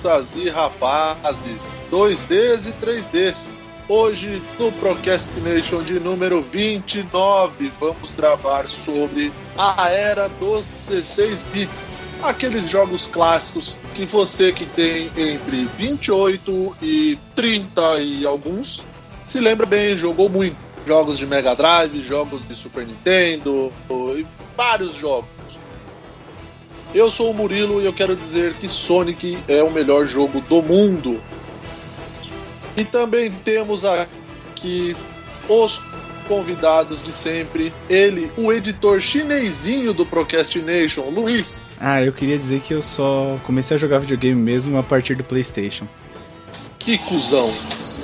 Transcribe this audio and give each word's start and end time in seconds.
moças 0.00 0.34
e 0.36 0.48
rapazes, 0.48 1.78
2Ds 1.90 2.68
e 2.68 2.72
3Ds. 2.84 3.54
Hoje, 3.86 4.40
no 4.58 4.72
Procrastination 4.72 5.82
de 5.82 6.00
número 6.00 6.40
29, 6.40 7.70
vamos 7.78 8.10
gravar 8.12 8.66
sobre 8.66 9.30
a 9.58 9.90
era 9.90 10.28
dos 10.28 10.64
16 10.88 11.42
bits. 11.52 11.98
Aqueles 12.22 12.70
jogos 12.70 13.06
clássicos 13.08 13.76
que 13.94 14.06
você 14.06 14.52
que 14.52 14.64
tem 14.64 15.10
entre 15.16 15.66
28 15.76 16.76
e 16.80 17.18
30 17.34 18.00
e 18.00 18.24
alguns 18.24 18.84
se 19.26 19.38
lembra 19.38 19.66
bem, 19.66 19.98
jogou 19.98 20.30
muito. 20.30 20.56
Jogos 20.86 21.18
de 21.18 21.26
Mega 21.26 21.54
Drive, 21.54 22.02
jogos 22.02 22.40
de 22.48 22.54
Super 22.54 22.86
Nintendo 22.86 23.70
e 24.16 24.26
vários 24.56 24.94
jogos. 24.94 25.39
Eu 26.94 27.10
sou 27.10 27.30
o 27.30 27.34
Murilo 27.34 27.80
e 27.80 27.84
eu 27.84 27.92
quero 27.92 28.16
dizer 28.16 28.54
que 28.54 28.66
Sonic 28.68 29.38
é 29.46 29.62
o 29.62 29.70
melhor 29.70 30.04
jogo 30.06 30.40
do 30.40 30.62
mundo. 30.62 31.22
E 32.76 32.84
também 32.84 33.30
temos 33.30 33.84
aqui 33.84 34.96
os 35.48 35.80
convidados 36.26 37.02
de 37.02 37.12
sempre. 37.12 37.72
Ele, 37.88 38.30
o 38.36 38.52
editor 38.52 39.00
chinesinho 39.00 39.92
do 39.92 40.04
Procrastination, 40.04 41.02
Luiz. 41.10 41.66
Ah, 41.80 42.02
eu 42.02 42.12
queria 42.12 42.38
dizer 42.38 42.60
que 42.60 42.74
eu 42.74 42.82
só 42.82 43.38
comecei 43.44 43.76
a 43.76 43.80
jogar 43.80 43.98
videogame 43.98 44.40
mesmo 44.40 44.78
a 44.78 44.82
partir 44.82 45.14
do 45.14 45.24
PlayStation. 45.24 45.86
Que 46.78 46.98
cuzão. 46.98 47.52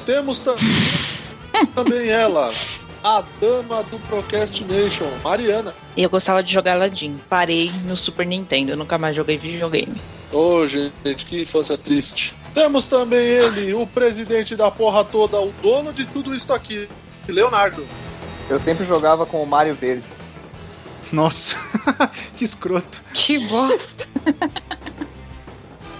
Temos 0.05 0.41
também 1.75 2.09
ela, 2.09 2.53
a 3.07 3.23
dama 3.41 3.85
do 3.85 4.01
Procrastination, 4.01 5.07
Mariana. 5.23 5.73
Eu 5.97 6.11
gostava 6.11 6.43
de 6.43 6.53
jogar 6.53 6.73
Aladdin. 6.73 7.21
Parei 7.29 7.71
no 7.85 7.97
Super 7.97 8.27
Nintendo, 8.27 8.73
eu 8.73 8.77
nunca 8.77 8.99
mais 8.99 9.15
joguei 9.15 9.39
videogame. 9.39 9.95
Ô, 10.33 10.57
oh, 10.57 10.67
gente, 10.67 11.25
que 11.25 11.43
infância 11.43 11.79
triste. 11.79 12.35
Temos 12.53 12.89
também 12.89 13.25
ele, 13.25 13.73
o 13.75 13.87
presidente 13.87 14.57
da 14.57 14.73
porra 14.73 15.05
toda, 15.05 15.41
o 15.41 15.53
dono 15.63 15.93
de 15.93 16.05
tudo 16.05 16.35
isso 16.35 16.53
aqui, 16.53 16.89
Leonardo. 17.29 17.87
Eu 18.51 18.59
sempre 18.59 18.85
jogava 18.85 19.25
com 19.25 19.41
o 19.41 19.47
Mario 19.47 19.77
Verde. 19.77 20.03
Nossa, 21.13 21.57
que 22.37 22.45
escroto. 22.45 23.05
Que 23.15 23.39
bosta. 23.47 24.05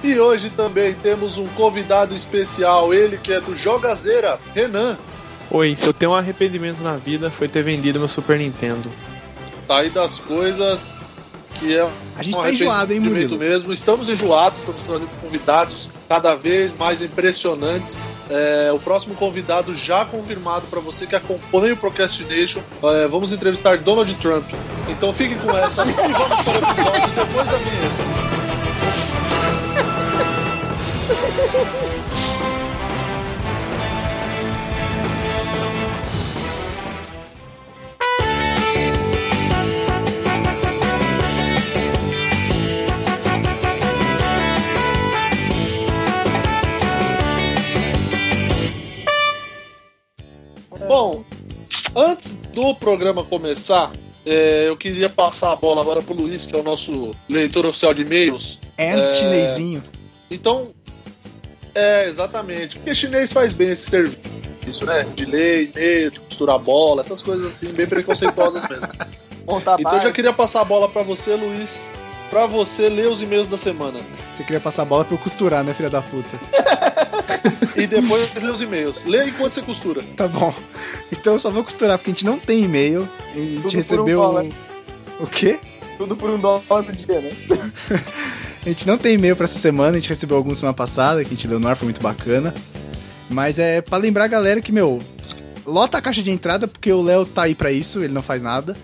e 0.03 0.19
hoje 0.19 0.51
também 0.51 0.93
temos 0.95 1.39
um 1.39 1.47
convidado 1.51 2.17
especial, 2.17 2.93
ele 2.93 3.17
que 3.17 3.33
é 3.33 3.41
do 3.41 3.55
Jogazeira, 3.55 4.41
Renan. 4.53 4.99
Oi, 5.51 5.77
se 5.77 5.87
eu 5.87 5.93
tenho 5.93 6.13
um 6.13 6.15
arrependimento 6.15 6.83
na 6.83 6.97
vida 6.97 7.31
foi 7.31 7.49
ter 7.49 7.63
vendido 7.63 7.99
meu 7.99 8.09
Super 8.09 8.39
Nintendo. 8.39 8.93
Tá 9.67 9.79
aí 9.79 9.91
das 9.91 10.19
coisas 10.19 10.95
que 11.59 11.77
é 11.77 11.89
a 12.17 12.23
gente 12.23 12.37
um 12.37 12.43
tá 12.43 12.51
enjoado, 12.51 12.93
hein, 12.93 13.01
Murilo? 13.01 13.39
mesmo. 13.39 13.73
Estamos 13.73 14.09
enjoados, 14.09 14.61
estamos 14.61 14.83
trazendo 14.83 15.11
convidados 15.21 15.91
cada 16.09 16.35
vez 16.35 16.75
mais 16.77 17.03
impressionantes. 17.03 17.99
É, 18.29 18.71
o 18.73 18.79
próximo 18.79 19.15
convidado 19.15 19.75
já 19.75 20.05
confirmado 20.05 20.67
para 20.67 20.81
você 20.81 21.07
que 21.07 21.17
acompanha 21.17 21.75
o 21.75 21.77
Procrastination. 21.77 22.61
É, 22.83 23.09
vamos 23.09 23.33
entrevistar 23.33 23.79
Donald 23.79 24.13
Trump. 24.17 24.49
Então 24.89 25.13
fique 25.13 25.35
com 25.37 25.57
essa 25.57 25.83
e 25.85 25.93
vamos 25.93 26.13
para 26.45 26.53
o 26.53 26.59
episódio 26.71 27.09
depois 27.15 27.49
da 27.49 27.57
vinheta. 27.59 28.07
do 52.67 52.75
programa 52.75 53.23
começar, 53.23 53.93
é, 54.25 54.69
eu 54.69 54.77
queria 54.77 55.09
passar 55.09 55.53
a 55.53 55.57
bola 55.57 55.81
agora 55.81 56.03
pro 56.03 56.15
Luiz, 56.15 56.47
que 56.47 56.55
é 56.55 56.59
o 56.59 56.63
nosso 56.63 57.13
leitor 57.29 57.65
oficial 57.65 57.95
de 57.95 58.03
e-mails. 58.03 58.59
Antes 58.79 59.11
é, 59.11 59.15
chinesinho. 59.15 59.83
Então, 60.31 60.75
é, 61.75 62.09
exatamente. 62.09 62.77
Porque 62.79 62.95
chinês 62.95 63.33
faz 63.33 63.53
bem 63.55 63.71
esse 63.71 63.89
serviço, 63.89 64.85
né? 64.85 65.07
De 65.15 65.25
ler 65.25 65.71
e-mail, 65.71 66.11
de 66.11 66.21
costurar 66.21 66.59
bola, 66.59 67.03
essas 67.03 67.23
coisas 67.23 67.53
assim, 67.53 67.73
bem 67.73 67.87
preconceituosas 67.87 68.69
mesmo. 68.69 68.89
então 69.79 69.95
eu 69.95 70.01
já 70.01 70.11
queria 70.11 70.33
passar 70.33 70.63
a 70.63 70.65
bola 70.65 70.89
para 70.89 71.05
você, 71.05 71.35
Luiz, 71.37 71.89
para 72.31 72.47
você 72.47 72.89
ler 72.89 73.09
os 73.09 73.23
e-mails 73.23 73.49
da 73.49 73.57
semana. 73.57 73.99
Você 74.33 74.43
queria 74.43 74.61
passar 74.61 74.83
a 74.83 74.85
bola 74.85 75.05
pra 75.05 75.15
eu 75.15 75.19
costurar, 75.19 75.65
né, 75.65 75.75
filha 75.75 75.91
da 75.91 76.03
puta? 76.03 76.39
e 77.77 77.87
depois 77.87 78.33
ler 78.35 78.53
os 78.53 78.61
e-mails. 78.61 79.05
Lê 79.05 79.25
enquanto 79.27 79.53
você 79.53 79.63
costura. 79.63 80.03
Tá 80.17 80.29
bom. 80.29 80.55
Então 81.11 81.35
eu 81.35 81.41
só 81.41 81.51
vou 81.51 81.65
costurar 81.65 81.99
porque 81.99 82.11
a 82.11 82.15
gente 82.15 82.25
não 82.25 82.39
tem 82.39 82.65
e-mail. 82.65 83.09
A 83.29 83.33
gente 83.33 83.63
Tudo 83.63 83.77
recebeu. 83.77 84.23
Um 84.23 84.41
um... 84.41 84.49
O 85.21 85.27
quê? 85.27 85.59
Tudo 85.99 86.17
por 86.17 86.29
um 86.29 86.39
dólar 86.39 86.63
por 86.69 86.93
dia, 86.93 87.21
né? 87.21 87.31
a 88.65 88.69
gente 88.69 88.87
não 88.87 88.99
tem 88.99 89.15
e-mail 89.15 89.35
pra 89.35 89.45
essa 89.45 89.59
semana, 89.59 89.97
a 89.97 90.01
gente 90.01 90.09
recebeu 90.09 90.37
alguns 90.37 90.59
semana 90.59 90.75
passada, 90.75 91.23
que 91.23 91.29
a 91.29 91.37
gente 91.37 91.49
deu 91.49 91.59
no 91.59 91.69
ar, 91.69 91.77
foi 91.77 91.87
muito 91.87 92.03
bacana. 92.03 92.53
Mas 93.31 93.59
é 93.59 93.81
para 93.81 93.99
lembrar 93.99 94.25
a 94.25 94.29
galera 94.29 94.61
que, 94.61 94.71
meu, 94.71 95.01
lota 95.65 95.99
a 95.99 96.03
caixa 96.03 96.23
de 96.23 96.31
entrada, 96.31 96.69
porque 96.69 96.93
o 96.93 97.03
Léo 97.03 97.25
tá 97.25 97.45
aí 97.45 97.55
pra 97.55 97.73
isso, 97.73 98.01
ele 98.05 98.13
não 98.13 98.23
faz 98.23 98.43
nada. 98.43 98.77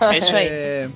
É 0.00 0.18
isso 0.18 0.34
aí. 0.34 0.46
É 0.46 0.88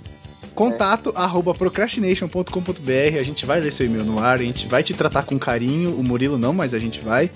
contato 0.58 1.14
é. 1.14 1.20
arroba 1.20 1.54
procrastination.com.br. 1.54 3.18
A 3.18 3.22
gente 3.22 3.46
vai 3.46 3.60
ler 3.60 3.72
seu 3.72 3.86
e-mail 3.86 4.04
no 4.04 4.18
ar, 4.18 4.40
a 4.40 4.42
gente 4.42 4.66
vai 4.66 4.82
te 4.82 4.92
tratar 4.92 5.22
com 5.22 5.38
carinho. 5.38 5.94
O 5.94 6.02
Murilo 6.02 6.36
não, 6.36 6.52
mas 6.52 6.74
a 6.74 6.80
gente 6.80 7.00
vai. 7.00 7.30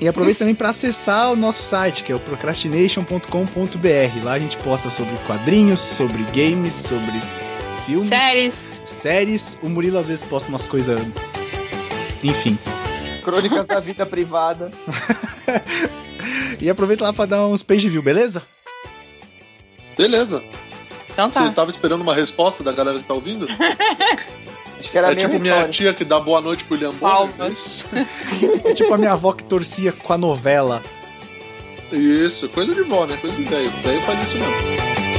E 0.00 0.08
aproveita 0.08 0.40
também 0.40 0.56
para 0.56 0.70
acessar 0.70 1.30
o 1.30 1.36
nosso 1.36 1.62
site, 1.62 2.02
que 2.02 2.10
é 2.10 2.14
o 2.16 2.18
procrastination.com.br. 2.18 4.24
Lá 4.24 4.32
a 4.32 4.38
gente 4.40 4.56
posta 4.56 4.90
sobre 4.90 5.16
quadrinhos, 5.28 5.78
sobre 5.78 6.24
games, 6.24 6.74
sobre 6.74 7.22
filmes, 7.86 8.08
séries. 8.08 8.68
Séries. 8.84 9.58
O 9.62 9.68
Murilo 9.68 9.98
às 9.98 10.08
vezes 10.08 10.24
posta 10.24 10.48
umas 10.48 10.66
coisas. 10.66 11.00
Enfim. 12.24 12.58
Crônicas 13.22 13.64
da 13.64 13.78
vida 13.78 14.04
privada. 14.04 14.72
e 16.60 16.68
aproveita 16.68 17.04
lá 17.04 17.12
para 17.12 17.26
dar 17.26 17.46
uns 17.46 17.62
page 17.62 17.88
view, 17.88 18.02
beleza? 18.02 18.42
Beleza. 19.96 20.42
Então 21.12 21.30
tá. 21.30 21.44
Você 21.44 21.54
tava 21.54 21.70
esperando 21.70 22.00
uma 22.00 22.14
resposta 22.14 22.64
da 22.64 22.72
galera 22.72 22.98
que 22.98 23.04
tá 23.04 23.14
ouvindo? 23.14 23.46
Acho 24.80 24.90
que 24.90 24.98
era 24.98 25.12
é 25.12 25.14
tipo 25.14 25.38
minha 25.38 25.68
tia 25.68 25.94
que 25.94 26.04
dá 26.04 26.18
boa 26.18 26.40
noite 26.40 26.64
pro 26.64 26.74
William 26.74 26.94
Palmas. 26.94 27.84
é 28.64 28.72
tipo 28.72 28.92
a 28.92 28.98
minha 28.98 29.12
avó 29.12 29.32
que 29.32 29.44
torcia 29.44 29.92
com 29.92 30.12
a 30.12 30.18
novela. 30.18 30.82
Isso, 31.92 32.48
coisa 32.48 32.74
de 32.74 32.82
vó, 32.82 33.06
né? 33.06 33.16
Coisa 33.20 33.36
de 33.36 33.42
velho. 33.42 33.70
Velho 33.70 34.00
faz 34.00 34.22
isso 34.22 34.38
mesmo. 34.38 35.11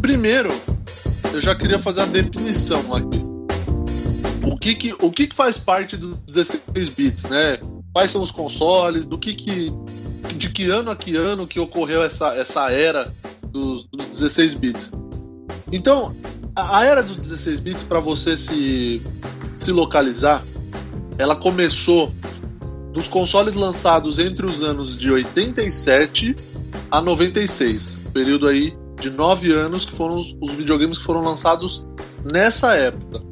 Primeiro, 0.00 0.50
eu 1.32 1.40
já 1.40 1.54
queria 1.54 1.78
fazer 1.78 2.02
a 2.02 2.06
definição 2.06 2.94
aqui. 2.94 3.24
O 4.44 4.56
que 4.56 4.74
que, 4.74 4.94
o 5.00 5.10
que, 5.10 5.26
que 5.26 5.34
faz 5.34 5.58
parte 5.58 5.96
dos 5.96 6.18
16 6.26 6.88
bits, 6.90 7.24
né? 7.24 7.58
Quais 7.92 8.10
são 8.10 8.22
os 8.22 8.30
consoles? 8.30 9.06
Do 9.06 9.18
que 9.18 9.34
que 9.34 9.72
de 10.36 10.50
que 10.50 10.68
ano 10.68 10.90
a 10.90 10.96
que 10.96 11.16
ano 11.16 11.46
que 11.46 11.60
ocorreu 11.60 12.02
essa, 12.02 12.34
essa 12.34 12.70
era 12.70 13.12
dos, 13.48 13.84
dos 13.84 14.06
16 14.06 14.54
bits? 14.54 14.92
Então, 15.72 16.14
a, 16.54 16.78
a 16.78 16.84
era 16.84 17.02
dos 17.02 17.16
16 17.16 17.60
bits 17.60 17.82
para 17.82 18.00
você 18.00 18.36
se 18.36 19.00
se 19.58 19.72
localizar, 19.72 20.42
ela 21.16 21.34
começou 21.34 22.12
dos 22.92 23.08
consoles 23.08 23.54
lançados 23.54 24.18
entre 24.18 24.44
os 24.46 24.62
anos 24.62 24.96
de 24.96 25.10
87 25.10 26.36
a 26.90 27.00
96, 27.00 27.98
período 28.12 28.46
aí 28.46 28.76
de 29.00 29.10
9 29.10 29.52
anos, 29.52 29.84
que 29.84 29.92
foram 29.92 30.16
os, 30.16 30.36
os 30.40 30.52
videogames 30.52 30.98
que 30.98 31.04
foram 31.04 31.22
lançados 31.22 31.86
nessa 32.24 32.74
época. 32.74 33.22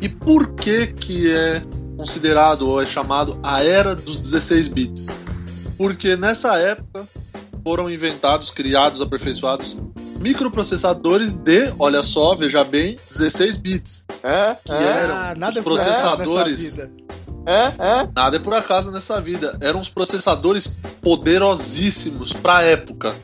E 0.00 0.08
por 0.08 0.54
que 0.54 0.88
que 0.88 1.32
é 1.32 1.62
considerado 1.96 2.68
ou 2.68 2.80
é 2.80 2.86
chamado 2.86 3.38
a 3.42 3.62
era 3.62 3.94
dos 3.94 4.18
16 4.18 4.68
bits? 4.68 5.06
Porque 5.76 6.16
nessa 6.16 6.58
época 6.58 7.06
foram 7.62 7.90
inventados, 7.90 8.50
criados, 8.50 9.00
aperfeiçoados 9.00 9.78
microprocessadores 10.24 11.34
de, 11.34 11.74
olha 11.78 12.02
só, 12.02 12.34
veja 12.34 12.64
bem, 12.64 12.96
16 13.10 13.56
bits. 13.58 14.06
É, 14.22 14.56
que 14.64 14.72
é, 14.72 14.82
eram 14.82 15.14
ah, 15.14 15.34
nada 15.36 15.58
os 15.58 15.64
processadores. 15.64 16.78
É, 17.46 17.72
é. 17.78 18.08
Nada 18.16 18.36
é 18.36 18.38
por 18.38 18.54
acaso 18.54 18.90
nessa 18.90 19.20
vida. 19.20 19.58
Eram 19.60 19.80
os 19.80 19.90
processadores 19.90 20.78
poderosíssimos 21.02 22.32
para 22.32 22.56
a 22.56 22.62
época. 22.62 23.14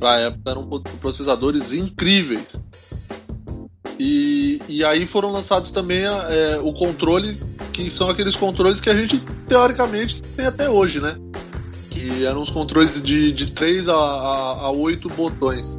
Pra 0.00 0.18
época 0.18 0.50
eram 0.50 0.66
processadores 0.98 1.74
incríveis. 1.74 2.60
E, 3.98 4.62
e 4.66 4.82
aí 4.82 5.06
foram 5.06 5.30
lançados 5.30 5.70
também 5.70 6.04
é, 6.04 6.58
o 6.62 6.72
controle, 6.72 7.38
que 7.70 7.90
são 7.90 8.08
aqueles 8.08 8.34
controles 8.34 8.80
que 8.80 8.88
a 8.88 8.94
gente 8.94 9.20
teoricamente 9.46 10.22
tem 10.22 10.46
até 10.46 10.70
hoje, 10.70 11.00
né? 11.00 11.16
Que 11.90 12.24
eram 12.24 12.40
os 12.40 12.48
controles 12.48 13.02
de, 13.02 13.30
de 13.30 13.48
3 13.48 13.90
a, 13.90 13.94
a, 13.94 14.52
a 14.66 14.70
8 14.70 15.06
botões. 15.10 15.78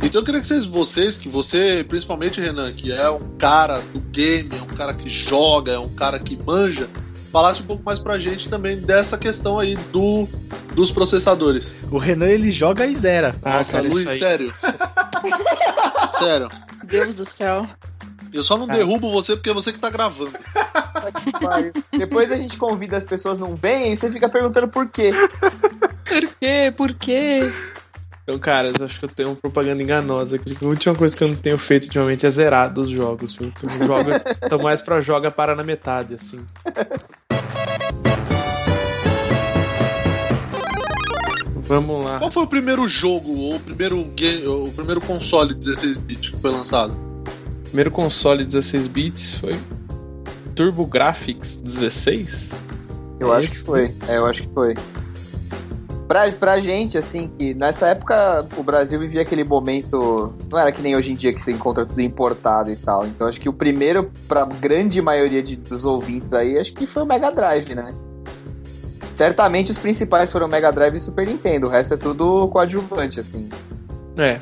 Então 0.00 0.20
eu 0.20 0.24
queria 0.24 0.40
que 0.40 0.46
vocês, 0.46 0.64
vocês, 0.64 1.18
que 1.18 1.28
você, 1.28 1.84
principalmente 1.88 2.40
Renan, 2.40 2.72
que 2.72 2.92
é 2.92 3.10
um 3.10 3.36
cara 3.38 3.80
do 3.92 3.98
game, 3.98 4.50
é 4.52 4.62
um 4.62 4.76
cara 4.76 4.94
que 4.94 5.08
joga, 5.08 5.72
é 5.72 5.78
um 5.78 5.88
cara 5.88 6.20
que 6.20 6.38
manja, 6.44 6.88
falasse 7.32 7.62
um 7.62 7.66
pouco 7.66 7.82
mais 7.84 7.98
pra 7.98 8.20
gente 8.20 8.48
também 8.48 8.76
dessa 8.76 9.18
questão 9.18 9.58
aí 9.58 9.74
do, 9.92 10.28
dos 10.74 10.90
processadores. 10.90 11.74
O 11.90 11.98
Renan 11.98 12.28
ele 12.28 12.50
joga 12.50 12.86
e 12.86 12.94
zera. 12.96 13.34
Ah, 13.42 13.58
Nossa, 13.58 13.72
cara, 13.72 13.88
Luiz, 13.88 14.08
sério. 14.18 14.52
sério. 16.18 16.48
Deus 16.84 17.14
do 17.16 17.24
céu. 17.26 17.66
Eu 18.32 18.42
só 18.42 18.56
não 18.56 18.66
derrubo 18.66 19.10
você 19.10 19.36
porque 19.36 19.50
é 19.50 19.54
você 19.54 19.72
que 19.72 19.78
tá 19.78 19.90
gravando. 19.90 20.32
Depois 21.96 22.32
a 22.32 22.36
gente 22.36 22.56
convida 22.56 22.96
as 22.96 23.04
pessoas 23.04 23.38
não 23.38 23.54
vêm 23.54 23.92
e 23.92 23.96
você 23.96 24.10
fica 24.10 24.28
perguntando 24.28 24.68
por 24.68 24.88
quê. 24.88 25.12
Por 26.08 26.28
quê? 26.40 26.72
Por 26.76 26.94
quê? 26.94 27.52
Então, 28.22 28.38
cara, 28.38 28.72
eu 28.78 28.84
acho 28.86 29.00
que 29.00 29.04
eu 29.04 29.08
tenho 29.08 29.30
uma 29.30 29.36
propaganda 29.36 29.82
enganosa. 29.82 30.36
aqui. 30.36 30.56
A 30.62 30.66
última 30.66 30.94
coisa 30.94 31.14
que 31.16 31.24
eu 31.24 31.28
não 31.28 31.34
tenho 31.36 31.58
feito 31.58 31.84
ultimamente 31.84 32.24
é 32.24 32.30
zerar 32.30 32.72
dos 32.72 32.88
jogos. 32.88 33.34
viu? 33.36 33.52
Eu 33.62 33.86
jogo, 33.86 34.10
tô 34.48 34.58
mais 34.58 34.80
pra 34.80 35.00
joga 35.00 35.30
para 35.30 35.54
na 35.56 35.64
metade, 35.64 36.14
assim. 36.14 36.44
Vamos 41.62 42.04
lá. 42.04 42.18
Qual 42.18 42.30
foi 42.30 42.42
o 42.42 42.46
primeiro 42.46 42.86
jogo, 42.88 43.30
ou 43.32 43.56
o 43.56 43.60
primeiro 43.60 44.02
game, 44.16 44.46
ou 44.46 44.66
o 44.66 44.72
primeiro 44.72 45.00
console 45.00 45.54
16 45.54 45.96
bits 45.98 46.30
que 46.30 46.36
foi 46.38 46.50
lançado? 46.50 46.94
Primeiro 47.64 47.90
console 47.90 48.44
16 48.44 48.86
bits 48.88 49.34
foi 49.36 49.54
Turbo 50.54 50.84
Graphics 50.86 51.56
16? 51.56 52.50
Eu 53.20 53.32
acho 53.32 53.44
esse? 53.46 53.60
que 53.60 53.66
foi. 53.66 53.94
É, 54.08 54.16
eu 54.18 54.26
acho 54.26 54.42
que 54.42 54.48
foi. 54.52 54.74
Pra, 56.08 56.30
pra 56.32 56.60
gente, 56.60 56.98
assim, 56.98 57.30
que 57.38 57.54
nessa 57.54 57.86
época 57.88 58.46
o 58.58 58.62
Brasil 58.62 58.98
vivia 59.00 59.22
aquele 59.22 59.44
momento. 59.44 60.34
Não 60.50 60.58
era 60.58 60.70
que 60.70 60.82
nem 60.82 60.94
hoje 60.94 61.12
em 61.12 61.14
dia 61.14 61.32
que 61.32 61.40
você 61.40 61.52
encontra 61.52 61.86
tudo 61.86 62.02
importado 62.02 62.70
e 62.70 62.76
tal. 62.76 63.06
Então 63.06 63.26
acho 63.26 63.40
que 63.40 63.48
o 63.48 63.52
primeiro, 63.52 64.10
pra 64.28 64.44
grande 64.44 65.00
maioria 65.00 65.42
de- 65.42 65.56
dos 65.56 65.84
ouvintes 65.86 66.30
aí, 66.34 66.58
acho 66.58 66.74
que 66.74 66.86
foi 66.86 67.02
o 67.04 67.06
Mega 67.06 67.30
Drive, 67.30 67.74
né? 67.74 67.88
Certamente 69.16 69.70
os 69.70 69.78
principais 69.78 70.30
foram 70.30 70.46
o 70.46 70.48
Mega 70.50 70.70
Drive 70.72 70.96
e 70.96 71.00
Super 71.00 71.26
Nintendo. 71.26 71.66
O 71.66 71.70
resto 71.70 71.94
é 71.94 71.96
tudo 71.96 72.48
coadjuvante, 72.48 73.20
assim. 73.20 73.48
É. 74.16 74.38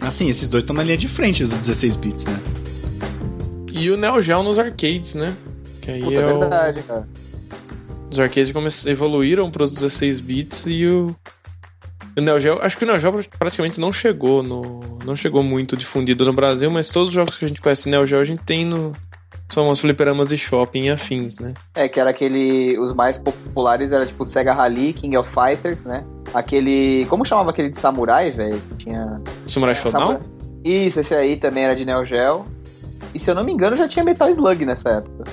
Assim, 0.00 0.28
esses 0.28 0.48
dois 0.48 0.62
estão 0.64 0.74
na 0.76 0.82
linha 0.82 0.96
de 0.96 1.08
frente 1.08 1.44
dos 1.44 1.58
16 1.58 1.96
bits, 1.96 2.26
né? 2.26 2.38
E 3.72 3.90
o 3.90 3.96
Neo 3.96 4.20
Geo 4.20 4.42
nos 4.42 4.58
arcades, 4.58 5.14
né? 5.14 5.34
Que 5.80 5.90
aí 5.92 6.02
Puta, 6.02 6.14
é 6.14 6.20
é 6.20 6.32
o... 6.32 6.38
verdade, 6.38 6.82
cara. 6.82 7.08
Os 8.10 8.20
arcades 8.20 8.52
come- 8.52 8.68
evoluíram 8.86 9.50
para 9.50 9.62
os 9.64 9.72
16 9.72 10.20
bits 10.20 10.64
e 10.66 10.86
o... 10.86 11.16
o 12.16 12.20
Neo 12.20 12.38
Geo, 12.38 12.58
acho 12.60 12.76
que 12.76 12.84
o 12.84 12.86
Neo 12.86 12.98
Geo 12.98 13.12
praticamente 13.38 13.80
não 13.80 13.92
chegou 13.92 14.42
no, 14.42 14.98
não 15.04 15.16
chegou 15.16 15.42
muito 15.42 15.76
difundido 15.76 16.24
no 16.26 16.32
Brasil, 16.32 16.70
mas 16.70 16.90
todos 16.90 17.08
os 17.08 17.14
jogos 17.14 17.38
que 17.38 17.44
a 17.44 17.48
gente 17.48 17.60
conhece 17.60 17.88
Neo 17.88 18.06
Geo 18.06 18.20
a 18.20 18.24
gente 18.24 18.42
tem 18.44 18.64
no 18.66 18.92
os 19.52 19.54
famosos 19.54 19.80
fliperamas 19.80 20.30
de 20.30 20.38
shopping 20.38 20.84
e 20.84 20.90
afins, 20.90 21.36
né? 21.36 21.52
É, 21.74 21.86
que 21.86 22.00
era 22.00 22.08
aquele. 22.10 22.78
Os 22.78 22.94
mais 22.94 23.18
populares 23.18 23.92
era 23.92 24.06
tipo 24.06 24.24
Sega 24.24 24.52
Rally, 24.54 24.94
King 24.94 25.16
of 25.18 25.30
Fighters, 25.30 25.82
né? 25.82 26.04
Aquele. 26.32 27.04
Como 27.10 27.24
chamava 27.26 27.50
aquele 27.50 27.68
de 27.68 27.78
samurai, 27.78 28.30
velho? 28.30 28.60
Tinha. 28.78 29.20
Samurai 29.46 29.74
Shodown? 29.76 30.00
Samurai- 30.00 30.22
Isso, 30.64 31.00
esse 31.00 31.14
aí 31.14 31.36
também 31.36 31.64
era 31.64 31.76
de 31.76 31.84
Neo 31.84 32.04
Geo. 32.04 32.46
E 33.14 33.18
se 33.20 33.30
eu 33.30 33.34
não 33.34 33.44
me 33.44 33.52
engano, 33.52 33.76
já 33.76 33.86
tinha 33.86 34.02
Metal 34.04 34.30
Slug 34.30 34.64
nessa 34.64 34.88
época. 34.88 35.24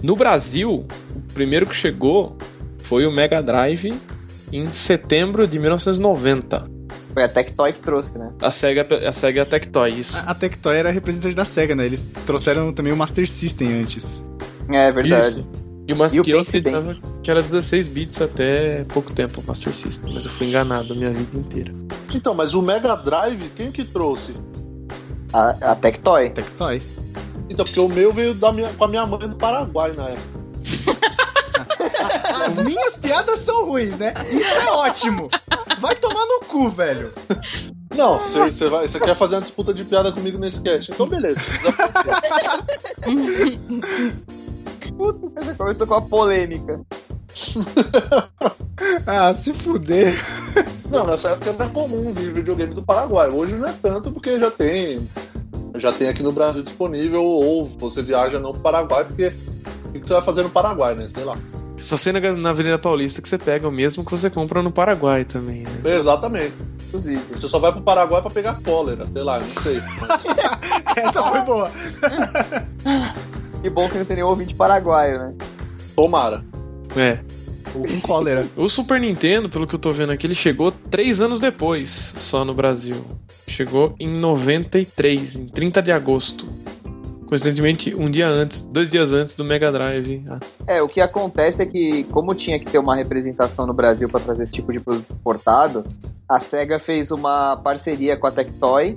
No 0.00 0.14
Brasil, 0.14 0.86
o 1.28 1.32
primeiro 1.34 1.66
que 1.66 1.74
chegou 1.74 2.36
foi 2.78 3.04
o 3.04 3.10
Mega 3.10 3.42
Drive 3.42 3.92
em 4.52 4.66
setembro 4.68 5.44
de 5.46 5.58
1990. 5.58 6.64
Foi 7.16 7.24
a 7.24 7.28
Tectoy 7.30 7.72
que 7.72 7.80
trouxe, 7.80 8.12
né? 8.18 8.30
A 8.42 8.50
Sega, 8.50 8.86
a 9.08 9.10
Sega 9.10 9.38
e 9.38 9.40
a 9.40 9.46
Tectoy, 9.46 9.90
isso. 9.90 10.18
A, 10.18 10.32
a 10.32 10.34
Tectoy 10.34 10.76
era 10.76 10.90
representante 10.90 11.34
da 11.34 11.46
SEGA, 11.46 11.74
né? 11.74 11.86
Eles 11.86 12.02
trouxeram 12.26 12.74
também 12.74 12.92
o 12.92 12.96
Master 12.96 13.26
System 13.26 13.80
antes. 13.80 14.22
É 14.68 14.92
verdade. 14.92 15.40
Isso. 15.40 15.48
E 15.88 15.94
o 15.94 15.96
Master 15.96 16.18
E 16.18 16.20
o 16.20 16.24
que 16.24 16.32
acreditava 16.34 16.94
era 17.26 17.40
16 17.40 17.88
bits 17.88 18.20
até 18.20 18.84
pouco 18.92 19.14
tempo 19.14 19.40
o 19.40 19.44
Master 19.46 19.72
System, 19.72 20.12
mas 20.12 20.26
eu 20.26 20.30
fui 20.30 20.48
enganado 20.48 20.92
a 20.92 20.96
minha 20.96 21.10
vida 21.10 21.38
inteira. 21.38 21.72
Então, 22.12 22.34
mas 22.34 22.52
o 22.52 22.60
Mega 22.60 22.94
Drive, 22.96 23.50
quem 23.56 23.72
que 23.72 23.82
trouxe? 23.82 24.34
A, 25.32 25.72
a 25.72 25.74
Tectoy. 25.74 26.28
Tectoy. 26.28 26.82
Então, 27.48 27.64
porque 27.64 27.80
o 27.80 27.88
meu 27.88 28.12
veio 28.12 28.34
da 28.34 28.52
minha, 28.52 28.68
com 28.68 28.84
a 28.84 28.88
minha 28.88 29.06
mãe 29.06 29.26
do 29.26 29.36
Paraguai 29.36 29.92
na 29.92 30.10
época. 30.10 31.16
As 32.46 32.58
minhas 32.58 32.96
piadas 32.96 33.40
são 33.40 33.66
ruins, 33.66 33.98
né? 33.98 34.14
Isso 34.30 34.54
é 34.54 34.70
ótimo. 34.70 35.28
Vai 35.80 35.94
tomar 35.96 36.24
no 36.26 36.40
cu, 36.46 36.68
velho. 36.70 37.12
Não, 37.96 38.18
você 38.18 38.38
você 38.50 38.68
vai- 38.68 38.86
você 38.88 39.00
quer 39.00 39.14
fazer 39.16 39.36
uma 39.36 39.40
disputa 39.40 39.72
de 39.74 39.84
piada 39.84 40.12
comigo 40.12 40.38
nesse 40.38 40.60
cast. 40.62 40.90
Então, 40.92 41.06
beleza. 41.06 41.40
desapareceu. 41.40 42.12
Já 45.44 45.54
começou 45.54 45.86
com 45.86 45.94
a 45.94 46.00
polêmica. 46.02 46.80
Ah, 49.06 49.32
se 49.32 49.52
fuder. 49.54 50.14
Não, 50.90 51.06
nessa 51.06 51.30
época 51.30 51.50
era 51.50 51.68
comum 51.70 52.12
vir 52.12 52.32
videogame 52.32 52.74
do 52.74 52.82
Paraguai. 52.82 53.28
Hoje 53.30 53.54
não 53.54 53.66
é 53.66 53.72
tanto 53.72 54.10
porque 54.12 54.38
já 54.38 54.50
tem. 54.50 55.08
Já 55.76 55.92
tem 55.92 56.08
aqui 56.08 56.22
no 56.22 56.30
Brasil 56.32 56.62
disponível, 56.62 57.22
ou 57.22 57.66
você 57.78 58.02
viaja 58.02 58.38
não 58.38 58.52
pro 58.52 58.60
Paraguai, 58.62 59.04
porque 59.04 59.32
o 59.86 59.92
que 59.92 60.00
você 60.06 60.12
vai 60.14 60.22
fazer 60.22 60.42
no 60.42 60.50
Paraguai, 60.50 60.94
né? 60.94 61.08
Sei 61.14 61.24
lá. 61.24 61.36
Só 61.78 61.96
sei 61.96 62.12
na, 62.12 62.20
na 62.20 62.50
Avenida 62.50 62.78
Paulista 62.78 63.20
que 63.20 63.28
você 63.28 63.38
pega 63.38 63.68
o 63.68 63.72
mesmo 63.72 64.04
que 64.04 64.10
você 64.10 64.30
compra 64.30 64.62
no 64.62 64.70
Paraguai 64.70 65.24
também, 65.24 65.62
né? 65.62 65.96
Exatamente. 65.96 66.54
Inclusive. 66.88 67.22
Você 67.32 67.48
só 67.48 67.58
vai 67.58 67.72
pro 67.72 67.82
Paraguai 67.82 68.22
pra 68.22 68.30
pegar 68.30 68.60
cólera, 68.62 69.06
sei 69.06 69.22
lá, 69.22 69.38
não 69.38 69.62
sei. 69.62 69.80
Essa 70.96 71.22
foi 71.22 71.40
boa. 71.42 71.70
Que 73.62 73.70
bom 73.70 73.88
que 73.88 73.98
não 73.98 74.04
tem 74.04 74.16
nenhum 74.16 74.28
ouvinte 74.28 74.54
paraguaio, 74.54 75.18
né? 75.18 75.34
tomara. 75.96 76.44
É. 76.94 77.18
Com 77.72 78.00
cólera. 78.00 78.46
O 78.56 78.68
Super 78.68 79.00
Nintendo, 79.00 79.48
pelo 79.48 79.66
que 79.66 79.74
eu 79.74 79.78
tô 79.78 79.90
vendo 79.90 80.12
aqui, 80.12 80.26
ele 80.26 80.34
chegou 80.34 80.70
três 80.70 81.20
anos 81.20 81.40
depois, 81.40 81.90
só 81.90 82.44
no 82.44 82.54
Brasil. 82.54 82.96
Chegou 83.48 83.94
em 83.98 84.08
93, 84.08 85.36
em 85.36 85.46
30 85.46 85.82
de 85.82 85.92
agosto. 85.92 86.46
Coincidentemente, 87.26 87.94
um 87.94 88.08
dia 88.10 88.28
antes, 88.28 88.62
dois 88.62 88.88
dias 88.88 89.12
antes 89.12 89.34
do 89.34 89.44
Mega 89.44 89.72
Drive. 89.72 90.24
Ah, 90.30 90.38
É, 90.66 90.82
o 90.82 90.88
que 90.88 91.00
acontece 91.00 91.60
é 91.62 91.66
que, 91.66 92.04
como 92.04 92.34
tinha 92.34 92.58
que 92.58 92.66
ter 92.66 92.78
uma 92.78 92.94
representação 92.94 93.66
no 93.66 93.74
Brasil 93.74 94.08
para 94.08 94.20
trazer 94.20 94.44
esse 94.44 94.52
tipo 94.52 94.72
de 94.72 94.78
produto 94.80 95.06
importado, 95.12 95.84
a 96.28 96.38
SEGA 96.38 96.78
fez 96.78 97.10
uma 97.10 97.56
parceria 97.56 98.16
com 98.16 98.26
a 98.26 98.30
Tectoy 98.30 98.96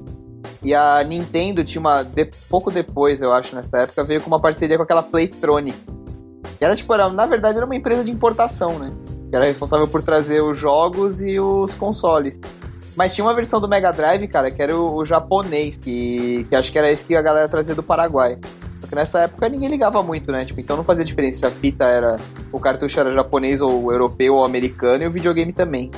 e 0.63 0.73
a 0.75 1.03
Nintendo 1.03 1.63
tinha 1.63 1.79
uma. 1.79 2.03
de- 2.03 2.29
pouco 2.49 2.69
depois, 2.71 3.21
eu 3.21 3.33
acho, 3.33 3.55
nessa 3.55 3.77
época, 3.79 4.03
veio 4.03 4.21
com 4.21 4.27
uma 4.27 4.39
parceria 4.39 4.77
com 4.77 4.83
aquela 4.83 5.01
Playtronic. 5.03 5.77
Que 6.57 6.65
era 6.65 6.75
tipo, 6.75 6.93
era, 6.93 7.09
na 7.09 7.25
verdade, 7.25 7.57
era 7.57 7.65
uma 7.65 7.75
empresa 7.75 8.03
de 8.03 8.11
importação, 8.11 8.77
né? 8.77 8.91
Que 9.29 9.35
era 9.35 9.45
responsável 9.45 9.87
por 9.87 10.01
trazer 10.03 10.41
os 10.41 10.57
jogos 10.57 11.21
e 11.21 11.39
os 11.39 11.73
consoles. 11.75 12.39
Mas 12.99 13.15
tinha 13.15 13.23
uma 13.23 13.33
versão 13.33 13.61
do 13.61 13.67
Mega 13.69 13.93
Drive, 13.93 14.27
cara, 14.27 14.51
que 14.51 14.61
era 14.61 14.75
o, 14.75 14.93
o 14.97 15.05
japonês, 15.05 15.77
que, 15.77 16.45
que 16.49 16.53
acho 16.53 16.69
que 16.69 16.77
era 16.77 16.91
esse 16.91 17.05
que 17.05 17.15
a 17.15 17.21
galera 17.21 17.47
trazia 17.47 17.73
do 17.73 17.81
Paraguai. 17.81 18.37
Só 18.81 18.87
que 18.87 18.93
nessa 18.93 19.21
época 19.21 19.47
ninguém 19.47 19.69
ligava 19.69 20.03
muito, 20.03 20.33
né? 20.33 20.43
Tipo, 20.43 20.59
então 20.59 20.75
não 20.75 20.83
fazia 20.83 21.05
diferença 21.05 21.39
se 21.39 21.45
a 21.45 21.49
fita 21.49 21.85
era. 21.85 22.17
O 22.51 22.59
cartucho 22.59 22.99
era 22.99 23.13
japonês 23.13 23.61
ou 23.61 23.89
europeu 23.89 24.35
ou 24.35 24.43
americano 24.43 25.01
e 25.05 25.07
o 25.07 25.11
videogame 25.11 25.53
também. 25.53 25.89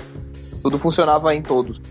Tudo 0.61 0.77
funcionava 0.77 1.33
em 1.33 1.41
todos. 1.41 1.81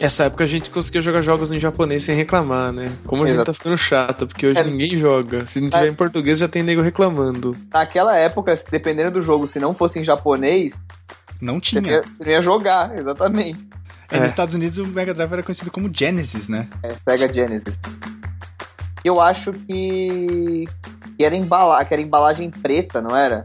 Essa 0.00 0.24
época 0.24 0.42
a 0.42 0.48
gente 0.48 0.68
conseguia 0.68 1.00
jogar 1.00 1.22
jogos 1.22 1.52
em 1.52 1.60
japonês 1.60 2.02
sem 2.02 2.16
reclamar, 2.16 2.72
né? 2.72 2.90
Como 3.06 3.22
a 3.22 3.26
gente 3.28 3.36
Exato. 3.36 3.52
tá 3.52 3.54
ficando 3.54 3.78
chato, 3.78 4.26
porque 4.26 4.48
hoje 4.48 4.58
É. 4.58 4.64
ninguém 4.64 4.96
joga. 4.96 5.46
Se 5.46 5.60
não 5.60 5.70
tiver 5.70 5.86
É. 5.86 5.88
em 5.90 5.94
português, 5.94 6.40
já 6.40 6.48
tem 6.48 6.64
nego 6.64 6.82
reclamando. 6.82 7.56
Naquela 7.72 8.16
época, 8.16 8.52
dependendo 8.68 9.12
do 9.12 9.22
jogo, 9.22 9.46
se 9.46 9.60
não 9.60 9.72
fosse 9.72 10.00
em 10.00 10.04
japonês, 10.04 10.74
Não 11.40 11.54
você, 11.60 11.80
tinha. 11.80 11.88
ia, 11.88 12.02
você 12.02 12.24
não 12.24 12.32
ia 12.32 12.40
jogar, 12.42 12.98
exatamente. 12.98 13.64
É, 14.10 14.16
É. 14.16 14.20
nos 14.20 14.28
Estados 14.28 14.54
Unidos 14.54 14.78
o 14.78 14.86
Mega 14.86 15.12
Drive 15.12 15.32
era 15.32 15.42
conhecido 15.42 15.70
como 15.70 15.90
Genesis, 15.92 16.48
né? 16.48 16.68
É 16.82 16.94
Sega 16.94 17.32
Genesis. 17.32 17.78
Eu 19.04 19.20
acho 19.20 19.52
que. 19.52 20.66
que 21.16 21.24
era, 21.24 21.34
embala... 21.36 21.84
que 21.84 21.94
era 21.94 22.02
embalagem 22.02 22.50
preta, 22.50 23.00
não 23.00 23.16
era? 23.16 23.44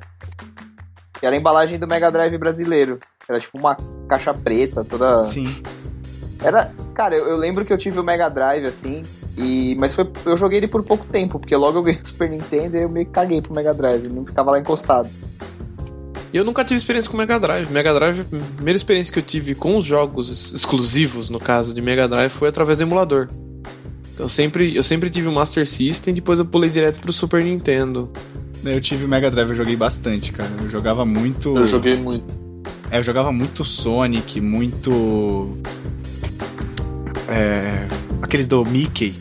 Que 1.20 1.26
era 1.26 1.36
a 1.36 1.40
embalagem 1.40 1.78
do 1.78 1.88
Mega 1.88 2.10
Drive 2.12 2.38
brasileiro. 2.38 3.00
Era 3.30 3.40
tipo 3.40 3.58
uma 3.58 3.78
caixa 4.08 4.34
preta, 4.34 4.84
toda. 4.84 5.24
Sim. 5.24 5.62
Era. 6.44 6.72
Cara, 6.96 7.16
eu, 7.16 7.28
eu 7.28 7.38
lembro 7.38 7.64
que 7.64 7.72
eu 7.72 7.78
tive 7.78 8.00
o 8.00 8.04
Mega 8.04 8.28
Drive, 8.30 8.66
assim. 8.66 9.04
E... 9.38 9.76
Mas 9.80 9.94
foi, 9.94 10.12
eu 10.26 10.36
joguei 10.36 10.58
ele 10.58 10.68
por 10.68 10.84
pouco 10.84 11.06
tempo, 11.06 11.40
porque 11.40 11.56
logo 11.56 11.78
eu 11.78 11.84
ganhei 11.84 12.02
o 12.02 12.08
Super 12.08 12.30
Nintendo 12.30 12.78
e 12.78 12.82
eu 12.82 12.90
meio 12.90 13.06
que 13.06 13.12
caguei 13.12 13.42
pro 13.42 13.54
Mega 13.54 13.74
Drive. 13.74 14.06
Ele 14.06 14.16
não 14.16 14.24
ficava 14.24 14.52
lá 14.52 14.60
encostado. 14.60 15.10
E 16.34 16.38
eu 16.38 16.46
nunca 16.46 16.64
tive 16.64 16.78
experiência 16.78 17.12
com 17.12 17.18
Mega 17.18 17.40
Drive. 17.40 17.70
Mega 17.72 17.94
Drive, 17.94 18.22
a 18.22 18.56
primeira 18.56 18.78
experiência 18.78 19.12
que 19.12 19.20
eu 19.20 19.24
tive 19.24 19.54
com 19.54 19.78
os 19.78 19.86
jogos 19.86 20.54
exclusivos, 20.54 21.30
no 21.30 21.40
caso 21.40 21.74
de 21.74 21.82
Mega 21.82 22.08
Drive, 22.08 22.32
foi 22.32 22.48
através 22.48 22.78
do 22.78 22.84
emulador. 22.84 23.28
Então 24.14 24.26
eu 24.26 24.30
sempre, 24.30 24.76
eu 24.76 24.84
sempre 24.84 25.10
tive 25.10 25.28
o 25.28 25.32
Master 25.32 25.68
System, 25.68 26.14
depois 26.14 26.40
eu 26.40 26.46
pulei 26.46 26.70
direto 26.70 27.00
pro 27.00 27.12
Super 27.12 27.44
Nintendo. 27.44 28.10
Eu 28.64 28.80
tive 28.80 29.06
o 29.06 29.08
Mega 29.08 29.30
Drive, 29.30 29.50
eu 29.50 29.56
joguei 29.56 29.76
bastante, 29.76 30.32
cara. 30.32 30.50
Eu 30.62 30.70
jogava 30.70 31.04
muito. 31.04 31.56
Eu 31.58 31.66
joguei 31.66 31.98
muito. 31.98 32.42
É, 32.92 33.00
eu 33.00 33.04
jogava 33.04 33.32
muito 33.32 33.66
Sonic, 33.66 34.40
muito. 34.40 35.58
É. 37.28 37.88
Aqueles 38.22 38.48
do 38.48 38.64
Mickey. 38.64 39.16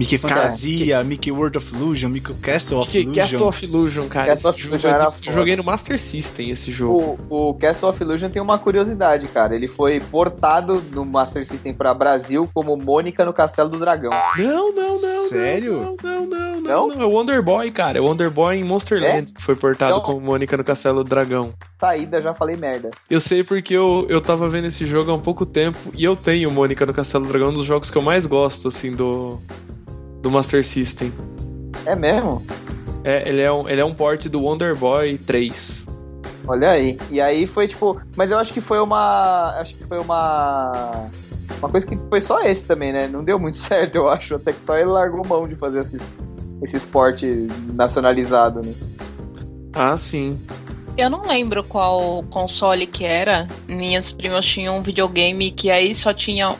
Mickey 0.00 0.16
Fantasia, 0.16 1.04
Mickey 1.04 1.30
World 1.30 1.58
of 1.58 1.74
Illusion, 1.74 2.08
Mickey 2.08 2.32
Castle 2.40 2.80
of 2.80 2.96
Illusion. 2.96 3.12
Castle 3.14 3.46
of 3.46 3.64
Illusion, 3.66 4.08
cara. 4.08 4.28
Castle 4.28 4.50
esse 4.50 4.60
of 4.60 4.62
jogo 4.62 4.86
é 4.88 4.96
eu 4.96 5.12
foda. 5.12 5.32
joguei 5.32 5.56
no 5.56 5.62
Master 5.62 5.98
System 5.98 6.48
esse 6.48 6.72
jogo. 6.72 7.18
O, 7.28 7.50
o 7.50 7.54
Castle 7.54 7.90
of 7.90 8.02
Illusion 8.02 8.30
tem 8.30 8.40
uma 8.40 8.56
curiosidade, 8.56 9.28
cara. 9.28 9.54
Ele 9.54 9.68
foi 9.68 10.00
portado 10.00 10.82
no 10.92 11.04
Master 11.04 11.46
System 11.46 11.74
pra 11.74 11.92
Brasil 11.92 12.48
como 12.54 12.78
Mônica 12.78 13.26
no 13.26 13.32
Castelo 13.34 13.68
do 13.68 13.78
Dragão. 13.78 14.10
Não, 14.38 14.72
não, 14.74 15.02
não. 15.02 15.28
Sério? 15.28 15.74
Não, 15.74 15.96
não, 16.02 16.26
não, 16.26 16.26
não. 16.26 16.60
Não? 16.62 16.88
não. 16.88 17.02
É 17.02 17.04
o 17.04 17.10
Wonder 17.10 17.42
Boy, 17.42 17.70
cara. 17.70 17.98
É 17.98 18.00
o 18.00 18.04
Wonder 18.06 18.30
Boy 18.30 18.56
em 18.56 18.64
Monsterland 18.64 19.30
que 19.34 19.42
foi 19.42 19.54
portado 19.54 19.92
Então- 19.92 20.02
como 20.02 20.20
Mônica 20.20 20.56
no 20.56 20.64
Castelo 20.64 21.04
do 21.04 21.10
Dragão. 21.10 21.52
Saída, 21.78 22.22
já 22.22 22.32
falei 22.32 22.56
merda. 22.56 22.90
Eu 23.10 23.20
sei 23.20 23.44
porque 23.44 23.74
eu, 23.74 24.06
eu 24.08 24.20
tava 24.22 24.48
vendo 24.48 24.66
esse 24.66 24.86
jogo 24.86 25.10
há 25.10 25.14
um 25.14 25.20
pouco 25.20 25.44
tempo 25.44 25.78
e 25.94 26.02
eu 26.04 26.16
tenho 26.16 26.50
Mônica 26.50 26.86
no 26.86 26.94
Castelo 26.94 27.24
do 27.26 27.30
Dragão, 27.30 27.50
um 27.50 27.54
dos 27.54 27.66
jogos 27.66 27.90
que 27.90 27.98
eu 27.98 28.02
mais 28.02 28.24
gosto, 28.26 28.68
assim, 28.68 28.94
do, 28.94 29.38
do 30.22 30.30
Master 30.30 30.64
System. 30.64 31.12
É 31.86 31.94
mesmo? 31.96 32.42
É, 33.02 33.28
ele, 33.28 33.40
é 33.40 33.50
um, 33.50 33.68
ele 33.68 33.80
é 33.80 33.84
um 33.84 33.94
port 33.94 34.26
do 34.26 34.42
Wonder 34.42 34.76
Boy 34.76 35.16
3. 35.18 35.86
Olha 36.46 36.70
aí. 36.70 36.98
E 37.10 37.20
aí 37.20 37.46
foi 37.46 37.68
tipo. 37.68 38.00
Mas 38.16 38.30
eu 38.30 38.38
acho 38.38 38.52
que 38.52 38.60
foi 38.60 38.78
uma. 38.80 39.56
Acho 39.58 39.74
que 39.74 39.84
foi 39.84 39.98
uma. 39.98 41.08
Uma 41.58 41.68
coisa 41.68 41.86
que 41.86 41.98
foi 42.08 42.20
só 42.20 42.42
esse 42.42 42.62
também, 42.62 42.92
né? 42.92 43.06
Não 43.06 43.22
deu 43.22 43.38
muito 43.38 43.58
certo, 43.58 43.96
eu 43.96 44.08
acho. 44.08 44.34
Até 44.34 44.52
que 44.52 44.58
só 44.66 44.76
ele 44.76 44.90
largou 44.90 45.26
mão 45.26 45.46
de 45.48 45.56
fazer 45.56 45.80
esse, 45.80 45.98
esse 46.62 46.76
esporte 46.76 47.26
nacionalizado, 47.72 48.60
né? 48.64 48.74
Ah, 49.74 49.96
sim. 49.96 50.38
Eu 50.96 51.08
não 51.08 51.22
lembro 51.22 51.64
qual 51.64 52.22
console 52.24 52.86
que 52.86 53.04
era. 53.04 53.46
Minhas 53.68 54.10
primas 54.10 54.44
tinham 54.44 54.78
um 54.78 54.82
videogame 54.82 55.50
que 55.50 55.70
aí 55.70 55.94
só 55.94 56.12
tinha 56.12 56.54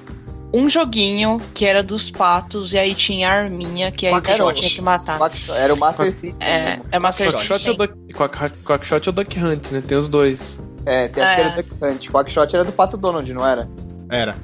um 0.52 0.69
joguinho 0.69 1.40
que 1.54 1.64
era 1.64 1.83
dos 1.83 2.11
patos 2.11 2.73
e 2.73 2.78
aí 2.78 2.95
tinha 2.95 3.28
a 3.28 3.33
arminha 3.33 3.92
que 3.92 4.07
aí 4.07 4.12
você 4.12 4.21
Quackshot. 4.37 4.54
tinha 4.61 4.71
que 4.71 4.80
matar. 4.83 5.19
Quack- 5.19 5.50
Era 5.52 5.75
o 5.75 5.78
Master 5.78 6.07
Quack- 6.07 6.19
System. 6.19 6.47
É, 6.49 6.80
é 6.90 6.99
Master 6.99 7.26
Quackshot 7.30 7.52
é, 7.52 7.54
o 7.54 7.59
System. 7.59 7.76
Duck, 7.76 8.14
Quack, 8.14 8.59
Quackshot 8.64 9.09
é 9.09 9.11
o 9.11 9.12
Duck 9.12 9.38
Hunt, 9.38 9.71
né? 9.71 9.80
Tem 9.87 9.97
os 9.97 10.09
dois. 10.09 10.61
É, 10.87 11.09
tem, 11.09 11.23
acho 11.23 11.35
que 11.37 11.40
É. 11.40 11.45
era 11.45 11.52
o 11.52 11.62
Duck 11.62 11.85
Hunt. 11.85 12.11
Quackshot 12.11 12.54
era 12.57 12.64
do 12.64 12.73
Pato 12.73 12.97
Donald, 12.97 13.33
não 13.33 13.47
era? 13.47 13.69
Era. 14.11 14.37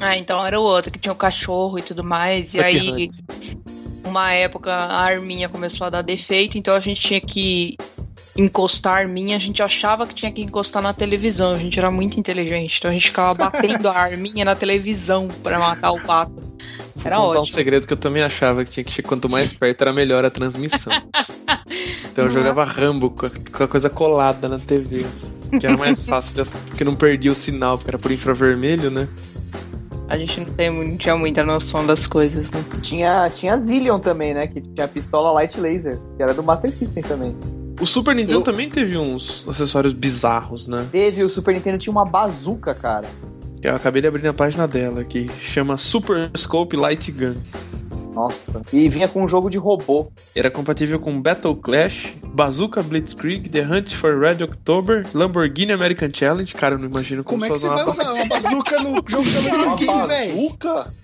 Ah, 0.00 0.16
então 0.18 0.44
era 0.44 0.58
o 0.60 0.64
outro 0.64 0.90
que 0.90 0.98
tinha 0.98 1.12
o 1.12 1.16
cachorro 1.16 1.78
e 1.78 1.82
tudo 1.82 2.02
mais. 2.02 2.52
E 2.54 2.56
Duck 2.56 2.64
aí, 2.68 2.90
Hunt. 3.04 3.14
uma 4.04 4.32
época, 4.32 4.72
a 4.72 5.00
arminha 5.00 5.48
começou 5.48 5.86
a 5.86 5.90
dar 5.90 6.02
defeito, 6.02 6.58
então 6.58 6.74
a 6.74 6.80
gente 6.80 7.00
tinha 7.00 7.20
que 7.20 7.76
encostar 8.36 8.94
a 8.94 8.96
arminha. 8.98 9.36
A 9.36 9.40
gente 9.40 9.62
achava 9.62 10.06
que 10.06 10.14
tinha 10.14 10.32
que 10.32 10.42
encostar 10.42 10.82
na 10.82 10.92
televisão. 10.92 11.52
A 11.52 11.56
gente 11.56 11.78
era 11.78 11.90
muito 11.90 12.18
inteligente. 12.18 12.78
Então 12.78 12.90
a 12.90 12.94
gente 12.94 13.06
ficava 13.06 13.34
batendo 13.34 13.88
a 13.88 13.96
arminha 13.96 14.44
na 14.44 14.54
televisão 14.54 15.28
pra 15.42 15.58
matar 15.58 15.92
o 15.92 16.00
pato. 16.00 16.32
Vou 16.34 17.04
Era 17.04 17.16
contar 17.16 17.38
um 17.38 17.42
ótimo. 17.42 17.46
segredo 17.46 17.86
que 17.86 17.92
eu 17.92 17.96
também 17.96 18.22
achava 18.22 18.64
que 18.64 18.70
tinha 18.70 18.84
que 18.84 18.92
chegar 18.92 19.08
quanto 19.08 19.28
mais 19.28 19.52
perto 19.52 19.82
era 19.82 19.92
melhor 19.92 20.24
a 20.24 20.30
transmissão. 20.30 20.92
Então 22.14 22.26
eu 22.26 22.30
jogava 22.30 22.62
Rambo 22.62 23.10
com 23.10 23.26
a, 23.26 23.30
com 23.30 23.64
a 23.64 23.66
coisa 23.66 23.90
colada 23.90 24.48
na 24.48 24.56
TV. 24.56 25.00
assim, 25.00 25.32
que 25.58 25.66
era 25.66 25.76
mais 25.76 25.98
fácil, 26.06 26.40
de 26.40 26.48
porque 26.68 26.84
não 26.84 26.94
perdia 26.94 27.32
o 27.32 27.34
sinal, 27.34 27.76
porque 27.76 27.90
era 27.90 27.98
por 27.98 28.12
infravermelho, 28.12 28.88
né? 28.88 29.08
A 30.08 30.16
gente 30.16 30.38
não, 30.38 30.46
tem, 30.52 30.70
não 30.70 30.96
tinha 30.96 31.16
muita 31.16 31.42
noção 31.42 31.84
das 31.84 32.06
coisas, 32.06 32.48
né? 32.52 32.64
Tinha, 32.80 33.28
tinha 33.30 33.56
Zillion 33.58 33.98
também, 33.98 34.32
né? 34.32 34.46
Que 34.46 34.60
tinha 34.60 34.84
a 34.84 34.88
pistola 34.88 35.32
Light 35.32 35.58
Laser, 35.58 35.98
que 36.16 36.22
era 36.22 36.32
do 36.32 36.42
Master 36.42 36.70
System 36.70 37.02
também. 37.02 37.36
O 37.80 37.86
Super 37.86 38.14
Nintendo 38.14 38.38
Eu- 38.38 38.42
também 38.42 38.68
teve 38.70 38.96
uns 38.96 39.44
acessórios 39.48 39.92
bizarros, 39.92 40.66
né? 40.66 40.86
Teve, 40.90 41.22
o 41.24 41.28
Super 41.28 41.54
Nintendo 41.54 41.78
tinha 41.78 41.90
uma 41.92 42.04
bazuca, 42.04 42.74
cara. 42.74 43.06
Eu 43.62 43.74
acabei 43.74 44.00
de 44.02 44.08
abrir 44.08 44.22
na 44.22 44.32
página 44.32 44.68
dela, 44.68 45.04
que 45.04 45.28
chama 45.40 45.76
Super 45.76 46.30
Scope 46.36 46.76
Light 46.76 47.10
Gun. 47.10 47.34
Nossa. 48.14 48.62
E 48.72 48.88
vinha 48.88 49.08
com 49.08 49.24
um 49.24 49.28
jogo 49.28 49.50
de 49.50 49.58
robô. 49.58 50.08
Era 50.36 50.48
compatível 50.50 51.00
com 51.00 51.20
Battle 51.20 51.56
Clash, 51.56 52.14
Bazooka 52.24 52.80
Blitzkrieg, 52.82 53.48
The 53.48 53.62
Hunt 53.62 53.92
for 53.94 54.16
Red 54.20 54.44
October, 54.44 55.04
Lamborghini 55.12 55.72
American 55.72 56.10
Challenge. 56.12 56.54
Cara, 56.54 56.76
eu 56.76 56.78
não 56.78 56.86
imagino 56.88 57.24
como, 57.24 57.40
Como 57.40 57.44
é 57.46 57.54
que 57.54 57.58
você 57.58 57.66
vai 57.66 57.82
uma 57.82 57.90
usar 57.90 58.12
uma 58.12 58.26
bazuca 58.26 58.80
no 58.80 59.02
jogo 59.06 59.24
da 59.30 59.40
Uma 59.50 59.56
Lamborghini, 59.64 60.06
velho? 60.06 60.34
bazuca? 60.36 60.94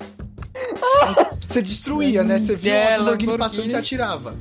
Você 1.49 1.63
destruía, 1.63 2.23
né? 2.23 2.39
Você 2.39 2.55
via 2.55 2.75
É, 2.75 2.89
uma 2.91 2.99
Lamborghini 2.99 3.33
Lamborghini. 3.33 3.39
passando 3.39 3.67
e 3.67 3.69
você 3.71 3.77
atirava. 3.77 4.35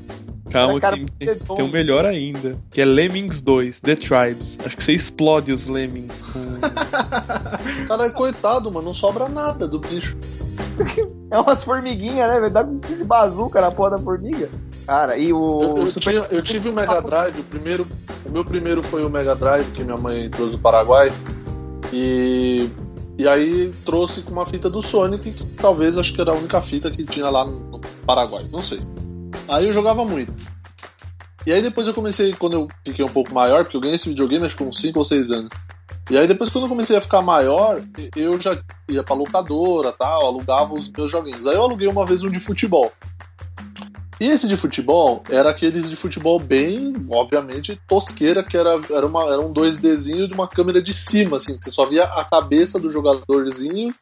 Calma, 0.49 0.79
Cara, 0.79 0.95
tem, 0.95 1.05
é 1.21 1.25
tem, 1.35 1.55
tem 1.55 1.65
um 1.65 1.69
melhor 1.69 2.05
ainda, 2.05 2.57
que 2.71 2.81
é 2.81 2.85
Lemmings 2.85 3.41
2, 3.41 3.81
The 3.81 3.95
Tribes. 3.95 4.57
Acho 4.65 4.75
que 4.77 4.83
você 4.83 4.93
explode 4.93 5.51
os 5.51 5.67
Lemmings 5.67 6.23
com. 6.23 6.39
Cara, 7.87 8.09
coitado, 8.09 8.71
mano, 8.71 8.87
não 8.87 8.93
sobra 8.93 9.27
nada 9.29 9.67
do 9.67 9.79
bicho. 9.79 10.17
É 11.31 11.37
umas 11.39 11.63
formiguinhas, 11.63 12.27
né? 12.29 12.39
velho? 12.39 12.51
Dá 12.53 12.61
um 12.63 12.79
tiro 12.79 12.97
de 12.99 13.03
bazuca 13.03 13.61
na 13.61 13.69
porra 13.69 13.91
da 13.91 13.97
formiga. 13.97 14.49
Cara, 14.85 15.17
e 15.17 15.31
o. 15.31 15.61
Eu, 15.61 15.85
eu 15.87 15.91
tinha- 15.93 16.27
eu 16.31 16.41
tive 16.41 16.69
o 16.69 16.73
Mega 16.73 17.01
Drive, 17.01 17.39
o 17.39 17.43
primeiro. 17.43 17.85
O 18.25 18.29
meu 18.29 18.43
primeiro 18.45 18.81
foi 18.81 19.03
o 19.05 19.09
Mega 19.09 19.35
Drive, 19.35 19.65
que 19.73 19.83
minha 19.83 19.97
mãe 19.97 20.29
trouxe 20.29 20.53
do 20.53 20.59
Paraguai. 20.59 21.11
E. 21.93 22.69
E 23.17 23.27
aí 23.27 23.69
trouxe 23.83 24.21
com 24.21 24.31
uma 24.31 24.45
fita 24.45 24.69
do 24.69 24.81
Sonic, 24.81 25.31
que 25.31 25.43
talvez 25.57 25.97
acho 25.97 26.13
que 26.13 26.21
era 26.21 26.31
a 26.31 26.35
única 26.35 26.61
fita 26.61 26.89
que 26.89 27.03
tinha 27.03 27.29
lá 27.29 27.43
no 27.43 27.77
Paraguai, 28.05 28.45
não 28.49 28.61
sei. 28.61 28.81
Aí 29.49 29.65
eu 29.65 29.73
jogava 29.73 30.05
muito. 30.05 30.33
E 31.45 31.51
aí 31.51 31.61
depois 31.61 31.87
eu 31.87 31.93
comecei, 31.93 32.33
quando 32.33 32.53
eu 32.53 32.67
fiquei 32.85 33.03
um 33.03 33.09
pouco 33.09 33.33
maior, 33.33 33.63
porque 33.63 33.75
eu 33.75 33.81
ganhei 33.81 33.95
esse 33.95 34.09
videogame 34.09 34.45
acho 34.45 34.55
que 34.55 34.63
com 34.63 34.71
5 34.71 34.99
ou 34.99 35.05
6 35.05 35.31
anos. 35.31 35.49
E 36.09 36.17
aí 36.17 36.27
depois 36.27 36.49
quando 36.49 36.65
eu 36.65 36.69
comecei 36.69 36.95
a 36.95 37.01
ficar 37.01 37.21
maior, 37.21 37.81
eu 38.15 38.39
já 38.39 38.57
ia 38.87 39.03
pra 39.03 39.15
locadora 39.15 39.91
tal, 39.91 40.25
alugava 40.25 40.73
os 40.73 40.89
meus 40.89 41.09
joguinhos. 41.09 41.47
Aí 41.47 41.55
eu 41.55 41.63
aluguei 41.63 41.87
uma 41.87 42.05
vez 42.05 42.23
um 42.23 42.29
de 42.29 42.39
futebol. 42.39 42.91
E 44.19 44.27
esse 44.27 44.49
de 44.49 44.57
futebol 44.57 45.23
era 45.29 45.49
aqueles 45.49 45.89
de 45.89 45.95
futebol 45.95 46.37
bem, 46.39 46.93
obviamente, 47.09 47.79
tosqueira, 47.87 48.43
que 48.43 48.57
era, 48.57 48.79
era, 48.89 49.07
uma, 49.07 49.23
era 49.23 49.39
um 49.39 49.53
2Dzinho 49.53 50.27
de 50.27 50.33
uma 50.33 50.47
câmera 50.47 50.81
de 50.81 50.93
cima, 50.93 51.37
assim, 51.37 51.57
que 51.57 51.63
você 51.63 51.71
só 51.71 51.85
via 51.85 52.03
a 52.03 52.25
cabeça 52.25 52.77
do 52.77 52.91
jogadorzinho 52.91 53.95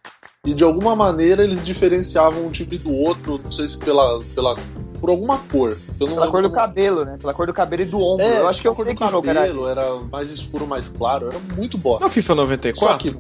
e 0.44 0.56
de 0.56 0.64
alguma 0.64 0.96
maneira 0.96 1.44
eles 1.44 1.64
diferenciavam 1.64 2.48
um 2.48 2.52
time 2.52 2.80
do 2.80 2.92
outro, 2.92 3.40
não 3.44 3.52
sei 3.52 3.68
se 3.68 3.78
pela, 3.78 4.20
pela 4.34 4.56
por 5.00 5.10
alguma 5.10 5.38
cor. 5.38 5.78
Eu 6.00 6.08
não 6.08 6.16
Pela 6.16 6.28
cor 6.32 6.42
do 6.42 6.50
como- 6.50 6.62
cabelo, 6.62 7.06
né? 7.06 7.18
Pela 7.20 7.34
cor 7.34 7.48
do 7.48 7.54
cabelo 7.54 7.82
e 7.82 7.86
do 7.86 8.00
ombro. 8.02 8.26
É, 8.26 8.40
eu 8.40 8.48
acho 8.50 8.62
que 8.62 8.68
eu 8.68 8.72
a 8.72 8.76
cor 8.76 8.86
sei 8.86 8.94
do 8.94 8.98
que 9.00 9.10
jogo 9.10 9.30
era. 9.30 9.40
cabelo 9.42 9.68
era 9.68 9.96
mais 10.12 10.32
escuro, 10.32 10.68
mais 10.68 10.90
claro, 10.90 11.28
era 11.28 11.38
muito 11.56 11.78
bosta. 11.78 12.06
Na 12.06 12.12
FIFA 12.12 12.36
94? 12.36 12.88
Só 12.88 12.98
que 12.98 13.16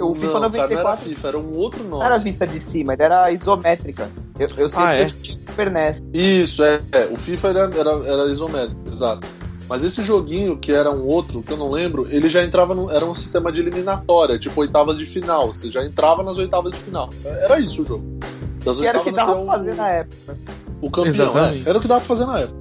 O 0.00 0.14
FIFA 0.14 0.14
não, 0.14 0.14
cara, 0.14 0.22
não 0.24 0.34
era 0.34 0.40
94 0.40 1.04
FIFA, 1.08 1.28
era 1.28 1.38
um 1.38 1.56
outro 1.56 1.82
não 1.84 1.90
nome. 1.90 2.04
era 2.04 2.18
vista 2.18 2.46
de 2.46 2.58
cima, 2.58 2.94
ele 2.94 3.02
era 3.02 3.30
isométrica. 3.30 4.08
Eu, 4.38 4.46
eu 4.56 4.70
sei 4.70 4.78
Ah, 4.82 5.10
que 5.20 5.32
é? 5.32 5.36
Super 5.50 5.70
NES. 5.70 6.02
Isso, 6.14 6.62
é, 6.64 6.80
é. 6.92 7.04
O 7.12 7.16
FIFA 7.16 7.48
era, 7.48 7.60
era, 7.76 7.90
era 8.06 8.24
isométrico, 8.30 8.80
exato. 8.90 9.26
Mas 9.68 9.84
esse 9.84 10.02
joguinho, 10.02 10.56
que 10.56 10.72
era 10.72 10.90
um 10.90 11.04
outro, 11.06 11.42
que 11.42 11.52
eu 11.52 11.58
não 11.58 11.70
lembro, 11.70 12.06
ele 12.10 12.30
já 12.30 12.42
entrava 12.42 12.74
no, 12.74 12.90
Era 12.90 13.04
um 13.04 13.14
sistema 13.14 13.52
de 13.52 13.60
eliminatória, 13.60 14.38
tipo 14.38 14.58
oitavas 14.62 14.96
de 14.96 15.04
final. 15.04 15.48
Você 15.52 15.70
já 15.70 15.84
entrava 15.84 16.22
nas 16.22 16.38
oitavas 16.38 16.72
de 16.72 16.78
final. 16.80 17.10
Era 17.22 17.60
isso 17.60 17.82
o 17.82 17.86
jogo. 17.86 18.18
Das 18.64 18.78
Que 18.78 18.86
era 18.86 18.98
o 18.98 19.04
que 19.04 19.12
dava 19.12 19.34
pra 19.36 19.44
fazer 19.44 19.76
na 19.76 19.88
época. 19.90 20.38
O 20.80 20.90
campeão. 20.90 21.12
Exatamente. 21.12 21.66
é. 21.66 21.70
era 21.70 21.78
o 21.78 21.80
que 21.80 21.88
dava 21.88 22.00
pra 22.00 22.08
fazer 22.08 22.26
na 22.26 22.40
época. 22.40 22.58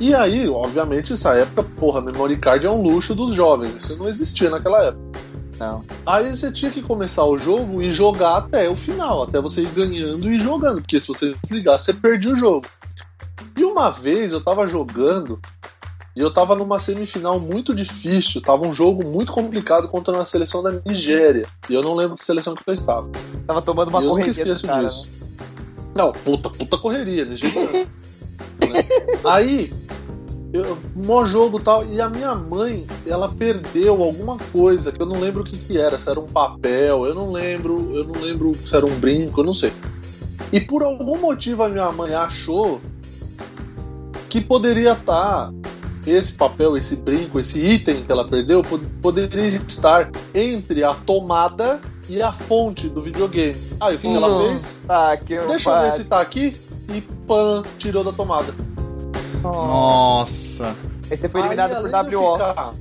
E 0.00 0.14
aí, 0.14 0.48
obviamente, 0.48 1.12
essa 1.12 1.34
época, 1.34 1.62
porra, 1.78 2.00
memory 2.00 2.38
card 2.38 2.66
é 2.66 2.70
um 2.70 2.80
luxo 2.80 3.14
dos 3.14 3.34
jovens. 3.34 3.76
Isso 3.76 3.96
não 3.96 4.08
existia 4.08 4.48
naquela 4.48 4.82
época. 4.84 5.10
Não. 5.58 5.84
Aí 6.06 6.34
você 6.34 6.50
tinha 6.50 6.70
que 6.70 6.80
começar 6.80 7.24
o 7.26 7.36
jogo 7.36 7.82
e 7.82 7.92
jogar 7.92 8.38
até 8.38 8.66
o 8.66 8.74
final, 8.74 9.24
até 9.24 9.38
você 9.42 9.60
ir 9.60 9.68
ganhando 9.68 10.32
e 10.32 10.40
jogando, 10.40 10.80
porque 10.80 10.98
se 10.98 11.06
você 11.06 11.34
desligar, 11.44 11.78
você 11.78 11.92
perdia 11.92 12.32
o 12.32 12.36
jogo. 12.36 12.66
E 13.54 13.62
uma 13.62 13.90
vez 13.90 14.32
eu 14.32 14.40
tava 14.40 14.66
jogando 14.66 15.38
e 16.16 16.20
eu 16.20 16.32
tava 16.32 16.56
numa 16.56 16.80
semifinal 16.80 17.38
muito 17.38 17.74
difícil, 17.74 18.40
tava 18.40 18.66
um 18.66 18.74
jogo 18.74 19.04
muito 19.04 19.32
complicado 19.32 19.86
contra 19.86 20.14
uma 20.14 20.24
seleção 20.24 20.62
da 20.62 20.72
Nigéria. 20.86 21.46
E 21.68 21.74
eu 21.74 21.82
não 21.82 21.94
lembro 21.94 22.16
que 22.16 22.24
seleção 22.24 22.54
que 22.54 22.62
eu 22.66 22.72
estava. 22.72 23.06
Tava 23.46 23.60
tomando 23.60 23.90
uma 23.90 24.00
e 24.00 24.06
eu 24.06 24.14
nunca 24.14 24.28
esqueço 24.28 24.66
cara, 24.66 24.88
disso. 24.88 25.06
né? 25.06 25.19
Não, 26.00 26.12
puta, 26.12 26.48
puta 26.48 26.78
correria, 26.78 27.26
né? 27.26 27.36
Aí, 29.22 29.70
eu, 30.50 30.78
mó 30.96 31.26
jogo 31.26 31.60
e 31.60 31.62
tal, 31.62 31.86
e 31.86 32.00
a 32.00 32.08
minha 32.08 32.34
mãe, 32.34 32.86
ela 33.06 33.28
perdeu 33.28 34.02
alguma 34.02 34.38
coisa 34.50 34.90
que 34.90 35.02
eu 35.02 35.04
não 35.04 35.20
lembro 35.20 35.42
o 35.42 35.44
que, 35.44 35.58
que 35.58 35.78
era, 35.78 35.98
se 35.98 36.08
era 36.08 36.18
um 36.18 36.26
papel, 36.26 37.04
eu 37.04 37.14
não 37.14 37.30
lembro, 37.30 37.94
eu 37.94 38.04
não 38.04 38.18
lembro 38.18 38.56
se 38.64 38.74
era 38.74 38.86
um 38.86 38.98
brinco, 38.98 39.42
eu 39.42 39.44
não 39.44 39.52
sei. 39.52 39.70
E 40.50 40.58
por 40.58 40.82
algum 40.82 41.18
motivo 41.18 41.64
a 41.64 41.68
minha 41.68 41.92
mãe 41.92 42.14
achou 42.14 42.80
que 44.30 44.40
poderia 44.40 44.92
estar 44.92 45.52
esse 46.06 46.32
papel, 46.32 46.78
esse 46.78 46.96
brinco, 46.96 47.38
esse 47.38 47.60
item 47.60 48.02
que 48.04 48.10
ela 48.10 48.26
perdeu 48.26 48.62
pod- 48.62 48.86
poderia 49.02 49.60
estar 49.68 50.10
entre 50.34 50.82
a 50.82 50.94
tomada 50.94 51.78
e 52.10 52.20
a 52.20 52.32
fonte 52.32 52.88
do 52.88 53.00
videogame. 53.00 53.56
Aí 53.80 53.94
o 53.94 53.98
que, 53.98 54.08
que 54.08 54.14
ela 54.16 54.48
fez? 54.48 54.80
Ah, 54.88 55.16
que 55.16 55.38
Deixa 55.38 55.70
eu 55.70 55.82
ver 55.82 55.92
se 55.92 56.04
tá 56.04 56.20
aqui. 56.20 56.56
E 56.92 57.00
pã, 57.00 57.62
tirou 57.78 58.02
da 58.02 58.10
tomada. 58.12 58.52
Nossa. 59.42 60.74
Aí 61.08 61.16
você 61.16 61.28
foi 61.28 61.40
Aí, 61.40 61.46
eliminado 61.46 61.72
além 61.74 61.92
por 61.92 62.14
WO. 62.14 62.32
ficar- 62.32 62.74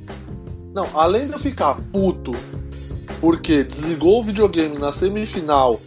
Não, 0.74 0.88
além 0.96 1.28
de 1.28 1.34
eu 1.34 1.40
ficar 1.40 1.78
puto 1.92 2.32
porque 3.22 3.64
desligou 3.64 4.20
o 4.20 4.24
videogame 4.24 4.78
na 4.80 4.92
semifinal 4.92 5.80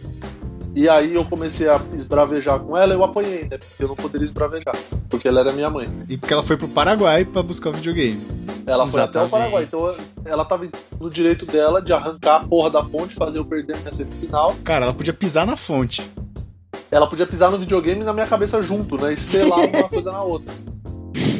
e 0.75 0.89
aí 0.89 1.13
eu 1.13 1.23
comecei 1.25 1.69
a 1.69 1.79
esbravejar 1.93 2.59
com 2.59 2.75
ela, 2.75 2.93
eu 2.93 3.03
apanhei, 3.03 3.43
né? 3.43 3.57
Porque 3.57 3.83
eu 3.83 3.87
não 3.87 3.95
poderia 3.95 4.25
esbravejar, 4.25 4.75
porque 5.09 5.27
ela 5.27 5.41
era 5.41 5.51
minha 5.51 5.69
mãe. 5.69 5.87
E 6.09 6.17
porque 6.17 6.33
ela 6.33 6.41
foi 6.41 6.57
pro 6.57 6.67
Paraguai 6.67 7.23
pra 7.25 7.43
buscar 7.43 7.69
o 7.69 7.73
videogame. 7.73 8.19
Ela 8.65 8.87
foi 8.87 9.01
até 9.01 9.19
o 9.19 9.23
Exatamente. 9.23 9.29
Paraguai, 9.29 9.63
então 9.63 9.95
ela 10.25 10.43
tava 10.45 10.67
no 10.99 11.09
direito 11.09 11.45
dela 11.45 11.81
de 11.81 11.93
arrancar 11.93 12.37
a 12.37 12.39
porra 12.47 12.69
da 12.71 12.83
fonte, 12.83 13.13
fazer 13.13 13.37
eu 13.37 13.45
perder 13.45 13.77
na 13.83 13.91
semifinal. 13.91 14.55
Cara, 14.63 14.85
ela 14.85 14.93
podia 14.93 15.13
pisar 15.13 15.45
na 15.45 15.55
fonte. 15.55 16.09
Ela 16.89 17.07
podia 17.07 17.27
pisar 17.27 17.51
no 17.51 17.57
videogame 17.57 18.01
e 18.01 18.03
na 18.03 18.13
minha 18.13 18.27
cabeça 18.27 18.61
junto, 18.61 18.97
né? 18.97 19.13
E 19.13 19.17
selar 19.17 19.59
uma 19.69 19.89
coisa 19.89 20.11
na 20.11 20.23
outra. 20.23 20.53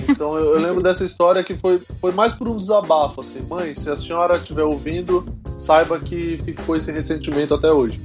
Então 0.08 0.38
eu, 0.38 0.56
eu 0.56 0.60
lembro 0.60 0.84
dessa 0.84 1.04
história 1.04 1.44
que 1.44 1.56
foi, 1.56 1.82
foi 2.00 2.12
mais 2.12 2.34
por 2.34 2.48
um 2.48 2.58
desabafo, 2.58 3.22
assim. 3.22 3.42
Mãe, 3.42 3.74
se 3.74 3.90
a 3.90 3.96
senhora 3.96 4.36
estiver 4.36 4.64
ouvindo, 4.64 5.26
saiba 5.58 6.00
que 6.00 6.38
ficou 6.44 6.76
esse 6.76 6.92
ressentimento 6.92 7.54
até 7.54 7.72
hoje. 7.72 8.00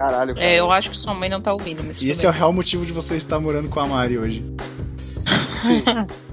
Caralho, 0.00 0.34
cara. 0.34 0.46
É, 0.46 0.58
eu 0.58 0.72
acho 0.72 0.88
que 0.88 0.96
sua 0.96 1.12
mãe 1.12 1.28
não 1.28 1.42
tá 1.42 1.52
ouvindo, 1.52 1.84
mas 1.86 2.00
E 2.00 2.08
esse 2.08 2.24
é 2.24 2.28
o 2.30 2.32
real 2.32 2.54
motivo 2.54 2.86
de 2.86 2.92
você 2.92 3.16
estar 3.16 3.38
morando 3.38 3.68
com 3.68 3.80
a 3.80 3.86
Mari 3.86 4.16
hoje. 4.16 4.42
Sim. 5.60 5.84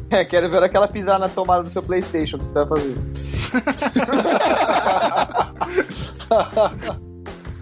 É, 0.09 0.23
quero 0.23 0.49
ver 0.49 0.63
aquela 0.63 0.87
pisar 0.87 1.19
na 1.19 1.27
tomada 1.27 1.63
do 1.63 1.69
seu 1.69 1.83
Playstation 1.83 2.37
que 2.37 2.45
você 2.45 2.53
vai 2.53 2.65
fazer. 2.65 2.95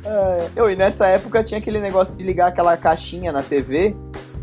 é, 0.06 0.50
eu, 0.56 0.70
e 0.70 0.76
nessa 0.76 1.08
época 1.08 1.44
tinha 1.44 1.58
aquele 1.58 1.80
negócio 1.80 2.16
de 2.16 2.24
ligar 2.24 2.50
aquela 2.50 2.78
caixinha 2.78 3.32
na 3.32 3.42
TV 3.42 3.96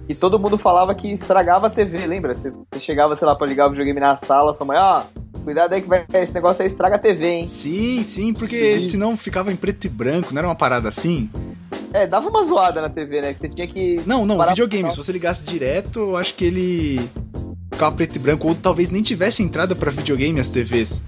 e 0.08 0.16
todo 0.16 0.40
mundo 0.40 0.58
falava 0.58 0.92
que 0.96 1.12
estragava 1.12 1.68
a 1.68 1.70
TV, 1.70 2.08
lembra? 2.08 2.34
Você, 2.34 2.50
você 2.50 2.80
chegava, 2.80 3.14
sei 3.14 3.24
lá, 3.24 3.36
pra 3.36 3.46
ligar 3.46 3.68
o 3.68 3.70
videogame 3.70 4.00
na 4.00 4.16
sala, 4.16 4.52
sua 4.52 4.66
mãe, 4.66 4.78
ó, 4.78 5.02
cuidado 5.42 5.74
aí 5.74 5.82
que 5.82 5.88
vai, 5.88 6.04
esse 6.14 6.32
negócio 6.32 6.62
aí 6.62 6.68
estraga 6.68 6.96
a 6.96 6.98
TV, 6.98 7.26
hein? 7.26 7.46
Sim, 7.46 8.02
sim, 8.02 8.32
porque 8.32 8.78
Sim. 8.80 8.86
senão 8.86 9.16
ficava 9.16 9.52
em 9.52 9.56
preto 9.56 9.84
e 9.84 9.88
branco, 9.88 10.32
não 10.32 10.38
era 10.38 10.48
uma 10.48 10.54
parada 10.54 10.88
assim? 10.88 11.28
É, 11.92 12.06
dava 12.06 12.28
uma 12.28 12.44
zoada 12.44 12.80
na 12.80 12.88
TV, 12.88 13.20
né? 13.20 13.34
Que 13.34 13.40
você 13.40 13.48
tinha 13.48 13.66
que. 13.66 14.00
Não, 14.06 14.24
não, 14.24 14.44
videogame, 14.46 14.90
se 14.90 14.96
você 14.96 15.12
ligasse 15.12 15.44
direto, 15.44 16.00
eu 16.00 16.16
acho 16.16 16.34
que 16.34 16.44
ele 16.44 17.00
ficava 17.70 17.94
preto 17.94 18.16
e 18.16 18.18
branco, 18.18 18.48
ou 18.48 18.54
talvez 18.54 18.90
nem 18.90 19.02
tivesse 19.02 19.42
entrada 19.42 19.74
pra 19.74 19.90
videogame 19.90 20.40
as 20.40 20.48
TVs. 20.48 21.04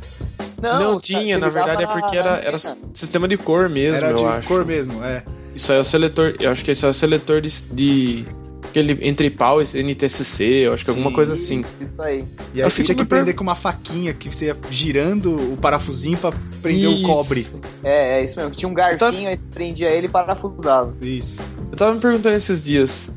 Não, 0.61 0.95
você 0.95 1.13
tinha, 1.13 1.39
na 1.39 1.49
verdade 1.49 1.85
é 1.85 1.87
porque 1.87 2.17
era, 2.17 2.41
era 2.43 2.57
sistema 2.93 3.29
de 3.29 3.37
cor 3.37 3.69
mesmo, 3.69 3.99
era 3.99 4.11
eu 4.11 4.17
de 4.17 4.25
acho. 4.25 4.49
cor 4.49 4.65
mesmo, 4.65 5.05
é. 5.05 5.23
Isso 5.55 5.71
aí 5.71 5.79
é 5.79 5.81
o 5.81 5.85
seletor, 5.85 6.35
eu 6.41 6.51
acho 6.51 6.65
que 6.65 6.71
esse 6.71 6.85
é 6.85 6.89
o 6.89 6.95
seletor 6.95 7.41
de, 7.41 7.63
de 7.73 8.27
aquele 8.81 8.99
entre 9.09 9.31
pau 9.31 9.63
e 9.63 9.83
NTSC, 9.83 10.43
eu 10.45 10.75
acho 10.75 10.85
que 10.85 10.91
Sim. 10.91 10.97
alguma 10.99 11.15
coisa 11.15 11.33
assim. 11.35 11.61
Isso 11.81 12.03
aí. 12.03 12.25
E 12.53 12.61
aí 12.61 12.67
Eu 12.67 12.71
você 12.71 12.83
tinha 12.83 12.95
que 12.95 13.03
me 13.03 13.09
per- 13.09 13.19
prender 13.19 13.35
com 13.37 13.43
uma 13.45 13.55
faquinha 13.55 14.13
que 14.13 14.29
você 14.29 14.47
ia 14.47 14.57
girando 14.71 15.53
o 15.53 15.57
parafusinho 15.57 16.19
pra 16.19 16.33
prender 16.61 16.91
Isso. 16.91 17.05
o 17.05 17.07
cobre. 17.07 17.47
É, 17.85 18.19
é 18.21 18.25
isso 18.25 18.37
mesmo. 18.37 18.51
Tinha 18.55 18.69
um 18.69 18.75
garfinho, 18.75 19.29
aí 19.29 19.39
você 19.39 19.45
prendia 19.53 19.91
ele 19.91 20.07
e 20.07 20.11
parafusava. 20.11 20.95
Isso. 21.01 21.43
Eu 21.71 21.77
tava 21.77 21.95
me 21.95 22.01
perguntando 22.01 22.35
esses 22.37 22.65
dias. 22.65 23.13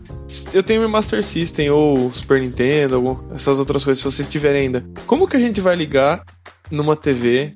Eu 0.53 0.61
tenho 0.61 0.81
meu 0.81 0.89
Master 0.89 1.23
System 1.23 1.69
ou 1.69 2.11
Super 2.11 2.39
Nintendo, 2.41 2.95
algum- 2.95 3.33
essas 3.33 3.57
outras 3.59 3.83
coisas, 3.83 4.03
se 4.03 4.11
vocês 4.11 4.27
tiverem 4.27 4.63
ainda. 4.63 4.85
Como 5.05 5.27
que 5.27 5.37
a 5.37 5.39
gente 5.39 5.59
vai 5.61 5.75
ligar 5.75 6.23
numa 6.69 6.95
TV 6.95 7.53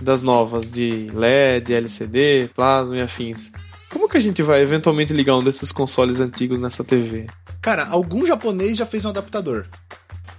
das 0.00 0.22
novas 0.22 0.68
de 0.70 1.08
LED, 1.14 1.72
LCD, 1.74 2.50
plasma 2.54 2.96
e 2.96 3.00
afins? 3.00 3.50
Como 3.92 4.08
que 4.08 4.16
a 4.16 4.20
gente 4.20 4.42
vai 4.42 4.62
eventualmente 4.62 5.12
ligar 5.12 5.36
um 5.36 5.44
desses 5.44 5.70
consoles 5.70 6.18
antigos 6.18 6.58
nessa 6.58 6.82
TV? 6.82 7.26
Cara, 7.60 7.86
algum 7.86 8.24
japonês 8.24 8.76
já 8.76 8.86
fez 8.86 9.04
um 9.04 9.10
adaptador. 9.10 9.66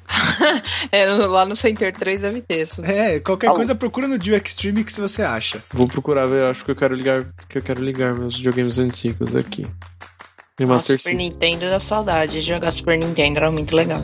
É, 0.92 1.06
lá 1.08 1.46
no 1.46 1.56
Center 1.56 1.92
3 1.92 2.22
deve 2.22 2.42
ter 2.42 2.62
isso. 2.62 2.84
É, 2.86 3.20
qualquer 3.20 3.48
Alô. 3.48 3.56
coisa 3.56 3.74
procura 3.74 4.08
no 4.08 4.18
Dio 4.18 4.36
Extreme 4.36 4.84
que 4.84 4.94
se 4.94 5.02
você 5.02 5.24
acha. 5.24 5.64
Vou 5.72 5.88
procurar 5.88 6.28
ver, 6.28 6.44
eu 6.44 6.52
acho 6.52 6.64
que 6.64 6.72
eu 6.72 6.76
quero 6.76 6.94
ligar, 6.94 7.26
que 7.50 7.58
eu 7.58 7.62
quero 7.62 7.82
ligar 7.82 8.14
meus 8.14 8.36
videogames 8.36 8.78
antigos 8.78 9.36
aqui. 9.36 9.66
E 10.60 10.66
Nossa, 10.66 10.74
Master 10.74 11.00
Super 11.00 11.18
System. 11.18 11.50
Nintendo 11.50 11.72
da 11.72 11.80
saudade. 11.80 12.42
Jogar 12.42 12.72
Super 12.72 12.98
Nintendo 12.98 13.38
era 13.40 13.50
muito 13.50 13.76
legal. 13.76 14.04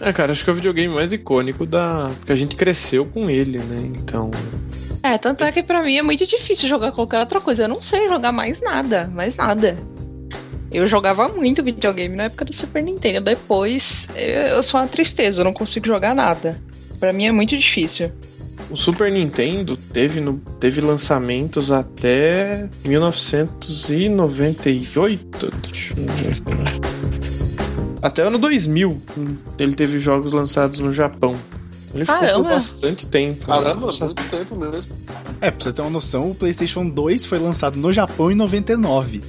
É, 0.00 0.12
cara, 0.12 0.32
acho 0.32 0.44
que 0.44 0.50
é 0.50 0.52
o 0.52 0.56
videogame 0.56 0.94
mais 0.94 1.12
icônico 1.12 1.66
da. 1.66 2.10
Porque 2.18 2.32
a 2.32 2.36
gente 2.36 2.56
cresceu 2.56 3.04
com 3.04 3.28
ele, 3.28 3.58
né? 3.58 3.92
Então. 3.96 4.30
É, 5.04 5.16
tanto 5.18 5.44
é 5.44 5.52
que 5.52 5.62
pra 5.62 5.82
mim 5.82 5.98
é 5.98 6.02
muito 6.02 6.26
difícil 6.26 6.66
jogar 6.66 6.90
qualquer 6.90 7.20
outra 7.20 7.38
coisa. 7.38 7.64
Eu 7.64 7.68
não 7.68 7.82
sei 7.82 8.08
jogar 8.08 8.32
mais 8.32 8.62
nada, 8.62 9.06
mais 9.12 9.36
nada. 9.36 9.76
Eu 10.72 10.88
jogava 10.88 11.28
muito 11.28 11.62
videogame 11.62 12.16
na 12.16 12.22
época 12.24 12.46
do 12.46 12.54
Super 12.54 12.82
Nintendo. 12.82 13.20
Depois, 13.20 14.08
eu 14.16 14.62
sou 14.62 14.80
uma 14.80 14.88
tristeza, 14.88 15.42
eu 15.42 15.44
não 15.44 15.52
consigo 15.52 15.86
jogar 15.86 16.14
nada. 16.14 16.58
Pra 16.98 17.12
mim 17.12 17.26
é 17.26 17.32
muito 17.32 17.54
difícil. 17.54 18.10
O 18.70 18.76
Super 18.76 19.12
Nintendo 19.12 19.76
teve, 19.76 20.22
no, 20.22 20.38
teve 20.58 20.80
lançamentos 20.80 21.70
até 21.70 22.66
1998. 22.86 25.52
Deixa 25.68 25.92
eu 25.92 26.06
ver. 26.06 26.42
Até 28.00 28.22
ano 28.22 28.38
2000. 28.38 29.02
hum, 29.18 29.36
Ele 29.60 29.74
teve 29.74 29.98
jogos 29.98 30.32
lançados 30.32 30.80
no 30.80 30.90
Japão. 30.90 31.36
Ele 31.94 32.04
ficou 32.04 32.20
por 32.20 32.26
Caramba. 32.26 32.48
bastante 32.50 33.06
tempo. 33.06 33.46
Caramba, 33.46 33.80
Nossa, 33.86 34.04
muito 34.06 34.22
tempo 34.24 34.56
mesmo. 34.56 34.92
É, 35.40 35.50
pra 35.50 35.64
você 35.64 35.72
ter 35.72 35.80
uma 35.82 35.90
noção, 35.90 36.30
o 36.30 36.34
PlayStation 36.34 36.88
2 36.88 37.24
foi 37.24 37.38
lançado 37.38 37.76
no 37.78 37.92
Japão 37.92 38.30
em 38.30 38.34
99. 38.34 39.22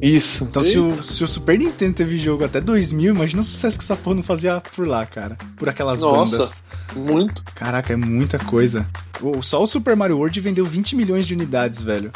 Isso. 0.00 0.44
Então, 0.44 0.62
se 0.62 0.78
o, 0.78 1.02
se 1.02 1.24
o 1.24 1.28
Super 1.28 1.58
Nintendo 1.58 1.94
teve 1.94 2.18
jogo 2.18 2.44
até 2.44 2.60
2000, 2.60 3.14
imagina 3.14 3.40
o 3.40 3.44
sucesso 3.44 3.78
que 3.78 3.84
essa 3.84 3.96
porra 3.96 4.16
não 4.16 4.22
fazia 4.22 4.60
por 4.74 4.86
lá, 4.86 5.04
cara. 5.06 5.36
Por 5.56 5.68
aquelas 5.68 6.00
Nossa. 6.00 6.36
bandas. 6.38 6.62
Muito. 6.94 7.42
Caraca, 7.54 7.92
é 7.92 7.96
muita 7.96 8.38
coisa. 8.38 8.86
O- 9.20 9.42
Só 9.42 9.62
o 9.62 9.66
Super 9.66 9.96
Mario 9.96 10.18
World 10.18 10.38
vendeu 10.40 10.64
20 10.64 10.94
milhões 10.94 11.26
de 11.26 11.34
unidades, 11.34 11.80
velho. 11.80 12.10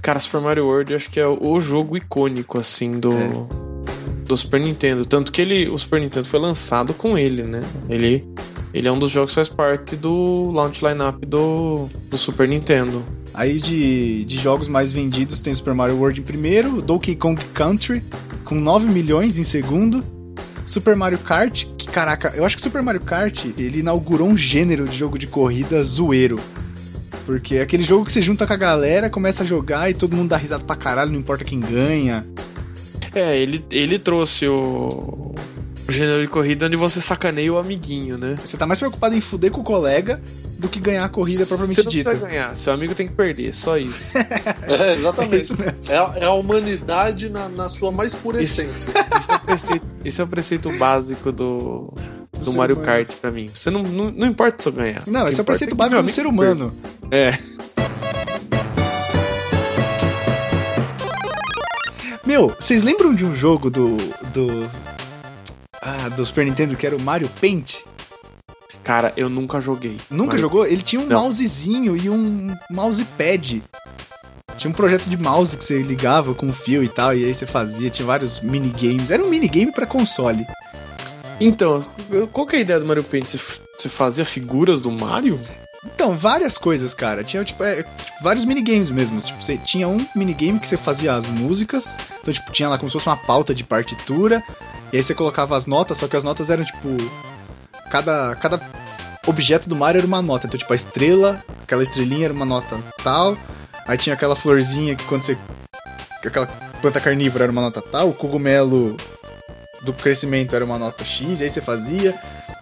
Cara, 0.00 0.18
Super 0.20 0.40
Mario 0.40 0.64
World 0.66 0.92
eu 0.92 0.96
acho 0.96 1.10
que 1.10 1.18
é 1.18 1.26
o 1.26 1.60
jogo 1.60 1.96
icônico, 1.96 2.58
assim, 2.58 2.98
do, 3.00 3.12
É. 3.12 3.30
do 4.24 4.36
Super 4.36 4.60
Nintendo. 4.60 5.04
Tanto 5.04 5.32
que 5.32 5.42
ele, 5.42 5.68
o 5.68 5.76
Super 5.76 6.00
Nintendo 6.00 6.24
foi 6.26 6.38
lançado 6.40 6.94
com 6.94 7.18
ele, 7.18 7.42
né? 7.42 7.62
Ele, 7.88 8.24
ele 8.72 8.86
é 8.86 8.92
um 8.92 8.98
dos 8.98 9.10
jogos 9.10 9.32
que 9.32 9.36
faz 9.36 9.48
parte 9.48 9.96
do 9.96 10.50
launch 10.52 10.84
lineup 10.84 11.24
do, 11.24 11.88
do 12.10 12.18
Super 12.18 12.48
Nintendo. 12.48 13.04
Aí 13.32 13.60
de, 13.60 14.24
de 14.24 14.36
jogos 14.36 14.68
mais 14.68 14.92
vendidos 14.92 15.40
tem 15.40 15.52
o 15.52 15.56
Super 15.56 15.74
Mario 15.74 15.96
World 15.96 16.20
em 16.20 16.24
primeiro, 16.24 16.82
Donkey 16.82 17.14
Kong 17.14 17.40
Country 17.54 18.02
com 18.44 18.54
9 18.54 18.88
milhões 18.88 19.38
em 19.38 19.42
segundo, 19.42 20.02
Super 20.66 20.96
Mario 20.96 21.18
Kart, 21.18 21.64
que 21.76 21.86
caraca, 21.86 22.32
eu 22.34 22.44
acho 22.44 22.56
que 22.56 22.62
Super 22.62 22.82
Mario 22.82 23.00
Kart 23.00 23.44
ele 23.56 23.80
inaugurou 23.80 24.28
um 24.28 24.36
gênero 24.36 24.86
de 24.86 24.96
jogo 24.96 25.18
de 25.18 25.26
corrida 25.26 25.82
zoeiro. 25.82 26.38
Porque 27.24 27.56
é 27.56 27.62
aquele 27.62 27.82
jogo 27.82 28.06
que 28.06 28.12
você 28.12 28.22
junta 28.22 28.46
com 28.46 28.52
a 28.54 28.56
galera, 28.56 29.10
começa 29.10 29.42
a 29.42 29.46
jogar 29.46 29.90
e 29.90 29.94
todo 29.94 30.16
mundo 30.16 30.30
dá 30.30 30.36
risada 30.38 30.64
pra 30.64 30.76
caralho, 30.76 31.12
não 31.12 31.18
importa 31.18 31.44
quem 31.44 31.60
ganha. 31.60 32.26
É, 33.14 33.38
ele, 33.38 33.64
ele 33.70 33.98
trouxe 33.98 34.46
o 34.46 35.32
gênero 35.88 36.20
de 36.20 36.28
corrida 36.28 36.66
onde 36.66 36.76
você 36.76 37.00
sacaneia 37.00 37.52
o 37.52 37.58
amiguinho, 37.58 38.18
né? 38.18 38.36
Você 38.44 38.56
tá 38.56 38.66
mais 38.66 38.78
preocupado 38.78 39.14
em 39.14 39.20
fuder 39.20 39.50
com 39.50 39.60
o 39.60 39.64
colega 39.64 40.20
do 40.58 40.68
que 40.68 40.78
ganhar 40.80 41.04
a 41.04 41.08
corrida 41.08 41.46
propriamente 41.46 41.76
Você 41.76 41.82
não 41.82 41.90
dita. 41.90 42.10
precisa 42.10 42.28
ganhar, 42.28 42.56
seu 42.56 42.72
amigo 42.72 42.94
tem 42.94 43.06
que 43.08 43.14
perder, 43.14 43.54
só 43.54 43.76
isso. 43.78 44.12
É, 44.68 44.90
É 44.90 44.94
exatamente. 44.94 45.38
isso 45.38 45.56
mesmo. 45.58 45.78
É, 45.88 45.96
a- 45.96 46.12
é 46.16 46.24
a 46.24 46.32
humanidade 46.32 47.28
na, 47.30 47.48
na 47.48 47.68
sua 47.68 47.90
mais 47.90 48.14
pura 48.14 48.42
Isso. 48.42 48.60
essência. 48.60 48.92
Esse 49.16 49.30
é 49.32 49.34
o 49.36 49.40
preceito, 49.40 50.20
é 50.20 50.24
o 50.24 50.26
preceito 50.28 50.72
básico 50.78 51.32
do, 51.32 51.92
do 52.38 52.50
ser 52.50 52.56
Mario 52.56 52.76
humano. 52.76 52.86
Kart 52.92 53.10
pra 53.20 53.30
mim. 53.30 53.48
Você 53.52 53.70
não, 53.70 53.82
não, 53.82 54.10
não 54.10 54.26
importa 54.26 54.62
se 54.62 54.68
eu 54.68 54.72
ganhar. 54.72 55.02
Não, 55.06 55.26
esse 55.28 55.38
é 55.40 55.42
o 55.42 55.46
preceito 55.46 55.70
que 55.70 55.76
básico 55.76 56.02
do 56.02 56.08
ser 56.10 56.26
humano. 56.26 56.74
É. 57.10 57.32
Meu, 62.26 62.48
vocês 62.58 62.82
lembram 62.82 63.14
de 63.14 63.24
um 63.24 63.34
jogo 63.34 63.70
do. 63.70 63.96
do. 64.34 64.70
Ah, 65.82 66.08
do 66.08 66.24
Super 66.26 66.44
Nintendo 66.44 66.76
que 66.76 66.86
era 66.86 66.96
o 66.96 67.00
Mario 67.00 67.28
Paint? 67.40 67.80
Cara, 68.82 69.12
eu 69.16 69.28
nunca 69.28 69.60
joguei. 69.60 69.98
Nunca 70.10 70.28
Mario- 70.32 70.40
jogou? 70.40 70.66
Ele 70.66 70.82
tinha 70.82 71.00
um 71.00 71.06
Não. 71.06 71.22
mousezinho 71.22 71.96
e 71.96 72.08
um 72.08 72.56
mousepad. 72.70 73.62
Tinha 74.56 74.70
um 74.70 74.74
projeto 74.74 75.08
de 75.08 75.16
mouse 75.16 75.56
que 75.56 75.64
você 75.64 75.80
ligava 75.82 76.34
com 76.34 76.52
fio 76.52 76.82
e 76.82 76.88
tal, 76.88 77.14
e 77.14 77.24
aí 77.24 77.32
você 77.34 77.46
fazia, 77.46 77.90
tinha 77.90 78.06
vários 78.06 78.40
minigames. 78.40 79.10
Era 79.10 79.22
um 79.22 79.28
minigame 79.28 79.70
pra 79.70 79.86
console. 79.86 80.44
Então, 81.40 81.84
qual 82.32 82.46
que 82.46 82.56
é 82.56 82.58
a 82.58 82.62
ideia 82.62 82.80
do 82.80 82.86
Mario 82.86 83.04
Paint? 83.04 83.26
Você, 83.26 83.38
você 83.78 83.88
fazia 83.88 84.24
figuras 84.24 84.80
do 84.80 84.90
Mario? 84.90 85.38
Então, 85.94 86.16
várias 86.18 86.58
coisas, 86.58 86.92
cara. 86.92 87.22
Tinha, 87.22 87.44
tipo, 87.44 87.62
é, 87.62 87.76
tipo, 87.84 87.88
vários 88.22 88.44
minigames 88.44 88.90
mesmo. 88.90 89.20
Tipo, 89.20 89.40
você 89.40 89.56
tinha 89.56 89.86
um 89.86 90.04
minigame 90.16 90.58
que 90.58 90.66
você 90.66 90.76
fazia 90.76 91.12
as 91.14 91.28
músicas. 91.28 91.96
Então, 92.20 92.34
tipo, 92.34 92.50
tinha 92.50 92.68
lá 92.68 92.76
como 92.78 92.88
se 92.90 92.94
fosse 92.94 93.06
uma 93.06 93.16
pauta 93.16 93.54
de 93.54 93.62
partitura. 93.62 94.42
E 94.92 94.96
aí 94.96 95.02
você 95.02 95.14
colocava 95.14 95.56
as 95.56 95.66
notas, 95.66 95.98
só 95.98 96.08
que 96.08 96.16
as 96.16 96.24
notas 96.24 96.50
eram, 96.50 96.64
tipo... 96.64 96.88
cada, 97.90 98.34
cada 98.36 98.60
objeto 99.26 99.68
do 99.68 99.76
Mario 99.76 99.98
era 99.98 100.06
uma 100.06 100.22
nota. 100.22 100.46
Então, 100.46 100.58
tipo, 100.58 100.72
a 100.72 100.76
estrela, 100.76 101.42
aquela 101.62 101.82
estrelinha 101.82 102.26
era 102.26 102.34
uma 102.34 102.46
nota 102.46 102.78
tal. 103.02 103.36
Aí 103.86 103.96
tinha 103.98 104.14
aquela 104.14 104.36
florzinha 104.36 104.94
que 104.94 105.04
quando 105.04 105.22
você. 105.22 105.36
Aquela 106.24 106.46
planta 106.80 107.00
carnívora 107.00 107.44
era 107.44 107.52
uma 107.52 107.62
nota 107.62 107.80
tal. 107.82 108.08
O 108.10 108.14
cogumelo 108.14 108.96
do 109.82 109.92
crescimento 109.92 110.54
era 110.56 110.64
uma 110.64 110.78
nota 110.78 111.04
X. 111.04 111.40
E 111.40 111.44
aí 111.44 111.50
você 111.50 111.60
fazia. 111.60 112.14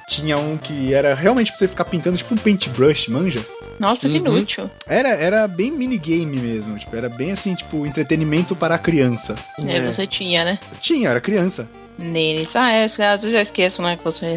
Tinha 0.09 0.39
um 0.39 0.57
que 0.57 0.95
era 0.95 1.15
realmente 1.15 1.51
pra 1.51 1.59
você 1.59 1.67
ficar 1.67 1.85
pintando, 1.85 2.17
tipo 2.17 2.33
um 2.33 2.39
paintbrush, 2.39 3.09
manja? 3.11 3.45
Nossa, 3.79 4.09
que 4.09 4.19
Uhum. 4.19 4.37
inútil. 4.37 4.71
Era, 4.87 5.09
era 5.11 5.49
bem 5.49 5.71
minigame 5.73 6.37
mesmo. 6.39 6.79
Tipo, 6.79 6.95
era 6.95 7.09
bem 7.09 7.33
assim, 7.33 7.55
tipo, 7.57 7.85
entretenimento 7.85 8.55
para 8.55 8.77
a 8.77 8.79
criança. 8.79 9.35
É, 9.67 9.79
É. 9.79 9.91
você 9.91 10.07
tinha, 10.07 10.45
né? 10.45 10.59
Tinha, 10.81 11.09
era 11.11 11.21
criança. 11.21 11.69
Nenes. 11.99 12.55
Ah, 12.57 12.71
é, 12.71 12.85
às 12.85 12.97
vezes 12.97 13.35
eu 13.35 13.41
esqueço, 13.41 13.83
né? 13.83 13.97
Que 13.97 14.05
você 14.05 14.37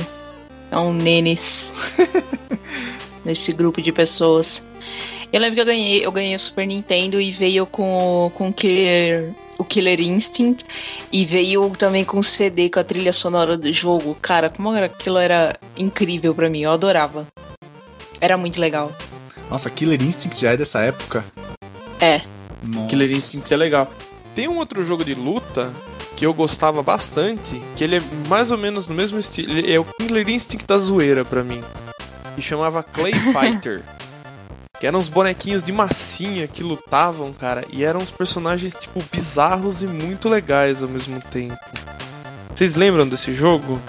é 0.72 0.78
um 0.78 0.94
nenes. 0.94 1.72
Nesse 3.26 3.52
grupo 3.52 3.82
de 3.82 3.92
pessoas. 3.92 4.64
Eu 5.32 5.40
lembro 5.40 5.56
que 5.56 5.62
eu 5.62 5.66
ganhei, 5.66 6.06
eu 6.06 6.12
ganhei 6.12 6.36
o 6.36 6.40
Super 6.40 6.66
Nintendo 6.66 7.22
e 7.22 7.32
veio 7.32 7.66
com, 7.68 8.32
com 8.34 8.50
o 8.50 8.54
Killer, 8.54 9.32
o 9.60 9.64
Killer 9.64 10.02
Instinct 10.02 10.66
e 11.12 11.24
veio 11.24 11.70
também 11.78 12.04
com 12.04 12.18
o 12.18 12.24
CD 12.24 12.68
com 12.70 12.80
a 12.80 12.84
trilha 12.84 13.14
sonora 13.14 13.56
do 13.56 13.72
jogo. 13.72 14.18
Cara, 14.20 14.50
como 14.50 14.74
era, 14.74 14.88
aquilo 14.88 15.20
era 15.20 15.56
incrível 15.78 16.34
pra 16.34 16.50
mim, 16.50 16.62
eu 16.62 16.72
adorava. 16.72 17.28
Era 18.20 18.38
muito 18.38 18.60
legal. 18.60 18.92
Nossa, 19.52 19.70
Killer 19.70 20.02
Instinct 20.02 20.42
já 20.42 20.54
é 20.54 20.58
dessa 20.58 20.82
época. 20.82 21.24
É. 22.00 22.22
Nossa. 22.64 22.88
Killer 22.88 23.12
Instinct 23.12 23.54
é 23.54 23.58
legal. 23.58 23.92
Tem 24.34 24.48
um 24.48 24.58
outro 24.58 24.82
jogo 24.84 25.06
de 25.06 25.14
luta 25.14 25.72
que 26.20 26.26
eu 26.26 26.34
gostava 26.34 26.84
bastante, 26.84 27.62
que 27.78 27.84
ele 27.86 27.96
é 27.96 28.02
mais 28.28 28.52
ou 28.52 28.58
menos 28.58 28.86
no 28.88 28.94
mesmo 28.94 29.18
estilo. 29.18 29.54
Ele 29.58 29.72
é 29.74 29.80
o 29.80 29.86
Killer 29.86 30.28
Instinct 30.30 30.68
da 30.68 30.78
zoeira 30.78 31.24
pra 31.24 31.46
mim. 31.46 31.64
Que 32.36 32.42
chamava 32.42 32.84
Clay 32.84 33.14
Fighter. 33.32 33.82
que 34.78 34.86
eram 34.86 35.00
uns 35.00 35.08
bonequinhos 35.08 35.64
de 35.64 35.72
massinha 35.72 36.46
que 36.46 36.62
lutavam, 36.62 37.32
cara. 37.32 37.64
E 37.72 37.86
eram 37.86 38.02
uns 38.02 38.12
personagens, 38.12 38.76
tipo, 38.78 39.02
bizarros 39.10 39.82
e 39.82 39.88
muito 39.88 40.28
legais 40.28 40.84
ao 40.84 40.90
mesmo 40.90 41.22
tempo. 41.22 41.56
Vocês 42.54 42.76
lembram 42.76 43.08
desse 43.08 43.32
jogo? 43.32 43.80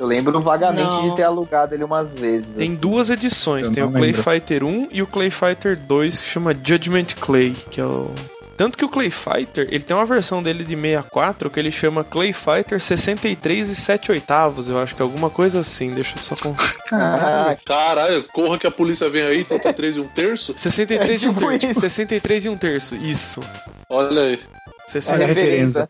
Eu 0.00 0.06
lembro 0.06 0.40
vagamente 0.40 0.88
Não. 0.88 1.10
de 1.10 1.16
ter 1.16 1.24
alugado 1.24 1.74
ele 1.74 1.84
umas 1.84 2.12
vezes. 2.14 2.48
Tem 2.56 2.74
duas 2.74 3.10
edições. 3.10 3.66
Eu 3.68 3.74
Tem 3.74 3.84
o 3.84 3.90
Clay 3.90 4.12
lembro. 4.12 4.22
Fighter 4.22 4.64
1 4.64 4.88
e 4.90 5.02
o 5.02 5.06
Clay 5.06 5.28
Fighter 5.30 5.78
2 5.78 6.18
que 6.18 6.26
chama 6.28 6.54
Judgment 6.54 7.08
Clay, 7.20 7.54
que 7.70 7.78
é 7.78 7.84
o 7.84 8.10
tanto 8.56 8.76
que 8.78 8.84
o 8.84 8.88
Clay 8.88 9.10
Fighter, 9.10 9.68
ele 9.70 9.84
tem 9.84 9.96
uma 9.96 10.06
versão 10.06 10.42
dele 10.42 10.64
de 10.64 10.74
64 10.74 11.50
que 11.50 11.60
ele 11.60 11.70
chama 11.70 12.02
Clay 12.04 12.32
Fighter 12.32 12.80
63 12.80 13.68
e 13.68 13.74
7 13.76 14.12
oitavos, 14.12 14.68
eu 14.68 14.78
acho 14.78 14.94
que 14.96 15.02
é 15.02 15.04
alguma 15.04 15.30
coisa 15.30 15.60
assim, 15.60 15.90
deixa 15.92 16.16
eu 16.16 16.20
só 16.20 16.36
com 16.36 16.54
Ah, 16.92 17.56
Caralho, 17.64 18.24
corra 18.32 18.58
que 18.58 18.66
a 18.66 18.70
polícia 18.70 19.08
vem 19.08 19.22
aí, 19.22 19.44
33 19.44 19.96
e 19.96 20.00
um 20.00 20.08
terço. 20.08 20.54
63 20.58 21.22
e 21.22 21.28
um 21.28 21.34
tipo 21.34 21.48
terço, 21.48 21.66
isso. 21.66 21.80
63 21.80 22.44
e 22.44 22.48
um 22.48 22.56
terço, 22.56 22.96
isso. 22.96 23.40
Olha 23.90 24.22
aí. 24.22 24.40
60 24.86 25.22
é 25.22 25.26
referência. 25.26 25.88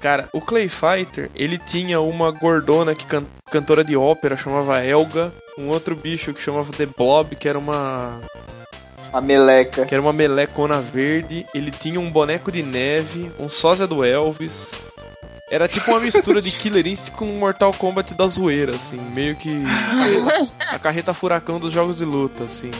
Cara, 0.00 0.28
o 0.32 0.40
Clay 0.40 0.68
Fighter, 0.68 1.30
ele 1.34 1.58
tinha 1.58 2.00
uma 2.00 2.32
gordona 2.32 2.92
que 2.94 3.06
can- 3.06 3.24
cantora 3.52 3.84
de 3.84 3.96
ópera 3.96 4.36
chamava 4.36 4.84
Elga, 4.84 5.32
um 5.56 5.68
outro 5.68 5.94
bicho 5.94 6.34
que 6.34 6.40
chamava 6.42 6.72
The 6.72 6.86
Blob, 6.86 7.36
que 7.36 7.48
era 7.48 7.56
uma 7.58 8.18
A 9.12 9.20
meleca. 9.20 9.84
que 9.84 9.94
era 9.94 10.00
uma 10.02 10.12
melecona 10.12 10.80
verde, 10.80 11.46
ele 11.54 11.70
tinha 11.70 12.00
um 12.00 12.10
boneco 12.10 12.50
de 12.50 12.62
neve, 12.62 13.30
um 13.38 13.48
sósia 13.48 13.86
do 13.86 14.02
Elvis. 14.04 14.72
Era 15.50 15.68
tipo 15.68 15.90
uma 15.90 16.00
mistura 16.00 16.40
de 16.40 16.50
Killer 16.50 16.86
Instinct 16.86 17.18
com 17.18 17.26
Mortal 17.26 17.74
Kombat 17.74 18.14
da 18.14 18.26
zoeira, 18.26 18.74
assim, 18.74 18.96
meio 18.96 19.36
que 19.36 19.62
a 20.58 20.78
carreta 20.78 21.12
furacão 21.12 21.60
dos 21.60 21.70
jogos 21.70 21.98
de 21.98 22.06
luta, 22.06 22.44
assim. 22.44 22.70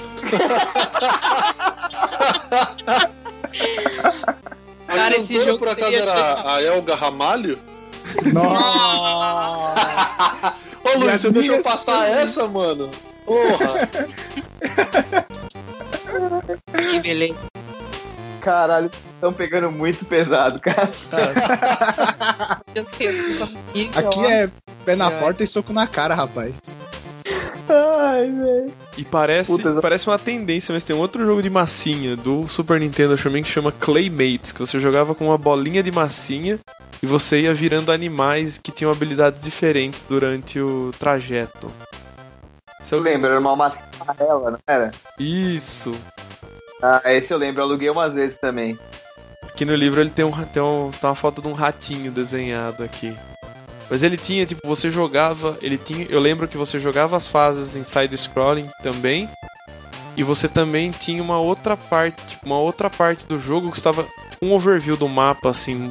Cara, 4.86 5.16
esse 5.16 5.34
jogo 5.34 5.58
por 5.58 5.68
acaso 5.68 5.94
era 5.94 6.50
a 6.54 6.62
Elga 6.62 6.94
Ramalho? 6.94 7.58
Nossa! 8.32 9.74
Ô 10.82 10.98
Luiz, 10.98 11.20
você 11.20 11.30
deixou 11.30 11.62
passar 11.62 12.08
essa, 12.08 12.48
mano? 12.48 12.90
Porra! 13.26 13.88
Que 16.90 17.00
beleza. 17.00 17.38
Caralho, 18.40 18.90
estão 19.14 19.32
pegando 19.32 19.70
muito 19.70 20.04
pesado, 20.04 20.60
cara. 20.60 20.90
Aqui 23.94 24.24
é 24.26 24.50
pé 24.84 24.96
na 24.96 25.10
É. 25.10 25.18
porta 25.20 25.44
e 25.44 25.46
soco 25.46 25.72
na 25.72 25.86
cara, 25.86 26.14
rapaz. 26.14 26.54
Ai, 27.68 28.28
velho. 28.30 28.72
E 28.98 29.04
parece, 29.04 29.52
Puta, 29.52 29.80
parece 29.80 30.08
uma 30.08 30.18
tendência, 30.18 30.72
mas 30.72 30.82
tem 30.84 30.94
um 30.94 30.98
outro 30.98 31.24
jogo 31.24 31.40
de 31.42 31.48
massinha 31.48 32.16
do 32.16 32.46
Super 32.48 32.80
Nintendo 32.80 33.16
também 33.16 33.42
que 33.42 33.48
chama 33.48 33.70
Claymates, 33.72 34.52
que 34.52 34.58
você 34.58 34.78
jogava 34.80 35.14
com 35.14 35.26
uma 35.26 35.38
bolinha 35.38 35.82
de 35.82 35.92
massinha 35.92 36.58
e 37.02 37.06
você 37.06 37.42
ia 37.42 37.54
virando 37.54 37.92
animais 37.92 38.58
que 38.58 38.72
tinham 38.72 38.90
habilidades 38.90 39.40
diferentes 39.40 40.04
durante 40.06 40.60
o 40.60 40.92
trajeto. 40.98 41.70
Você 42.82 42.94
Eu 42.94 43.00
lembro, 43.00 43.30
era 43.30 43.40
uma 43.40 43.56
massa 43.56 43.84
amarela, 44.00 44.50
não 44.50 44.58
era? 44.66 44.90
Isso. 45.18 45.94
Ah, 46.82 47.00
esse 47.04 47.32
eu 47.32 47.38
lembro, 47.38 47.62
eu 47.62 47.66
aluguei 47.66 47.88
umas 47.88 48.14
vezes 48.14 48.36
também. 48.38 48.78
Aqui 49.44 49.64
no 49.64 49.74
livro 49.74 50.00
ele 50.00 50.10
tem, 50.10 50.24
um, 50.24 50.32
tem, 50.46 50.62
um, 50.62 50.90
tem 50.90 51.08
uma 51.08 51.14
foto 51.14 51.40
de 51.40 51.48
um 51.48 51.52
ratinho 51.52 52.10
desenhado 52.10 52.82
aqui. 52.82 53.16
Mas 53.88 54.02
ele 54.02 54.16
tinha, 54.16 54.46
tipo, 54.46 54.66
você 54.66 54.90
jogava. 54.90 55.58
Ele 55.60 55.76
tinha. 55.76 56.06
Eu 56.08 56.18
lembro 56.18 56.48
que 56.48 56.56
você 56.56 56.78
jogava 56.78 57.16
as 57.16 57.28
fases 57.28 57.76
em 57.76 57.84
side-scrolling 57.84 58.68
também. 58.82 59.28
E 60.16 60.22
você 60.22 60.48
também 60.48 60.90
tinha 60.90 61.22
uma 61.22 61.38
outra 61.38 61.76
parte. 61.76 62.20
tipo, 62.26 62.46
Uma 62.46 62.58
outra 62.58 62.88
parte 62.88 63.26
do 63.26 63.38
jogo 63.38 63.70
que 63.70 63.76
estava. 63.76 64.04
Tipo, 64.30 64.46
um 64.46 64.52
overview 64.52 64.96
do 64.96 65.08
mapa, 65.08 65.50
assim, 65.50 65.90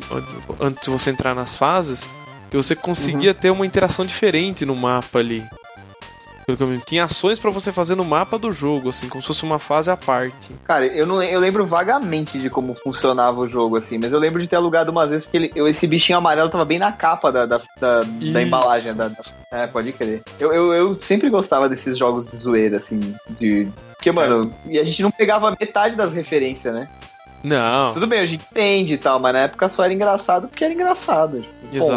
antes 0.60 0.84
de 0.84 0.90
você 0.90 1.12
entrar 1.12 1.36
nas 1.36 1.56
fases. 1.56 2.10
Que 2.50 2.58
você 2.58 2.76
conseguia 2.76 3.34
ter 3.34 3.52
uma 3.52 3.66
interação 3.66 4.06
diferente 4.06 4.66
no 4.66 4.76
mapa 4.76 5.20
ali. 5.20 5.46
Tinha 6.86 7.06
ações 7.06 7.40
pra 7.40 7.50
você 7.52 7.72
fazer 7.72 7.96
no 7.96 8.04
mapa 8.06 8.38
do 8.38 8.52
jogo, 8.52 8.90
assim, 8.90 9.08
como 9.08 9.22
se 9.22 9.28
fosse 9.28 9.44
uma 9.44 9.60
fase 9.60 9.90
à 9.92 9.98
parte. 9.98 10.52
Cara, 10.66 10.86
eu, 10.86 11.06
não, 11.06 11.22
eu 11.22 11.40
lembro 11.40 11.66
vagamente 11.66 12.38
de 12.40 12.50
como 12.50 12.74
funcionava 12.76 13.40
o 13.40 13.48
jogo, 13.48 13.78
assim, 13.78 13.98
mas 13.98 14.12
eu 14.12 14.20
lembro 14.20 14.42
de 14.42 14.48
ter 14.48 14.56
alugado 14.56 14.92
umas 14.92 15.10
vezes 15.10 15.24
porque 15.26 15.38
ele- 15.38 15.52
eu- 15.56 15.68
esse 15.68 15.86
bichinho 15.88 16.18
amarelo 16.18 16.50
tava 16.50 16.66
bem 16.66 16.80
na 16.80 16.92
capa 16.92 17.32
da, 17.32 17.46
da, 17.46 17.62
da, 17.80 18.02
da 18.04 18.42
embalagem. 18.42 18.94
Da, 18.94 19.08
da- 19.08 19.24
é, 19.52 19.68
pode 19.68 19.92
crer. 19.92 20.22
Eu, 20.40 20.54
eu, 20.54 20.74
eu 20.74 20.96
sempre 20.96 21.30
gostava 21.30 21.68
desses 21.70 21.98
jogos 21.98 22.26
de 22.26 22.36
zoeira, 22.38 22.78
assim, 22.78 23.16
de. 23.30 23.68
Porque, 23.96 24.12
mano, 24.12 24.54
e 24.66 24.80
a 24.80 24.84
gente 24.84 25.04
não 25.04 25.12
pegava 25.12 25.56
metade 25.60 25.96
das 25.96 26.12
referências, 26.14 26.74
né? 26.74 26.88
Não, 27.44 27.94
Tudo 27.94 28.06
bem, 28.08 28.20
a 28.20 28.26
gente 28.26 28.46
entende 28.52 28.94
e 28.94 28.98
tal, 28.98 29.20
mas 29.20 29.34
na 29.34 29.40
época 29.40 29.68
só 29.68 29.84
era 29.84 29.94
engraçado 29.94 30.48
porque 30.48 30.64
era 30.64 30.74
engraçado. 30.74 31.42
tipo, 31.42 31.76
ponto. 31.80 31.94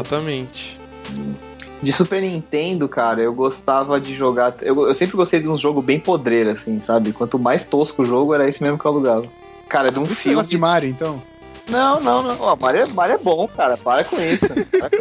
De 1.85 1.93
Super 1.93 2.23
Nintendo, 2.23 2.89
cara, 2.89 3.21
eu 3.21 3.33
gostava 3.35 4.01
de 4.01 4.15
jogar. 4.15 4.55
Eu, 4.63 4.89
eu 4.89 4.95
sempre 4.95 5.17
gostei 5.17 5.39
de 5.41 5.49
um 5.49 5.57
jogo 5.59 5.83
bem 5.83 6.01
podreiro, 6.01 6.51
assim, 6.51 6.81
sabe? 6.81 7.13
Quanto 7.13 7.39
mais 7.39 7.65
tosco 7.67 8.03
o 8.03 8.07
jogo, 8.07 8.33
era 8.35 8.49
esse 8.49 8.63
mesmo 8.63 8.79
que 8.79 8.85
eu 8.87 8.91
alugava. 8.91 9.27
Cara, 9.69 9.91
de 9.93 9.99
um 9.99 10.05
Você 10.05 10.15
filme. 10.15 10.37
gosta 10.37 10.51
de 10.51 10.59
Mario, 10.59 10.89
então? 10.89 11.23
Não, 11.69 12.01
não, 12.01 12.23
não. 12.23 12.37
Ó, 12.41 12.57
Mario, 12.57 12.81
é- 12.83 12.87
Mario 12.87 13.15
é 13.17 13.19
bom, 13.19 13.47
cara. 13.49 13.77
Para 13.77 14.03
com 14.05 14.17
isso. 14.21 14.47
Para, 14.79 14.91
com- 14.91 14.97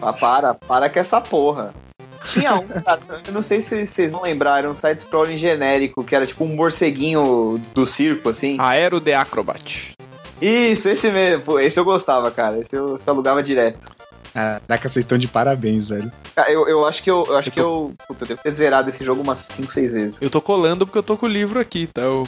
Ah, 0.00 0.12
para, 0.12 0.54
para 0.54 0.88
com 0.90 0.98
essa 0.98 1.20
porra. 1.20 1.74
Tinha 2.26 2.54
um, 2.54 2.66
cara, 2.66 3.00
eu 3.26 3.32
não 3.34 3.42
sei 3.42 3.60
se 3.60 3.86
vocês 3.86 4.12
vão 4.12 4.22
lembrar, 4.22 4.58
era 4.60 4.70
um 4.70 4.74
side-scrolling 4.74 5.36
genérico, 5.36 6.02
que 6.02 6.14
era 6.16 6.26
tipo 6.26 6.44
um 6.44 6.54
morceguinho 6.56 7.60
do 7.74 7.84
circo, 7.86 8.30
assim. 8.30 8.56
Aero 8.58 9.00
The 9.00 9.14
Acrobat. 9.14 9.92
Isso, 10.40 10.88
esse 10.88 11.10
mesmo. 11.10 11.42
Pô, 11.44 11.60
esse 11.60 11.78
eu 11.78 11.84
gostava, 11.84 12.30
cara. 12.30 12.58
Esse 12.58 12.74
eu, 12.74 12.96
esse 12.96 13.06
eu 13.06 13.12
alugava 13.12 13.42
direto. 13.42 13.78
Caraca, 14.34 14.88
vocês 14.88 15.04
estão 15.04 15.16
de 15.16 15.28
parabéns, 15.28 15.86
velho. 15.86 16.10
Cara, 16.34 16.50
Eu, 16.50 16.68
eu 16.68 16.84
acho 16.84 17.02
que 17.02 17.10
eu, 17.10 17.24
eu 17.28 17.36
acho 17.36 17.50
Eu 17.50 17.52
que 17.52 17.60
eu. 17.62 17.94
Puta, 18.08 18.24
eu 18.24 18.28
devo 18.28 18.40
ter 18.42 18.50
zerado 18.50 18.88
esse 18.90 19.04
jogo 19.04 19.22
umas 19.22 19.38
5, 19.38 19.72
6 19.72 19.92
vezes. 19.92 20.18
Eu 20.20 20.28
tô 20.28 20.40
colando 20.40 20.84
porque 20.84 20.98
eu 20.98 21.02
tô 21.04 21.16
com 21.16 21.26
o 21.26 21.28
livro 21.28 21.60
aqui, 21.60 21.86
tá? 21.86 22.02
O 22.10 22.26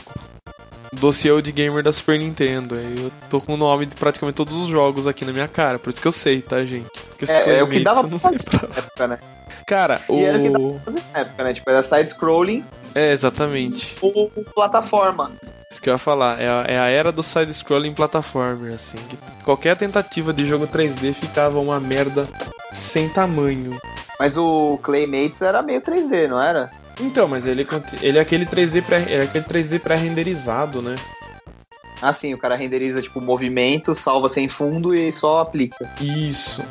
dossiê 0.93 1.43
de 1.43 1.51
gamer 1.53 1.83
da 1.83 1.93
Super 1.93 2.19
Nintendo. 2.19 2.77
Eu 2.77 3.11
tô 3.29 3.41
com 3.41 3.55
o 3.55 3.57
nome 3.57 3.87
de 3.87 3.97
praticamente 3.97 4.37
todos 4.37 4.55
os 4.55 4.69
jogos 4.69 5.07
aqui 5.07 5.25
na 5.25 5.33
minha 5.33 5.49
cara. 5.49 5.79
Por 5.81 5.91
isso 5.91 6.01
que 6.01 6.07
eu 6.09 6.13
sei, 6.13 6.41
tá, 6.41 6.65
gente? 6.65 6.87
Porque 7.09 7.25
É, 7.31 7.59
é 7.59 7.63
o 7.63 7.67
que 7.69 7.83
Claymates 7.83 7.85
dava 7.85 8.01
eu 8.01 8.11
não 8.11 8.19
pra 8.19 8.31
fazer 8.31 8.45
na 8.73 8.79
época, 8.79 9.07
né? 9.09 9.19
Cara, 9.67 10.01
E 10.09 10.23
era 10.23 10.39
o 10.39 10.43
que 10.43 10.49
o. 10.57 10.81
Fazer 10.85 11.03
na 11.13 11.21
época, 11.21 11.45
né? 11.45 11.55
Tipo, 11.55 11.71
era 11.71 11.83
side-scrolling 11.83 12.65
É, 12.97 13.13
exatamente. 13.13 13.95
ou 14.01 14.31
plataforma. 14.55 15.31
Isso 15.71 15.83
que 15.83 15.91
eu 15.91 15.93
ia 15.93 15.99
falar. 15.99 16.41
É 16.41 16.49
a, 16.49 16.65
é 16.67 16.79
a 16.79 16.87
era 16.87 17.13
do 17.13 17.23
side-scrolling 17.23 17.93
platformer, 17.93 18.73
assim. 18.73 18.97
Que 19.11 19.19
qualquer 19.45 19.77
tentativa 19.77 20.33
de 20.33 20.47
jogo 20.47 20.67
3D 20.67 21.13
ficava 21.13 21.61
uma 21.61 21.79
merda 21.79 22.27
sem 22.73 23.07
tamanho. 23.11 23.79
Mas 24.19 24.35
o 24.39 24.79
Claymates 24.83 25.43
era 25.43 25.61
meio 25.61 25.83
3D, 25.83 26.27
não 26.27 26.41
era? 26.41 26.71
Então, 26.99 27.29
mas 27.29 27.47
ele, 27.47 27.67
ele 28.01 28.17
é 28.17 28.21
aquele 28.23 28.47
3D 28.47 28.83
pré, 28.83 29.05
é 29.11 29.21
aquele 29.21 29.45
3D 29.45 29.79
pré-renderizado, 29.79 30.81
né? 30.81 30.97
Assim, 32.01 32.33
o 32.33 32.39
cara 32.39 32.57
renderiza 32.57 33.03
tipo 33.03 33.19
o 33.19 33.23
movimento, 33.23 33.95
salva 33.95 34.31
sem 34.31 34.49
fundo 34.49 34.95
e 34.95 35.13
só 35.13 35.41
aplica. 35.41 35.87
Isso. 36.01 36.63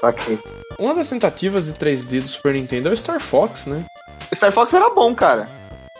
Saquei. 0.00 0.38
Uma 0.78 0.94
das 0.94 1.08
tentativas 1.10 1.66
de 1.66 1.72
3D 1.74 2.20
do 2.22 2.28
Super 2.28 2.54
Nintendo 2.54 2.88
é 2.88 2.92
o 2.92 2.96
Star 2.96 3.20
Fox, 3.20 3.66
né? 3.66 3.84
O 4.30 4.34
Star 4.36 4.52
Fox 4.52 4.72
era 4.72 4.88
bom, 4.90 5.14
cara. 5.14 5.48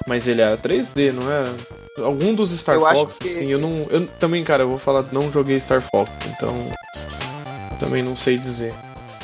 Mas 0.06 0.26
ele 0.26 0.40
era 0.40 0.56
3D, 0.56 1.12
não 1.12 1.30
era? 1.30 1.52
Algum 1.98 2.34
dos 2.34 2.50
Star 2.58 2.76
Eu 2.76 2.80
Fox, 2.80 3.16
que- 3.18 3.28
assim, 3.28 3.48
eu 3.48 3.58
não. 3.58 3.86
Eu 3.90 4.06
também, 4.18 4.42
cara, 4.42 4.62
eu 4.62 4.68
vou 4.68 4.78
falar, 4.78 5.04
não 5.12 5.30
joguei 5.30 5.58
Star 5.60 5.82
Fox, 5.94 6.10
então. 6.26 6.56
Também 7.78 8.02
não 8.02 8.16
sei 8.16 8.38
dizer. 8.38 8.72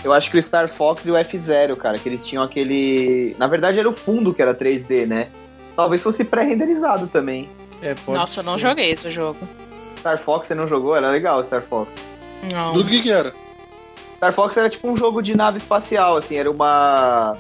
Eu 0.05 0.13
acho 0.13 0.31
que 0.31 0.39
o 0.39 0.43
Star 0.43 0.69
Fox 0.69 1.07
e 1.07 1.11
o 1.11 1.17
F-Zero, 1.17 1.77
cara, 1.77 1.99
que 1.99 2.09
eles 2.09 2.25
tinham 2.27 2.43
aquele. 2.45 3.35
Na 3.39 3.47
verdade 3.47 3.79
era 3.79 3.89
o 3.89 3.93
fundo 3.95 4.33
que 4.35 4.43
era 4.43 4.55
3D, 4.55 5.07
né? 5.07 5.29
Talvez 5.75 6.03
fosse 6.03 6.25
pré-renderizado 6.25 7.07
também. 7.07 7.49
É, 7.83 7.95
pode 7.95 8.19
Nossa, 8.19 8.41
eu 8.41 8.45
não 8.45 8.55
ser. 8.55 8.61
joguei 8.61 8.91
esse 8.93 9.11
jogo. 9.11 9.39
Star 9.99 10.19
Fox 10.19 10.49
você 10.49 10.55
não 10.55 10.69
jogou? 10.69 10.97
Era 10.97 11.11
legal 11.11 11.41
o 11.41 11.45
Star 11.45 11.63
Fox. 11.63 11.91
Não. 12.43 12.73
Do 12.75 12.85
que 12.85 13.03
que 13.03 13.11
era? 13.11 13.33
Star 14.17 14.33
Fox 14.33 14.57
era 14.57 14.69
tipo 14.69 14.89
um 14.89 14.97
jogo 14.97 15.23
de 15.23 15.37
nave 15.37 15.59
espacial, 15.59 16.17
assim, 16.17 16.37
era 16.37 16.51
uma. 16.51 17.37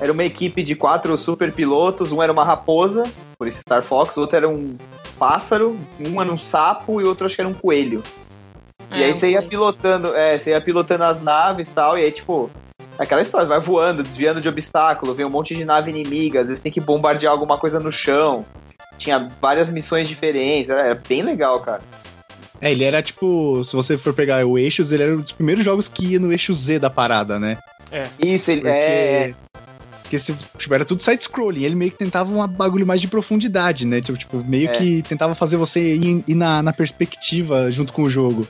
Era 0.00 0.12
uma 0.12 0.24
equipe 0.24 0.62
de 0.62 0.74
quatro 0.74 1.16
super 1.16 1.52
pilotos, 1.52 2.10
um 2.10 2.20
era 2.20 2.32
uma 2.32 2.44
raposa, 2.44 3.04
por 3.38 3.46
isso 3.46 3.60
Star 3.60 3.82
Fox, 3.82 4.16
o 4.16 4.22
outro 4.22 4.36
era 4.36 4.48
um 4.48 4.76
pássaro, 5.16 5.78
um 6.04 6.20
era 6.20 6.32
um 6.32 6.38
sapo 6.38 7.00
e 7.00 7.04
o 7.04 7.08
outro 7.08 7.26
acho 7.26 7.36
que 7.36 7.40
era 7.40 7.48
um 7.48 7.54
coelho. 7.54 8.02
E 8.90 9.02
É, 9.02 9.06
aí 9.06 9.14
você 9.14 9.30
ia 9.30 9.42
pilotando, 9.42 10.14
é, 10.14 10.36
você 10.36 10.50
ia 10.50 10.60
pilotando 10.60 11.04
as 11.04 11.22
naves 11.22 11.68
e 11.68 11.72
tal, 11.72 11.96
e 11.96 12.02
aí, 12.02 12.10
tipo, 12.10 12.50
aquela 12.98 13.22
história, 13.22 13.46
vai 13.46 13.60
voando, 13.60 14.02
desviando 14.02 14.40
de 14.40 14.48
obstáculo, 14.48 15.14
vem 15.14 15.24
um 15.24 15.30
monte 15.30 15.54
de 15.54 15.64
nave 15.64 15.90
inimiga, 15.90 16.40
às 16.40 16.48
vezes 16.48 16.62
tem 16.62 16.72
que 16.72 16.80
bombardear 16.80 17.32
alguma 17.32 17.56
coisa 17.56 17.78
no 17.78 17.92
chão. 17.92 18.44
Tinha 18.98 19.30
várias 19.40 19.68
missões 19.68 20.08
diferentes, 20.08 20.70
era, 20.70 20.82
era 20.82 20.94
bem 20.94 21.22
legal, 21.22 21.60
cara. 21.60 21.80
É, 22.64 22.72
ele 22.72 22.82
era 22.82 23.02
tipo, 23.02 23.62
se 23.62 23.76
você 23.76 23.98
for 23.98 24.14
pegar 24.14 24.46
o 24.46 24.56
Eixos, 24.58 24.90
ele 24.90 25.02
era 25.02 25.14
um 25.14 25.20
dos 25.20 25.32
primeiros 25.32 25.62
jogos 25.62 25.86
que 25.86 26.12
ia 26.12 26.18
no 26.18 26.32
eixo 26.32 26.54
Z 26.54 26.78
da 26.78 26.88
parada, 26.88 27.38
né? 27.38 27.58
Isso, 28.18 28.50
ele 28.50 28.62
Porque, 28.62 28.74
é. 28.74 29.34
porque 30.00 30.18
se, 30.18 30.34
tipo, 30.56 30.74
era 30.74 30.82
tudo 30.82 31.02
side-scrolling, 31.02 31.62
ele 31.62 31.74
meio 31.74 31.90
que 31.90 31.98
tentava 31.98 32.32
um 32.32 32.48
bagulho 32.48 32.86
mais 32.86 33.02
de 33.02 33.06
profundidade, 33.06 33.86
né? 33.86 34.00
Tipo, 34.00 34.16
tipo, 34.16 34.42
meio 34.44 34.70
É. 34.70 34.72
que 34.72 35.02
tentava 35.02 35.34
fazer 35.34 35.58
você 35.58 35.94
ir, 35.94 36.24
ir 36.26 36.34
na, 36.34 36.62
na 36.62 36.72
perspectiva 36.72 37.70
junto 37.70 37.92
com 37.92 38.04
o 38.04 38.10
jogo. 38.10 38.48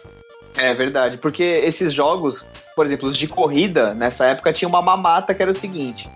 É 0.57 0.73
verdade, 0.73 1.19
porque 1.19 1.43
esses 1.43 1.93
jogos, 1.93 2.47
por 2.77 2.87
exemplo, 2.87 3.09
os 3.09 3.19
de 3.19 3.27
corrida, 3.27 3.95
nessa 3.95 4.27
época 4.27 4.53
tinha 4.53 4.69
uma 4.69 4.81
mamata 4.81 5.35
que 5.35 5.43
era 5.43 5.51
o 5.51 5.57
seguinte. 5.57 6.09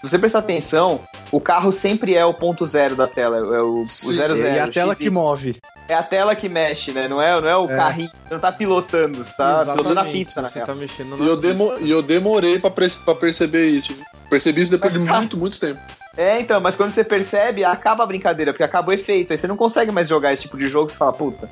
Se 0.00 0.08
você 0.08 0.16
prestar 0.18 0.38
atenção, 0.38 1.00
o 1.32 1.40
carro 1.40 1.72
sempre 1.72 2.14
é 2.14 2.24
o 2.24 2.32
ponto 2.32 2.64
zero 2.64 2.94
da 2.94 3.08
tela, 3.08 3.36
é 3.38 3.60
o, 3.60 3.82
o 3.82 3.86
Sim, 3.86 4.16
zero 4.16 4.36
zero. 4.36 4.54
e 4.56 4.60
a 4.60 4.70
tela 4.70 4.94
XY. 4.94 5.04
que 5.04 5.10
move. 5.10 5.56
É 5.88 5.94
a 5.94 6.02
tela 6.04 6.36
que 6.36 6.48
mexe, 6.48 6.92
né? 6.92 7.08
Não 7.08 7.20
é, 7.20 7.40
não 7.40 7.48
é 7.48 7.56
o 7.56 7.64
É. 7.68 7.76
carrinho, 7.76 8.10
você 8.24 8.34
não 8.34 8.40
tá 8.40 8.52
pilotando, 8.52 9.18
você 9.24 9.32
tá 9.36 9.60
pilotando 9.64 9.88
a 9.88 9.90
Exatamente, 9.92 10.12
pista, 10.12 10.40
na 10.42 10.48
Você 10.48 10.58
real. 10.60 10.66
tá 10.66 10.74
mexendo 10.76 11.16
na 11.16 11.24
E 11.24 11.26
eu, 11.26 11.36
demo, 11.36 11.72
e 11.80 11.90
eu 11.90 12.00
demorei 12.00 12.60
pra, 12.60 12.70
pre- 12.70 12.88
pra 13.04 13.14
perceber 13.14 13.66
isso. 13.70 13.92
Percebi 14.30 14.62
isso 14.62 14.70
depois 14.70 14.92
de 14.92 15.00
Mas, 15.00 15.08
tá. 15.08 15.16
muito, 15.18 15.36
muito 15.36 15.58
tempo. 15.58 15.80
É, 16.16 16.40
então, 16.40 16.60
mas 16.60 16.76
quando 16.76 16.90
você 16.92 17.02
percebe, 17.02 17.64
acaba 17.64 18.04
a 18.04 18.06
brincadeira, 18.06 18.52
porque 18.52 18.62
acaba 18.64 18.90
o 18.90 18.94
efeito. 18.94 19.32
Aí 19.32 19.38
você 19.38 19.46
não 19.48 19.56
consegue 19.56 19.90
mais 19.90 20.08
jogar 20.08 20.32
esse 20.32 20.42
tipo 20.42 20.56
de 20.58 20.68
jogo, 20.68 20.90
você 20.90 20.96
fala, 20.96 21.12
puta. 21.12 21.48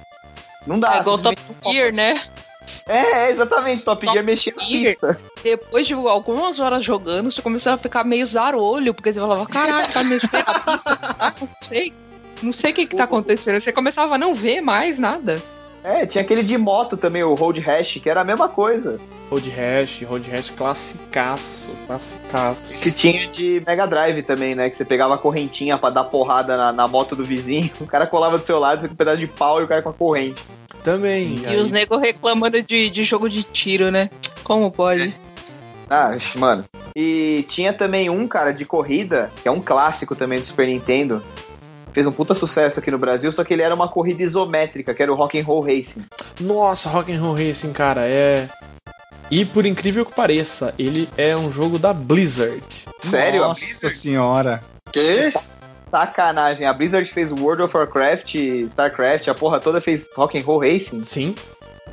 Não 0.67 0.79
dá. 0.79 0.97
É 0.97 1.01
igual 1.01 1.19
Top 1.19 1.37
Gear, 1.65 1.93
né? 1.93 2.23
É, 2.87 3.27
é, 3.27 3.31
exatamente, 3.31 3.85
Top, 3.85 4.01
Top 4.01 4.13
Gear 4.13 4.25
mexia 4.25 4.53
na 4.57 4.65
pista. 4.65 5.21
Depois 5.43 5.87
de 5.87 5.95
algumas 5.95 6.61
horas 6.61 6.85
jogando, 6.85 7.31
você 7.31 7.43
começava 7.43 7.77
a 7.77 7.83
ficar 7.83 8.05
meio 8.05 8.27
zarolho, 8.27 8.95
porque 8.95 9.13
você 9.13 9.21
falava, 9.21 9.47
caralho, 9.47 9.93
tá 9.93 10.03
mexendo 10.05 10.45
pista? 10.45 11.35
Não 11.41 11.49
sei. 11.61 11.93
Não 12.43 12.53
sei 12.53 12.71
o 12.73 12.75
que 12.75 12.87
que 12.87 12.97
tá 12.97 13.05
acontecendo. 13.05 13.61
Você 13.61 13.73
começava 13.73 14.15
a 14.15 14.19
não 14.19 14.35
ver 14.35 14.61
mais 14.61 14.99
nada. 14.99 15.41
É, 15.87 16.05
tinha 16.05 16.23
aquele 16.25 16.43
de 16.43 16.59
moto 16.59 16.97
também, 16.97 17.23
o 17.23 17.35
Road 17.35 17.61
Rash, 17.61 18.01
que 18.03 18.11
era 18.11 18.23
a 18.23 18.25
mesma 18.25 18.49
coisa. 18.49 18.99
Road 19.31 19.49
Rash, 19.51 20.03
Road 20.03 20.29
Rash 20.29 20.51
classicaço, 20.51 21.71
classicaço. 21.87 22.77
Que 22.81 22.91
tinha 22.91 23.29
de 23.29 23.63
Mega 23.65 23.87
Drive 23.87 24.25
também, 24.25 24.57
né? 24.57 24.69
Que 24.69 24.77
você 24.77 24.85
pegava 24.85 25.15
a 25.15 25.19
correntinha 25.19 25.79
pra 25.79 25.91
dar 25.91 26.03
porrada 26.03 26.57
na, 26.57 26.73
na 26.73 26.89
moto 26.89 27.15
do 27.15 27.25
vizinho, 27.25 27.71
o 27.81 27.87
cara 27.87 28.05
colava 28.05 28.37
do 28.37 28.45
seu 28.45 28.59
lado, 28.59 28.81
você 28.81 28.89
com 28.89 28.95
um 28.95 28.97
pedaço 28.97 29.19
de 29.19 29.29
pau 29.29 29.61
e 29.61 29.65
o 29.65 29.69
cara 29.69 29.81
com 29.81 29.91
a 29.91 29.93
corrente. 29.93 30.43
Também. 30.83 31.39
E 31.43 31.47
aí- 31.47 31.57
os 31.61 31.71
negros 31.71 32.01
reclamando 32.01 32.61
de, 32.61 32.91
de 32.91 33.05
jogo 33.05 33.29
de 33.29 33.45
tiro, 33.45 33.93
né? 33.93 34.11
Como 34.43 34.73
pode? 34.73 35.15
Ah, 35.89 36.17
mano. 36.35 36.65
E 36.97 37.45
tinha 37.49 37.73
também 37.73 38.11
um, 38.11 38.27
cara, 38.27 38.51
de 38.53 38.65
corrida, 38.65 39.31
que 39.41 39.47
é 39.47 39.53
um 39.53 39.61
clássico 39.61 40.17
também 40.17 40.41
do 40.41 40.47
Super 40.47 40.67
Nintendo. 40.67 41.23
Fez 41.97 42.07
um 42.07 42.13
puta 42.13 42.35
sucesso 42.35 42.79
aqui 42.79 42.91
no 42.91 42.99
Brasil, 42.99 43.33
só 43.33 43.43
que 43.43 43.55
ele 43.55 43.63
era 43.63 43.75
uma 43.75 43.89
corrida 43.89 44.23
isométrica, 44.23 44.93
que 44.93 45.03
era 45.03 45.11
o 45.11 45.15
Rock 45.17 45.41
and 45.41 45.45
Roll 45.45 45.63
Racing. 45.63 46.05
Nossa, 46.39 46.91
Rock'n'Roll 46.91 47.33
Racing, 47.33 47.73
cara, 47.73 48.03
é. 48.07 48.51
E 49.31 49.47
por 49.47 49.65
incrível 49.65 50.05
que 50.05 50.13
pareça, 50.15 50.75
ele 50.79 51.09
é 51.17 51.35
um 51.35 51.51
jogo 51.51 51.79
da 51.79 51.95
Blizzard. 51.95 52.63
Sério? 53.01 53.41
Nossa 53.41 53.65
Blizzard? 53.65 53.95
senhora. 53.95 54.63
Que? 54.93 55.33
Sacanagem. 55.91 56.67
A 56.67 56.75
Blizzard 56.75 57.11
fez 57.11 57.33
World 57.33 57.63
of 57.63 57.75
Warcraft, 57.75 58.35
StarCraft, 58.67 59.29
a 59.29 59.35
porra 59.35 59.59
toda 59.59 59.81
fez 59.81 60.07
Rock 60.15 60.39
and 60.39 60.43
Roll 60.45 60.61
Racing. 60.61 61.03
Sim, 61.03 61.35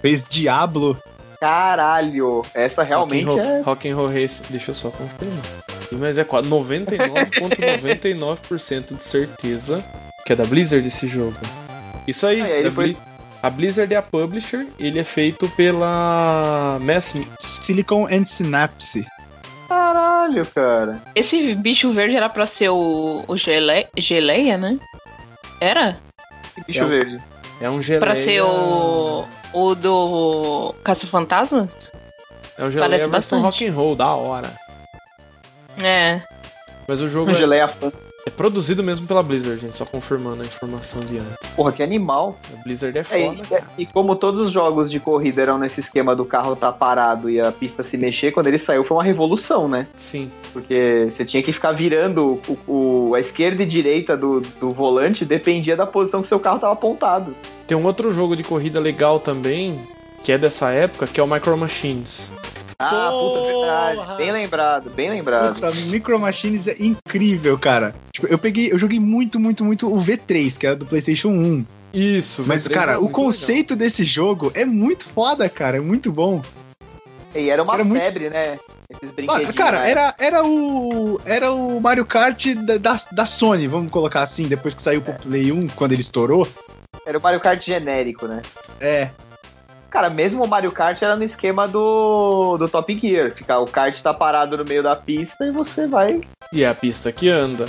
Fez 0.01 0.27
Diablo. 0.27 0.97
Caralho, 1.43 2.41
essa 2.53 2.84
realmente 2.84 3.25
Rock'n'Roll 3.25 3.58
é. 3.58 3.62
Rock'n'Roll 3.62 4.08
Racing. 4.08 4.43
Deixa 4.49 4.71
eu 4.71 4.75
só 4.75 4.89
confirmar. 4.91 5.43
Mas 5.91 6.17
é 6.17 6.23
quase 6.23 6.47
99,99% 6.49 8.95
de 8.97 9.03
certeza 9.03 9.84
que 10.25 10.32
é 10.34 10.36
da 10.38 10.45
Blizzard 10.45 10.88
esse 10.88 11.06
jogo. 11.08 11.36
Isso 12.08 12.25
aí, 12.25 12.41
Ah, 12.41 12.45
aí 12.45 12.63
depois- 12.63 12.95
a 13.41 13.49
Blizzard 13.49 13.93
é 13.93 13.97
a 13.97 14.01
publisher, 14.01 14.65
ele 14.79 14.99
é 14.99 15.03
feito 15.03 15.49
pela 15.49 16.79
Mass 16.82 17.13
Silicon 17.39 18.08
and 18.10 18.23
Synapse. 18.25 19.06
Caralho, 19.67 20.45
cara. 20.45 21.01
Esse 21.13 21.53
bicho 21.56 21.91
verde 21.91 22.15
era 22.15 22.29
pra 22.29 22.47
ser 22.47 22.69
o, 22.69 23.23
o 23.27 23.36
gele, 23.38 23.86
Geleia, 23.97 24.58
né? 24.58 24.79
Era? 25.60 25.97
Que 26.56 26.63
bicho 26.67 26.79
É 26.79 26.86
um- 26.86 26.89
verde. 26.89 27.19
É 27.62 27.69
um 27.69 27.82
geleia. 27.82 27.99
Pra 27.99 28.15
ser 28.15 28.41
o. 28.41 29.25
O 29.53 29.75
do 29.75 30.73
Caça-Fantasmas? 30.83 31.69
É 32.57 32.63
um 32.63 32.71
geleia 32.71 32.89
Parece 32.89 33.09
versão 33.09 33.41
bastante. 33.41 33.65
rock'n'roll, 33.69 33.95
da 33.95 34.13
hora. 34.15 34.51
É. 35.81 36.21
Mas 36.87 37.01
o 37.01 37.07
jogo 37.07 37.31
Um 37.31 37.33
é, 37.33 37.37
punk. 37.67 37.95
É 38.25 38.29
produzido 38.29 38.81
mesmo 38.81 39.05
pela 39.05 39.21
Blizzard, 39.21 39.59
gente, 39.59 39.75
só 39.75 39.86
confirmando 39.86 40.43
a 40.43 40.45
informação 40.45 41.01
de 41.01 41.17
antes. 41.17 41.36
Porra, 41.55 41.71
que 41.73 41.83
animal. 41.83 42.38
A 42.57 42.63
Blizzard 42.63 42.97
é 42.97 43.01
É, 43.01 43.03
foda, 43.03 43.41
e, 43.41 43.45
cara. 43.47 43.63
e 43.77 43.86
como 43.86 44.15
todos 44.15 44.47
os 44.47 44.51
jogos 44.53 44.89
de 44.89 44.99
corrida 44.99 45.41
eram 45.41 45.57
nesse 45.57 45.81
esquema 45.81 46.15
do 46.15 46.23
carro 46.25 46.55
tá 46.55 46.71
parado 46.71 47.29
e 47.29 47.39
a 47.39 47.51
pista 47.51 47.83
se 47.83 47.97
mexer, 47.97 48.31
quando 48.31 48.47
ele 48.47 48.57
saiu 48.57 48.83
foi 48.83 48.95
uma 48.97 49.03
revolução, 49.03 49.67
né? 49.67 49.88
Sim. 49.95 50.31
Porque 50.53 51.09
você 51.12 51.25
tinha 51.25 51.43
que 51.43 51.51
ficar 51.51 51.73
virando 51.73 52.39
o, 52.47 52.57
o- 53.09 53.15
a 53.15 53.19
esquerda 53.19 53.62
e 53.62 53.65
direita 53.65 54.15
do, 54.15 54.39
do 54.39 54.71
volante, 54.71 55.25
dependia 55.25 55.75
da 55.75 55.86
posição 55.86 56.21
que 56.21 56.27
seu 56.27 56.39
carro 56.39 56.59
tava 56.59 56.73
apontado. 56.73 57.36
Tem 57.67 57.77
um 57.77 57.86
outro 57.86 58.09
jogo 58.09 58.36
de 58.36 58.43
corrida 58.43 58.79
legal 58.79 59.19
também, 59.19 59.79
que 60.23 60.31
é 60.31 60.38
dessa 60.38 60.71
época, 60.71 61.05
que 61.07 61.19
é 61.19 61.23
o 61.23 61.27
Micro 61.27 61.57
Machines. 61.57 62.33
Ah, 62.86 63.12
puta, 63.12 63.46
verdade. 63.46 64.17
Bem 64.17 64.32
lembrado, 64.32 64.89
bem 64.89 65.10
lembrado. 65.10 65.54
Puta, 65.56 65.72
Micro 65.72 66.19
Machines 66.19 66.67
é 66.67 66.76
incrível, 66.80 67.58
cara. 67.58 67.96
Tipo, 68.12 68.28
eu 68.28 68.38
peguei, 68.38 68.72
eu 68.72 68.80
joguei 68.80 69.00
muito, 69.00 69.39
muito, 69.39 69.63
muito 69.63 69.91
o 69.91 69.98
V3, 69.98 70.58
que 70.58 70.67
era 70.67 70.76
do 70.76 70.86
PlayStation 70.86 71.30
1. 71.30 71.65
Isso, 71.93 72.43
Mas, 72.48 72.67
V3 72.67 72.74
cara, 72.74 72.91
é 72.93 72.98
o 72.98 73.02
muito 73.02 73.13
conceito 73.13 73.76
desse 73.76 74.04
jogo 74.04 74.52
é 74.56 74.65
muito 74.65 75.06
foda, 75.06 75.48
cara. 75.48 75.78
É 75.78 75.82
muito 75.82 76.12
bom. 76.12 76.41
E 77.36 77.50
era 77.50 77.63
uma 77.63 77.74
Era 77.74 77.84
muito- 77.84 78.04
febre, 78.04 78.30
né? 78.30 78.60
Esses 78.89 79.10
Ah, 79.28 79.54
cara, 79.54 79.80
né? 79.80 79.89
era, 79.91 80.15
era 80.19 80.46
o. 80.46 81.19
Era 81.26 81.52
o 81.52 81.80
Mario 81.82 82.06
Kart 82.06 82.54
da, 82.56 82.78
da, 82.78 82.96
da 83.12 83.26
Sony, 83.26 83.67
vamos 83.67 83.91
colocar 83.91 84.22
assim, 84.22 84.48
depois 84.48 84.76
que 84.76 84.82
saiu 84.84 85.02
pro 85.02 85.13
Play 85.13 85.52
1, 85.52 85.67
quando 85.69 85.93
ele 85.93 86.02
estourou. 86.02 86.48
Era 87.04 87.17
o 87.17 87.22
Mario 87.22 87.39
Kart 87.39 87.60
genérico, 87.65 88.28
né? 88.28 88.41
É. 88.80 89.10
Cara, 89.93 90.10
mesmo 90.10 90.43
o 90.43 90.47
Mario 90.47 90.71
Kart 90.71 90.99
era 91.03 91.15
no 91.15 91.23
esquema 91.23 91.67
do, 91.67 92.58
do 92.58 92.67
Top 92.67 92.99
Gear. 92.99 93.32
Ficar, 93.32 93.60
o 93.60 93.67
kart 93.67 93.95
tá 94.01 94.12
parado 94.12 94.58
no 94.58 94.65
meio 94.65 94.82
da 94.82 94.95
pista 94.95 95.45
e 95.45 95.51
você 95.51 95.86
vai. 95.86 96.19
E 96.51 96.63
é 96.63 96.67
a 96.67 96.73
pista 96.73 97.12
que 97.12 97.29
anda. 97.29 97.67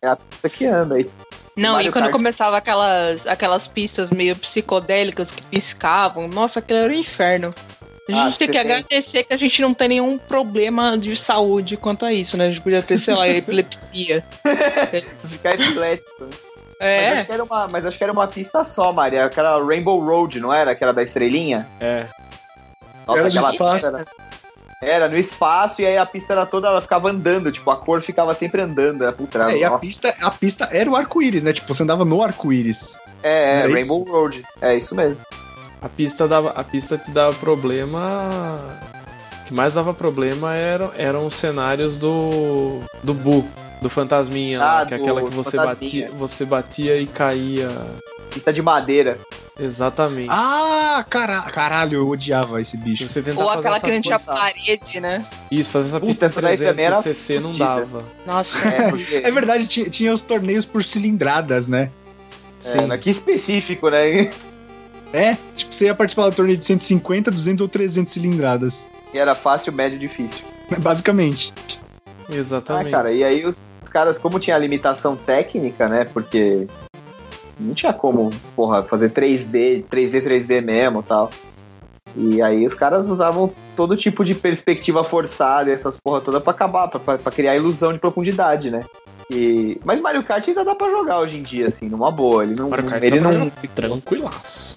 É 0.00 0.06
a 0.06 0.14
pista 0.14 0.48
que 0.48 0.64
anda 0.66 0.94
aí. 0.94 1.10
Não, 1.56 1.72
Mario 1.72 1.88
e 1.88 1.92
quando 1.92 2.04
Kart. 2.04 2.12
começava 2.12 2.56
aquelas, 2.56 3.26
aquelas 3.26 3.66
pistas 3.66 4.12
meio 4.12 4.36
psicodélicas 4.36 5.32
que 5.32 5.42
piscavam, 5.42 6.28
nossa, 6.28 6.60
aquilo 6.60 6.78
era 6.78 6.92
um 6.92 6.96
inferno. 6.96 7.52
A 8.08 8.12
Ah, 8.12 8.24
gente 8.30 8.38
tem 8.38 8.46
você 8.46 8.46
que 8.46 8.52
tem- 8.52 8.60
agradecer 8.60 9.24
que 9.24 9.34
a 9.34 9.36
gente 9.36 9.60
não 9.60 9.74
tem 9.74 9.88
nenhum 9.88 10.16
problema 10.16 10.96
de 10.96 11.16
saúde 11.16 11.76
quanto 11.76 12.06
a 12.06 12.12
isso, 12.12 12.36
né? 12.36 12.46
A 12.46 12.48
gente 12.50 12.60
podia 12.60 12.80
ter, 12.80 12.96
sei 12.98 13.14
lá, 13.14 13.26
epilepsia. 13.28 14.24
Ficar 15.28 15.54
epilético. 15.54 16.28
Né? 16.80 16.86
Mas, 16.86 16.88
É, 16.88 17.12
acho 17.12 17.26
que 17.26 17.32
era 17.32 17.44
uma, 17.44 17.68
mas 17.68 17.84
acho 17.86 17.98
que 17.98 18.04
era 18.04 18.12
uma 18.12 18.26
pista 18.26 18.64
só, 18.64 18.92
Maria. 18.92 19.24
Aquela 19.24 19.62
Rainbow 19.64 19.98
Road, 20.04 20.40
não 20.40 20.52
era? 20.52 20.70
Aquela 20.72 20.92
da 20.92 21.02
estrelinha? 21.02 21.66
É. 21.80 22.06
Nossa, 23.06 23.20
Era 23.20 23.28
no 23.30 23.38
aquela 23.38 23.52
espaço. 23.52 23.74
pista 23.74 23.98
era, 24.80 24.92
era 24.94 25.08
no 25.08 25.16
espaço 25.16 25.82
e 25.82 25.86
aí 25.86 25.96
a 25.96 26.06
pista 26.06 26.32
era 26.34 26.44
toda, 26.46 26.68
ela 26.68 26.80
ficava 26.82 27.10
andando, 27.10 27.50
tipo, 27.50 27.70
a 27.70 27.76
cor 27.76 28.02
ficava 28.02 28.34
sempre 28.34 28.60
andando. 28.62 29.04
É, 29.04 29.10
puta, 29.12 29.50
É, 29.50 29.56
e 29.58 29.64
a 29.64 29.72
pista, 29.78 30.14
a 30.20 30.30
pista 30.30 30.68
era 30.70 30.88
o 30.90 30.94
arco-íris, 30.94 31.42
né? 31.42 31.52
Tipo, 31.52 31.72
você 31.72 31.82
andava 31.82 32.04
no 32.04 32.22
arco-íris. 32.22 32.98
é, 33.22 33.30
é, 33.30 33.58
era 33.60 33.72
Rainbow 33.72 34.04
Road. 34.04 34.42
É 34.60 34.74
isso 34.76 34.94
mesmo. 34.94 35.16
A 35.80 35.88
pista, 35.88 36.26
dava, 36.28 36.50
a 36.50 36.62
pista 36.64 36.98
te 36.98 37.10
dava 37.10 37.32
problema. 37.36 38.58
que 39.46 39.54
mais 39.54 39.74
dava 39.74 39.94
problema 39.94 40.54
eram, 40.54 40.90
eram 40.96 41.26
os 41.26 41.34
cenários 41.34 41.96
do. 41.96 42.80
do 43.02 43.14
Bu, 43.14 43.44
do 43.80 43.88
fantasminha 43.90 44.60
Ah, 44.60 44.80
lá, 44.80 44.86
que 44.86 44.94
é 44.94 44.96
aquela 44.96 45.22
que 45.22 45.30
você 45.30 45.56
fantasminha. 45.56 46.06
batia, 46.06 46.10
você 46.18 46.44
batia 46.44 46.96
e 47.00 47.06
caía. 47.06 47.68
Pista 48.32 48.52
de 48.52 48.60
madeira. 48.62 49.18
Exatamente. 49.60 50.28
Ah, 50.30 51.04
cara, 51.10 51.40
caralho, 51.42 51.96
eu 51.96 52.08
odiava 52.08 52.60
esse 52.60 52.76
bicho. 52.76 53.08
você 53.08 53.18
Ou 53.18 53.24
fazer 53.24 53.58
aquela 53.58 53.76
essa 53.76 53.86
que 53.86 53.92
não 53.94 54.00
tinha 54.02 54.16
pista- 54.16 54.32
parede, 54.34 55.00
né? 55.00 55.26
Isso, 55.50 55.70
fazer 55.70 55.88
essa 55.88 55.98
Puta, 56.00 56.06
pista 56.12 56.26
era 56.26 56.56
300 56.56 57.02
cc 57.16 57.40
não 57.40 57.52
dava. 57.56 58.04
Nossa. 58.24 58.68
É, 58.68 58.86
porque, 58.90 59.16
É 59.16 59.30
verdade, 59.30 59.66
tinha, 59.66 59.90
tinha 59.90 60.12
os 60.12 60.22
torneios 60.22 60.64
por 60.64 60.84
cilindradas, 60.84 61.66
né? 61.66 61.90
é, 62.64 62.92
aqui 62.94 63.10
específico, 63.10 63.88
né? 63.90 64.30
É, 65.10 65.38
tipo, 65.56 65.74
você 65.74 65.86
ia 65.86 65.94
participar 65.94 66.28
do 66.28 66.36
torneio 66.36 66.58
de 66.58 66.64
150, 66.66 67.30
200 67.30 67.62
ou 67.62 67.68
300 67.68 68.12
cilindradas. 68.12 68.90
E 69.14 69.16
era 69.18 69.34
fácil, 69.34 69.72
médio, 69.72 69.98
difícil. 69.98 70.44
Basicamente. 70.78 71.54
Ah, 72.28 72.34
Exatamente. 72.34 72.90
cara, 72.90 73.12
e 73.12 73.24
aí 73.24 73.46
os, 73.46 73.56
os 73.82 73.90
caras, 73.90 74.18
como 74.18 74.38
tinha 74.38 74.58
limitação 74.58 75.16
técnica, 75.16 75.88
né? 75.88 76.04
Porque 76.04 76.66
não 77.58 77.74
tinha 77.74 77.92
como, 77.92 78.30
porra, 78.54 78.82
fazer 78.82 79.10
3D, 79.10 79.84
3D, 79.90 80.22
3D 80.22 80.62
mesmo 80.62 81.00
e 81.00 81.02
tal. 81.02 81.30
E 82.16 82.42
aí 82.42 82.66
os 82.66 82.74
caras 82.74 83.08
usavam 83.08 83.52
todo 83.76 83.96
tipo 83.96 84.24
de 84.24 84.34
perspectiva 84.34 85.04
forçada 85.04 85.70
e 85.70 85.72
essas 85.72 85.96
porra 85.96 86.20
toda 86.20 86.40
pra 86.40 86.52
acabar, 86.52 86.88
pra, 86.88 86.98
pra, 86.98 87.18
pra 87.18 87.32
criar 87.32 87.56
ilusão 87.56 87.92
de 87.92 87.98
profundidade, 87.98 88.70
né? 88.70 88.84
E... 89.30 89.78
Mas 89.84 90.00
Mario 90.00 90.24
Kart 90.24 90.46
ainda 90.48 90.64
dá 90.64 90.74
pra 90.74 90.90
jogar 90.90 91.20
hoje 91.20 91.36
em 91.36 91.42
dia, 91.42 91.68
assim, 91.68 91.88
numa 91.88 92.10
boa. 92.10 92.42
Ele 92.42 92.54
não, 92.54 92.70
Mario 92.70 92.86
Kart 92.86 93.02
ele 93.02 93.20
não, 93.20 93.50
tranquilaço. 93.74 94.76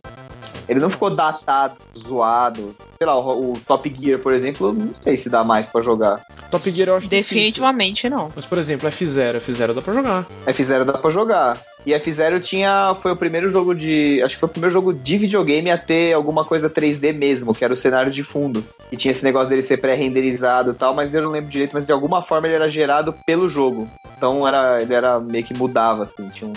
Ele 0.71 0.79
não 0.79 0.89
ficou 0.89 1.09
datado, 1.09 1.75
zoado. 1.97 2.73
Sei 2.97 3.05
lá, 3.05 3.19
o, 3.19 3.51
o 3.51 3.59
Top 3.67 3.93
Gear, 3.99 4.19
por 4.19 4.31
exemplo, 4.31 4.69
eu 4.69 4.73
não 4.73 4.93
sei 5.01 5.17
se 5.17 5.29
dá 5.29 5.43
mais 5.43 5.67
pra 5.67 5.81
jogar. 5.81 6.25
Top 6.49 6.71
Gear 6.71 6.87
eu 6.87 6.95
acho 6.95 7.09
difícil. 7.09 7.35
Definitivamente 7.35 8.09
não. 8.09 8.29
Mas, 8.33 8.45
por 8.45 8.57
exemplo, 8.57 8.89
F0, 8.89 9.35
F0 9.35 9.73
dá 9.73 9.81
pra 9.81 9.93
jogar. 9.93 10.25
F0 10.47 10.85
dá 10.85 10.93
pra 10.93 11.11
jogar. 11.11 11.61
E 11.85 11.91
F0 11.91 12.39
tinha. 12.41 12.95
Foi 13.01 13.11
o 13.11 13.17
primeiro 13.17 13.51
jogo 13.51 13.75
de. 13.75 14.21
Acho 14.23 14.35
que 14.35 14.39
foi 14.39 14.47
o 14.47 14.51
primeiro 14.51 14.73
jogo 14.73 14.93
de 14.93 15.17
videogame 15.17 15.69
a 15.69 15.77
ter 15.77 16.13
alguma 16.13 16.45
coisa 16.45 16.69
3D 16.69 17.13
mesmo, 17.13 17.53
que 17.53 17.65
era 17.65 17.73
o 17.73 17.77
cenário 17.77 18.09
de 18.09 18.23
fundo. 18.23 18.63
E 18.89 18.95
tinha 18.95 19.11
esse 19.11 19.25
negócio 19.25 19.49
dele 19.49 19.63
ser 19.63 19.75
pré-renderizado 19.75 20.71
e 20.71 20.73
tal, 20.73 20.93
mas 20.93 21.13
eu 21.13 21.21
não 21.21 21.31
lembro 21.31 21.49
direito, 21.49 21.73
mas 21.73 21.85
de 21.85 21.91
alguma 21.91 22.23
forma 22.23 22.47
ele 22.47 22.55
era 22.55 22.69
gerado 22.69 23.13
pelo 23.25 23.49
jogo. 23.49 23.89
Então 24.15 24.47
era, 24.47 24.81
ele 24.81 24.93
era 24.93 25.19
meio 25.19 25.43
que 25.43 25.53
mudava, 25.53 26.05
assim. 26.05 26.29
Tinha 26.29 26.49
um... 26.49 26.53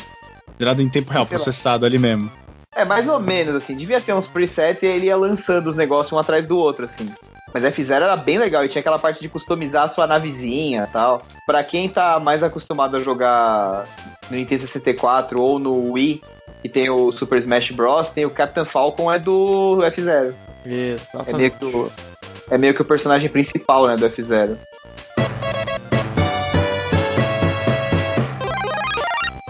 Gerado 0.56 0.80
em 0.82 0.88
tempo 0.88 1.10
real, 1.10 1.26
processado 1.26 1.84
ali 1.84 1.98
mesmo. 1.98 2.30
É, 2.76 2.84
mais 2.84 3.08
ou 3.08 3.20
menos, 3.20 3.54
assim. 3.54 3.76
Devia 3.76 4.00
ter 4.00 4.12
uns 4.12 4.26
presets 4.26 4.82
e 4.82 4.86
aí 4.86 4.96
ele 4.96 5.06
ia 5.06 5.16
lançando 5.16 5.68
os 5.68 5.76
negócios 5.76 6.12
um 6.12 6.18
atrás 6.18 6.46
do 6.46 6.58
outro, 6.58 6.84
assim. 6.84 7.10
Mas 7.52 7.62
F0 7.62 7.92
era 7.92 8.16
bem 8.16 8.36
legal 8.36 8.64
e 8.64 8.68
tinha 8.68 8.80
aquela 8.80 8.98
parte 8.98 9.20
de 9.20 9.28
customizar 9.28 9.84
a 9.84 9.88
sua 9.88 10.08
navezinha 10.08 10.86
e 10.88 10.92
tal. 10.92 11.22
Pra 11.46 11.62
quem 11.62 11.88
tá 11.88 12.18
mais 12.18 12.42
acostumado 12.42 12.96
a 12.96 13.00
jogar 13.00 13.86
no 14.28 14.36
Nintendo 14.36 14.62
64 14.62 15.40
ou 15.40 15.60
no 15.60 15.92
Wii, 15.92 16.20
que 16.62 16.68
tem 16.68 16.90
o 16.90 17.12
Super 17.12 17.38
Smash 17.38 17.70
Bros, 17.70 18.08
tem 18.08 18.26
o 18.26 18.30
Captain 18.30 18.64
Falcon 18.64 19.12
é 19.12 19.20
do 19.20 19.78
F0. 19.82 20.34
É 20.66 21.32
meio, 21.32 21.50
que 21.52 21.64
o, 21.64 21.92
é 22.50 22.58
meio 22.58 22.74
que 22.74 22.82
o 22.82 22.84
personagem 22.84 23.28
principal, 23.28 23.86
né, 23.86 23.96
do 23.96 24.10
F0. 24.10 24.56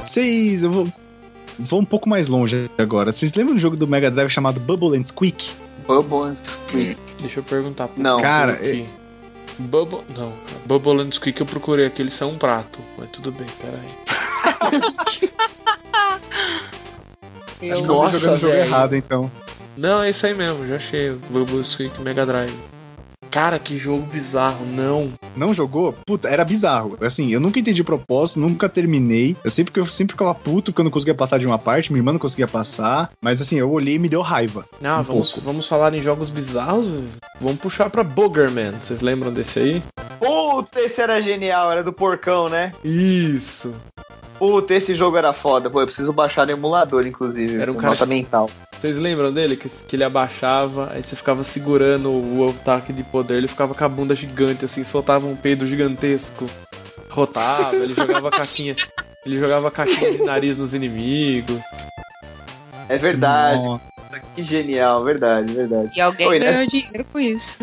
Vocês, 0.03 0.63
eu 0.63 0.71
vou, 0.71 0.89
vou 1.59 1.81
um 1.81 1.85
pouco 1.85 2.09
mais 2.09 2.29
longe 2.29 2.71
agora. 2.77 3.13
Vocês 3.13 3.33
lembram 3.35 3.55
do 3.55 3.61
jogo 3.61 3.77
do 3.77 3.87
Mega 3.87 4.11
Drive 4.11 4.31
chamado 4.31 4.61
Bubble 4.61 4.99
and 4.99 5.05
Squeak? 5.05 5.51
Bubble 5.87 6.31
and 6.31 6.37
Squeak. 6.69 6.97
Deixa 7.21 7.41
eu 7.41 7.45
perguntar 7.45 7.89
pro 7.89 8.03
Não. 8.03 8.21
Cara, 8.21 8.53
aqui. 8.53 8.87
Bubble. 9.59 10.01
Não, 10.17 10.33
cara. 10.33 10.61
Bubble 10.67 11.03
and 11.03 11.13
Squeak 11.13 11.41
eu 11.41 11.47
procurei 11.47 11.87
aqui, 11.87 12.03
eles 12.03 12.15
são 12.15 12.31
um 12.31 12.39
prato. 12.39 12.81
Mas 12.99 13.09
tudo 13.11 13.33
bem, 13.33 13.47
peraí. 13.61 14.95
Acho 14.99 15.21
que 15.21 15.31
eu 17.63 17.77
tô 17.77 17.83
Nossa, 17.87 18.19
jogando 18.19 18.37
o 18.37 18.41
jogo 18.41 18.55
errado, 18.55 18.97
então. 18.97 19.31
Não, 19.77 20.03
é 20.03 20.11
isso 20.11 20.27
aí 20.27 20.35
mesmo, 20.35 20.67
já 20.67 20.77
achei. 20.77 21.13
Bubble 21.31 21.59
and 21.59 21.65
Squeak 21.65 22.01
Mega 22.01 22.27
Drive. 22.27 22.55
Cara, 23.35 23.59
que 23.59 23.77
jogo 23.77 24.07
bizarro, 24.07 24.65
não. 24.65 25.13
Não 25.37 25.53
jogou? 25.53 25.93
Puta, 26.07 26.29
era 26.29 26.45
bizarro. 26.45 26.97
Assim, 27.01 27.33
eu 27.33 27.41
nunca 27.41 27.59
entendi 27.59 27.83
o 27.83 27.85
propósito, 27.85 28.39
nunca 28.39 28.69
terminei. 28.69 29.37
Eu 29.43 29.51
sempre, 29.51 29.73
eu 29.81 29.85
sempre 29.87 30.13
ficava 30.13 30.33
puto 30.33 30.71
porque 30.71 30.81
eu 30.81 30.85
não 30.85 30.91
conseguia 30.93 31.17
passar 31.17 31.41
de 31.41 31.47
uma 31.49 31.59
parte, 31.59 31.91
minha 31.91 31.99
irmã 31.99 32.13
não 32.13 32.21
conseguia 32.21 32.47
passar. 32.47 33.11
Mas 33.21 33.43
assim, 33.43 33.57
eu 33.57 33.69
olhei 33.73 33.97
e 33.97 33.99
me 33.99 34.09
deu 34.09 34.23
raiva. 34.23 34.65
Ah, 34.81 35.01
Um 35.01 35.03
vamos, 35.03 35.33
pouco. 35.33 35.45
vamos 35.45 35.67
falar 35.67 35.93
em 35.97 36.01
jogos 36.01 36.31
bizarros? 36.31 36.87
Vamos 37.41 37.59
puxar 37.59 37.91
pra 37.91 38.05
Boogerman. 38.05 38.75
Vocês 38.81 39.01
lembram 39.01 39.33
desse 39.33 39.59
aí? 39.59 39.83
Puta, 40.21 40.81
esse 40.81 41.01
era 41.01 41.21
genial, 41.21 41.73
era 41.73 41.83
do 41.83 41.93
porcão, 41.93 42.49
né? 42.49 42.73
Isso. 42.85 43.75
Puta, 44.39 44.75
esse 44.75 44.95
jogo 44.95 45.17
era 45.17 45.33
foda. 45.33 45.71
Pô, 45.71 45.81
eu 45.81 45.87
preciso 45.87 46.13
baixar 46.13 46.47
no 46.47 46.53
emulador, 46.53 47.07
inclusive. 47.07 47.61
Era 47.61 47.71
um 47.71 47.77
cara 47.77 47.95
nota 47.95 48.07
mental. 48.07 48.51
Vocês 48.79 48.99
lembram 48.99 49.33
dele? 49.33 49.57
Que, 49.57 49.69
que 49.69 49.97
ele 49.97 50.05
abaixava, 50.05 50.91
aí 50.93 51.03
você 51.03 51.17
ficava 51.17 51.43
segurando 51.43 52.11
o 52.11 52.51
ataque 52.51 52.93
de 52.93 53.03
poder, 53.03 53.37
ele 53.37 53.49
ficava 53.49 53.75
com 53.75 53.85
a 53.85 53.89
bunda 53.89 54.15
gigante, 54.15 54.65
assim, 54.65 54.85
soltava 54.85 55.27
um 55.27 55.37
peido 55.37 55.67
gigantesco. 55.67 56.49
Rotava, 57.09 57.77
ele 57.77 57.95
jogava 57.95 58.29
caixinha. 58.31 58.77
Ele 59.25 59.39
jogava 59.39 59.71
caixinha 59.71 60.13
de 60.13 60.23
nariz 60.23 60.59
nos 60.59 60.75
inimigos. 60.75 61.59
É 62.89 62.99
verdade. 62.99 63.63
Nossa. 63.63 63.95
Que 64.35 64.43
genial, 64.43 65.03
verdade, 65.03 65.53
verdade. 65.53 65.91
E 65.97 66.01
alguém 66.01 66.29
Oi, 66.29 66.39
né? 66.39 66.53
ganhou 66.53 66.67
dinheiro 66.67 67.05
com 67.11 67.19
isso. 67.19 67.59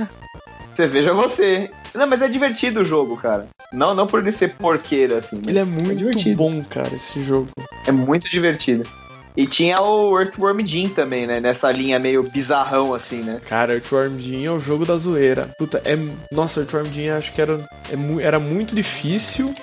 Você 0.76 0.88
veja 0.88 1.14
você. 1.14 1.70
Não, 1.94 2.08
mas 2.08 2.22
é 2.22 2.28
divertido 2.28 2.82
o 2.82 2.86
jogo, 2.86 3.18
cara. 3.18 3.48
Não, 3.74 3.94
não 3.94 4.08
por 4.08 4.22
ele 4.22 4.32
ser 4.32 4.56
porqueiro, 4.56 5.16
assim. 5.18 5.38
mas 5.38 5.48
Ele 5.48 5.60
é 5.60 5.66
muito 5.66 5.96
divertido. 5.96 6.38
bom, 6.38 6.64
cara, 6.64 6.94
esse 6.94 7.22
jogo. 7.24 7.50
É 7.86 7.92
muito 7.92 8.30
divertido. 8.30 8.88
E 9.36 9.48
tinha 9.48 9.82
o 9.82 10.20
Earthworm 10.20 10.60
Jim 10.66 10.90
também, 10.90 11.26
né? 11.26 11.40
Nessa 11.40 11.72
linha 11.72 11.98
meio 11.98 12.24
bizarrão, 12.24 12.94
assim, 12.94 13.22
né? 13.22 13.40
Cara, 13.46 13.74
Earthworm 13.74 14.18
Jim 14.18 14.46
é 14.46 14.52
o 14.52 14.60
jogo 14.60 14.86
da 14.86 14.98
zoeira. 14.98 15.50
Puta, 15.58 15.82
é. 15.86 15.98
Nossa, 16.34 16.62
Earthworm 16.62 16.86
Jim 16.92 17.10
acho 17.10 17.32
que 17.34 17.42
era, 17.42 17.58
é 17.90 18.24
era 18.24 18.40
muito 18.40 18.76
difícil 18.76 19.54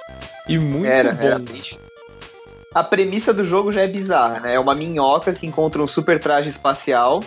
e 0.48 0.58
muito 0.58 0.86
era, 0.86 1.12
bom. 1.12 1.26
era. 1.26 1.42
A 2.74 2.84
premissa 2.84 3.32
do 3.32 3.44
jogo 3.44 3.72
já 3.72 3.82
é 3.82 3.88
bizarra, 3.88 4.40
né? 4.40 4.54
É 4.54 4.60
uma 4.60 4.74
minhoca 4.74 5.32
que 5.32 5.46
encontra 5.46 5.82
um 5.82 5.88
super 5.88 6.18
traje 6.18 6.48
espacial. 6.48 7.22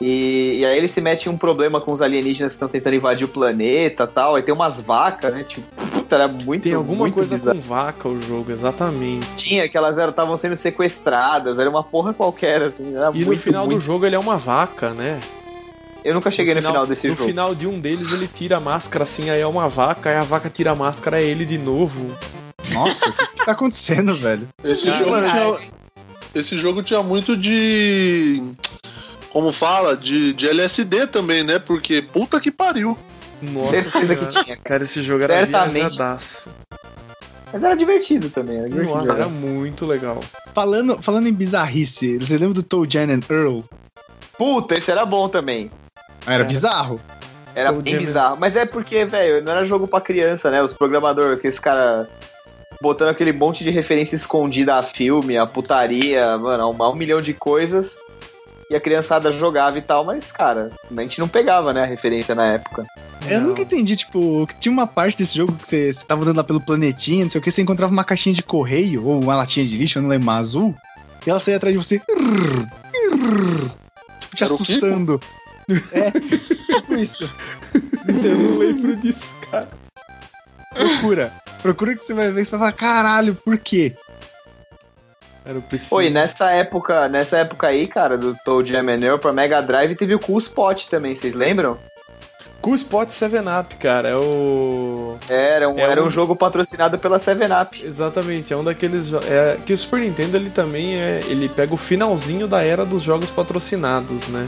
E, 0.00 0.58
e 0.60 0.64
aí 0.64 0.78
ele 0.78 0.86
se 0.86 1.00
mete 1.00 1.26
em 1.26 1.28
um 1.28 1.36
problema 1.36 1.80
com 1.80 1.92
os 1.92 2.00
alienígenas 2.00 2.52
que 2.52 2.56
estão 2.56 2.68
tentando 2.68 2.94
invadir 2.94 3.24
o 3.24 3.28
planeta 3.28 4.04
e 4.04 4.06
tal. 4.06 4.36
Aí 4.36 4.42
tem 4.42 4.54
umas 4.54 4.80
vacas, 4.80 5.34
né? 5.34 5.42
Tipo, 5.42 5.66
puta, 5.86 6.14
era 6.14 6.28
muito 6.28 6.62
Tem 6.62 6.74
alguma 6.74 7.00
muito 7.00 7.14
coisa 7.14 7.34
bizarro. 7.36 7.56
com 7.56 7.62
vaca 7.62 8.08
o 8.08 8.22
jogo, 8.22 8.52
exatamente. 8.52 9.26
Tinha, 9.36 9.68
que 9.68 9.76
elas 9.76 9.98
estavam 9.98 10.38
sendo 10.38 10.56
sequestradas, 10.56 11.58
era 11.58 11.68
uma 11.68 11.82
porra 11.82 12.14
qualquer, 12.14 12.62
assim. 12.62 12.94
Era 12.96 13.10
E 13.12 13.20
no 13.20 13.26
muito, 13.26 13.40
final 13.42 13.64
do 13.64 13.70
muito- 13.72 13.84
jogo 13.84 14.06
ele 14.06 14.14
é 14.14 14.18
uma 14.18 14.36
vaca, 14.36 14.90
né? 14.90 15.18
Eu 16.04 16.14
nunca 16.14 16.30
cheguei 16.30 16.54
no 16.54 16.62
final, 16.62 16.86
desse 16.86 17.08
no 17.08 17.14
jogo. 17.16 17.28
final 17.28 17.54
de 17.56 17.66
um 17.66 17.80
deles 17.80 18.12
ele 18.12 18.28
tira 18.28 18.58
a 18.58 18.60
máscara 18.60 19.02
assim, 19.02 19.30
aí 19.30 19.40
é 19.40 19.46
uma 19.46 19.68
vaca, 19.68 20.08
aí 20.10 20.16
a 20.16 20.22
vaca 20.22 20.48
tira 20.48 20.70
a 20.70 20.74
máscara, 20.76 21.20
é 21.20 21.24
ele 21.24 21.44
de 21.44 21.58
novo. 21.58 22.12
Nossa, 22.72 23.08
o 23.08 23.12
que, 23.12 23.26
que 23.26 23.44
tá 23.44 23.50
acontecendo, 23.52 24.14
velho? 24.14 24.46
Esse 24.62 24.86
jogo 24.92 25.16
tinha. 25.22 25.58
Esse 26.34 26.56
jogo 26.56 26.82
tinha 26.84 27.02
muito 27.02 27.36
de. 27.36 28.42
Como 29.30 29.52
fala? 29.52 29.96
De, 29.96 30.32
de 30.32 30.48
LSD 30.48 31.06
também, 31.08 31.44
né? 31.44 31.58
Porque 31.58 32.00
puta 32.02 32.40
que 32.40 32.50
pariu. 32.50 32.96
Nossa 33.42 33.90
senhora. 33.90 34.16
que 34.16 34.26
tinha. 34.42 34.56
Cara, 34.56 34.82
esse 34.84 35.02
jogo 35.02 35.24
era 35.24 35.34
Certamente. 35.34 35.72
viajadaço. 35.74 36.50
Mas 37.52 37.62
era 37.64 37.74
divertido 37.74 38.28
também, 38.30 38.58
era 38.58 38.68
divertido. 38.68 38.94
Nossa, 38.96 39.12
era 39.12 39.28
muito 39.28 39.86
legal. 39.86 40.20
Falando, 40.52 41.00
falando 41.02 41.28
em 41.28 41.32
bizarrice, 41.32 42.18
você 42.18 42.34
lembra 42.36 42.54
do 42.54 42.62
Toe 42.62 42.86
Jan 42.90 43.04
and 43.10 43.20
Earl? 43.30 43.60
Puta, 44.36 44.74
esse 44.74 44.90
era 44.90 45.04
bom 45.06 45.28
também. 45.28 45.70
Ah, 46.26 46.34
Era 46.34 46.44
É. 46.44 46.46
bizarro. 46.46 47.00
Era 47.54 47.72
Toe 47.72 47.82
bem 47.82 47.94
Jam- 47.94 48.00
bizarro. 48.04 48.36
Mas 48.38 48.54
é 48.56 48.66
porque, 48.66 49.04
velho, 49.04 49.42
não 49.42 49.52
era 49.52 49.64
jogo 49.66 49.88
pra 49.88 50.00
criança, 50.00 50.50
né? 50.50 50.62
Os 50.62 50.72
programadores, 50.74 51.40
que 51.40 51.46
esse 51.48 51.60
cara 51.60 52.08
botando 52.82 53.08
aquele 53.08 53.32
monte 53.32 53.64
de 53.64 53.70
referência 53.70 54.14
escondida 54.14 54.76
a 54.76 54.82
filme, 54.82 55.36
a 55.36 55.46
putaria, 55.46 56.36
mano, 56.38 56.64
a 56.64 56.70
um, 56.70 56.82
a 56.82 56.90
um 56.90 56.94
milhão 56.94 57.20
de 57.20 57.32
coisas. 57.34 57.96
E 58.70 58.76
a 58.76 58.80
criançada 58.80 59.32
jogava 59.32 59.78
e 59.78 59.82
tal, 59.82 60.04
mas, 60.04 60.30
cara, 60.30 60.70
a 60.94 61.00
gente 61.00 61.18
não 61.18 61.26
pegava, 61.26 61.72
né, 61.72 61.82
a 61.82 61.86
referência 61.86 62.34
na 62.34 62.46
época. 62.48 62.84
Eu 63.26 63.40
Não. 63.40 63.48
nunca 63.48 63.62
entendi, 63.62 63.96
tipo, 63.96 64.46
que 64.46 64.54
tinha 64.56 64.72
uma 64.72 64.86
parte 64.86 65.16
desse 65.16 65.34
jogo 65.36 65.52
que 65.54 65.66
você, 65.66 65.90
você 65.92 66.06
tava 66.06 66.22
andando 66.22 66.36
lá 66.36 66.44
pelo 66.44 66.60
planetinha, 66.60 67.24
não 67.24 67.30
sei 67.30 67.40
o 67.40 67.42
que, 67.42 67.50
você 67.50 67.62
encontrava 67.62 67.90
uma 67.92 68.04
caixinha 68.04 68.34
de 68.34 68.42
correio, 68.42 69.06
ou 69.06 69.22
uma 69.22 69.36
latinha 69.36 69.66
de 69.66 69.76
lixo, 69.76 69.98
eu 69.98 70.02
não 70.02 70.10
lembro, 70.10 70.24
uma 70.24 70.36
azul, 70.38 70.74
e 71.26 71.30
ela 71.30 71.40
saía 71.40 71.56
atrás 71.56 71.74
de 71.74 71.82
você. 71.82 71.98
Tipo, 71.98 72.16
te 74.34 74.44
Era 74.44 74.52
assustando. 74.52 75.20
É, 75.92 76.10
tipo 76.10 76.94
isso. 76.94 77.30
Eu 78.06 78.38
não 78.38 78.58
lembro 78.58 78.96
disso, 78.96 79.34
cara. 79.50 79.68
Procura. 80.74 81.32
Procura 81.62 81.94
que 81.94 82.04
você 82.04 82.14
vai 82.14 82.30
ver 82.30 82.42
e 82.42 82.44
você 82.44 82.50
vai 82.52 82.60
falar, 82.60 82.72
caralho, 82.72 83.34
por 83.34 83.58
quê? 83.58 83.94
Era 85.48 85.60
preciso. 85.62 85.94
Oi, 85.94 86.10
nessa 86.10 86.50
época, 86.50 87.08
nessa 87.08 87.38
época 87.38 87.68
aí, 87.68 87.86
cara, 87.88 88.18
do 88.18 88.36
Toad 88.44 88.70
Jam 88.70 88.84
and 88.90 89.18
pra 89.18 89.32
Mega 89.32 89.62
Drive, 89.62 89.96
teve 89.96 90.14
o 90.14 90.18
Cool 90.18 90.38
Spot 90.38 90.84
também, 90.88 91.16
vocês 91.16 91.34
lembram? 91.34 91.78
Cool 92.60 92.74
Spot 92.74 93.08
7-Up, 93.08 93.76
cara. 93.76 94.10
É 94.10 94.16
o. 94.16 95.16
Era 95.28 95.68
um, 95.70 95.78
É 95.78 95.82
era 95.82 96.02
um- 96.02 96.08
um 96.08 96.10
jogo 96.10 96.36
patrocinado 96.36 96.98
pela 96.98 97.18
7-Up. 97.18 97.82
Exatamente, 97.82 98.52
é 98.52 98.56
um 98.56 98.64
daqueles. 98.64 99.10
É, 99.14 99.56
que 99.64 99.72
o 99.72 99.78
Super 99.78 100.00
Nintendo 100.00 100.36
ele 100.36 100.50
também 100.50 100.96
é. 101.00 101.20
Ele 101.28 101.48
pega 101.48 101.72
o 101.72 101.78
finalzinho 101.78 102.46
da 102.46 102.62
era 102.62 102.84
dos 102.84 103.02
jogos 103.02 103.30
patrocinados, 103.30 104.28
né? 104.28 104.46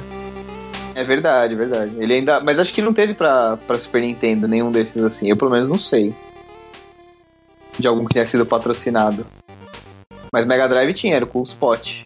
É 0.95 1.03
verdade, 1.05 1.55
verdade. 1.55 1.93
Ele 1.99 2.13
ainda. 2.13 2.41
Mas 2.41 2.59
acho 2.59 2.75
que 2.75 2.83
não 2.83 2.93
teve 2.93 3.15
pra, 3.15 3.57
pra 3.57 3.79
Super 3.79 4.03
Nintendo 4.03 4.47
nenhum 4.49 4.71
desses 4.73 5.03
assim. 5.03 5.31
Eu 5.31 5.37
pelo 5.37 5.51
menos 5.53 5.69
não 5.69 5.79
sei. 5.79 6.13
De 7.79 7.87
algum 7.87 8.05
que 8.05 8.13
tenha 8.15 8.27
sido 8.27 8.45
patrocinado. 8.45 9.25
Mas 10.33 10.45
Mega 10.47 10.69
Drive 10.69 10.95
tinha, 10.95 11.17
era 11.17 11.25
o 11.25 11.29
Cool 11.29 11.45
Spot. 11.45 12.03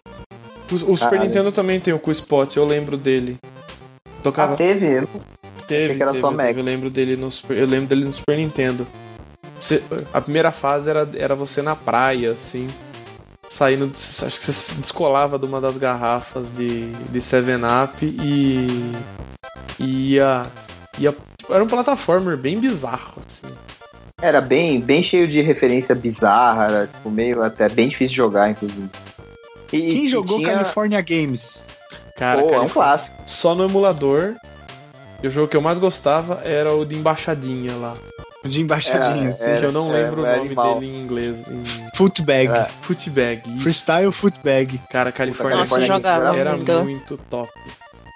O, 0.71 0.93
o 0.93 0.97
Super. 0.97 1.19
Nintendo 1.19 1.51
também 1.51 1.79
tem 1.79 1.93
o 1.93 1.99
Cool 1.99 2.11
Spot, 2.13 2.55
eu 2.55 2.65
lembro 2.65 2.97
dele. 2.97 3.37
Tocava. 4.23 4.53
Ah, 4.55 4.57
teve? 4.57 5.07
teve, 5.67 5.83
achei 5.85 5.95
que 5.95 6.01
era 6.01 6.11
teve, 6.11 6.21
só 6.21 6.29
teve, 6.29 6.41
Mega. 6.43 6.59
Eu 6.59 6.63
lembro 6.63 6.89
dele 6.89 7.15
no 7.15 7.29
Super, 7.29 7.57
eu 7.57 7.67
lembro 7.67 7.87
dele 7.87 8.05
no 8.05 8.13
Super 8.13 8.37
Nintendo. 8.37 8.87
Você- 9.59 9.83
a 10.13 10.19
primeira 10.19 10.51
fase 10.51 10.89
era, 10.89 11.07
era 11.15 11.35
você 11.35 11.61
na 11.61 11.75
praia, 11.75 12.31
assim. 12.31 12.67
Saindo. 13.47 13.85
Acho 13.93 14.39
que 14.39 14.45
você 14.45 14.53
se 14.53 14.73
descolava 14.75 15.37
de 15.37 15.45
uma 15.45 15.61
das 15.61 15.77
garrafas 15.77 16.51
de, 16.51 16.91
de 16.91 17.19
7-Up 17.19 18.03
e. 18.03 18.91
e 19.79 20.13
ia. 20.13 20.47
ia 20.97 21.11
tipo, 21.37 21.53
era 21.53 21.63
um 21.63 21.67
plataformer 21.67 22.35
bem 22.37 22.59
bizarro, 22.59 23.21
assim. 23.25 23.47
Era 24.25 24.41
bem, 24.41 24.79
bem 24.79 25.03
cheio 25.03 25.27
de 25.27 25.41
referência 25.41 25.93
bizarra, 25.93 26.65
era 26.65 26.87
tipo, 26.87 27.09
meio 27.09 27.43
até 27.43 27.69
bem 27.69 27.87
difícil 27.87 28.09
de 28.11 28.15
jogar, 28.15 28.49
inclusive. 28.49 28.89
E, 29.67 29.79
Quem 29.81 30.05
e 30.05 30.07
jogou 30.07 30.39
tinha... 30.39 30.53
California 30.53 31.01
Games? 31.01 31.65
Cara, 32.17 32.41
Pô, 32.41 32.53
é 32.53 32.59
um 32.61 32.67
clássico. 32.69 33.15
só 33.25 33.53
no 33.53 33.65
emulador. 33.65 34.33
E 35.21 35.27
o 35.27 35.29
jogo 35.29 35.47
que 35.47 35.55
eu 35.57 35.61
mais 35.61 35.77
gostava 35.79 36.41
era 36.43 36.73
o 36.73 36.85
de 36.85 36.95
embaixadinha 36.95 37.75
lá. 37.75 37.95
De 38.43 38.61
embaixadinha, 38.61 39.29
É, 39.41 39.55
é. 39.55 39.59
que 39.59 39.65
eu 39.65 39.71
não 39.71 39.89
era- 39.93 40.05
lembro 40.07 40.25
era 40.25 40.33
o 40.33 40.37
nome 40.37 40.47
animal. 40.47 40.79
dele 40.79 40.95
em 40.95 41.01
inglês. 41.01 41.37
Em 41.47 41.63
Footbag. 41.95 42.47
É. 42.51 42.67
Footbag. 42.81 43.41
isso. 43.47 43.59
Freestyle 43.61 44.11
Footbag. 44.11 44.79
Cara, 44.91 45.11
Califórnia 45.11 45.57
Nossa, 45.57 45.75
California 45.75 46.01
jogava 46.01 46.37
era 46.37 46.55
muito. 46.55 46.83
muito 46.83 47.17
top. 47.29 47.49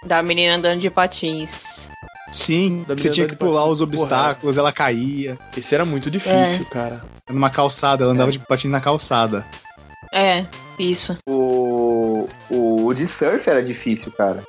Da 0.05 0.21
menina 0.23 0.55
andando 0.55 0.79
de 0.81 0.89
patins. 0.89 1.89
Sim, 2.31 2.85
você 2.87 3.09
tinha 3.09 3.27
que 3.27 3.35
pular 3.35 3.61
patins. 3.61 3.73
os 3.73 3.81
obstáculos, 3.81 4.57
ela 4.57 4.71
caía. 4.71 5.37
Esse 5.57 5.73
era 5.75 5.85
muito 5.85 6.09
difícil, 6.11 6.65
cara. 6.65 7.01
Numa 7.29 7.49
calçada, 7.49 8.03
ela 8.03 8.13
andava 8.13 8.31
de 8.31 8.39
patins 8.39 8.71
na 8.71 8.79
calçada. 8.81 9.45
É, 10.13 10.45
isso. 10.77 11.17
O, 11.27 12.27
o, 12.49 12.85
o 12.87 12.93
de 12.93 13.07
surf 13.07 13.47
era 13.49 13.61
difícil, 13.63 14.11
cara. 14.11 14.43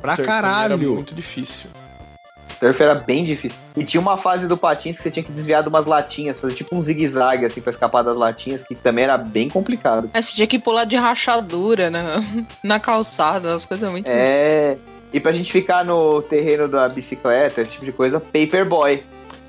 Pra 0.00 0.14
Surf 0.14 0.26
também 0.26 0.38
Era 0.38 0.42
caralho. 0.58 0.92
muito 0.92 1.14
difícil. 1.14 1.70
Surf 2.58 2.82
era 2.82 2.94
bem 2.94 3.22
difícil. 3.24 3.58
E 3.76 3.84
tinha 3.84 4.00
uma 4.00 4.16
fase 4.16 4.46
do 4.46 4.56
patins 4.56 4.96
que 4.96 5.02
você 5.02 5.10
tinha 5.10 5.22
que 5.22 5.32
desviar 5.32 5.62
de 5.62 5.68
umas 5.68 5.84
latinhas, 5.84 6.40
fazer 6.40 6.54
tipo 6.54 6.74
um 6.74 6.82
zigue-zague, 6.82 7.44
assim, 7.44 7.60
pra 7.60 7.70
escapar 7.70 8.02
das 8.02 8.16
latinhas, 8.16 8.62
que 8.62 8.74
também 8.74 9.04
era 9.04 9.18
bem 9.18 9.48
complicado. 9.48 10.10
É, 10.14 10.22
você 10.22 10.32
tinha 10.32 10.46
que 10.46 10.58
pular 10.58 10.84
de 10.84 10.96
rachadura 10.96 11.90
na, 11.90 12.22
na 12.64 12.80
calçada, 12.80 13.54
as 13.54 13.66
coisas 13.66 13.90
muito. 13.90 14.08
É. 14.08 14.76
E 15.12 15.20
pra 15.20 15.32
gente 15.32 15.50
ficar 15.52 15.84
no 15.84 16.20
terreno 16.22 16.68
da 16.68 16.88
bicicleta, 16.88 17.60
esse 17.60 17.72
tipo 17.72 17.84
de 17.84 17.92
coisa, 17.92 18.20
Paperboy. 18.20 19.02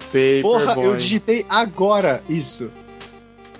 Paperboy. 0.05 0.41
Porra, 0.41 0.75
eu 0.81 0.95
digitei 0.95 1.45
agora 1.49 2.21
isso. 2.29 2.69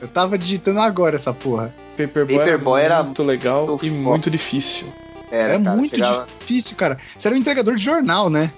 Eu 0.02 0.08
tava 0.08 0.38
digitando 0.38 0.80
agora 0.80 1.16
essa 1.16 1.34
porra. 1.34 1.74
Paperboy, 1.98 2.38
Paperboy 2.38 2.82
era 2.82 2.96
era 2.96 3.04
muito 3.04 3.24
legal 3.24 3.68
muito 3.68 3.86
e 3.86 3.90
foda. 3.90 4.02
muito 4.02 4.30
difícil. 4.30 4.88
Era, 5.32 5.54
Era 5.56 5.64
cara, 5.64 5.76
muito 5.76 5.96
chegava- 5.96 6.28
difícil, 6.40 6.76
cara. 6.78 6.98
Você 7.18 7.28
era 7.28 7.36
um 7.36 7.40
entregador 7.40 7.76
de 7.76 7.84
jornal, 7.84 8.30
né? 8.30 8.52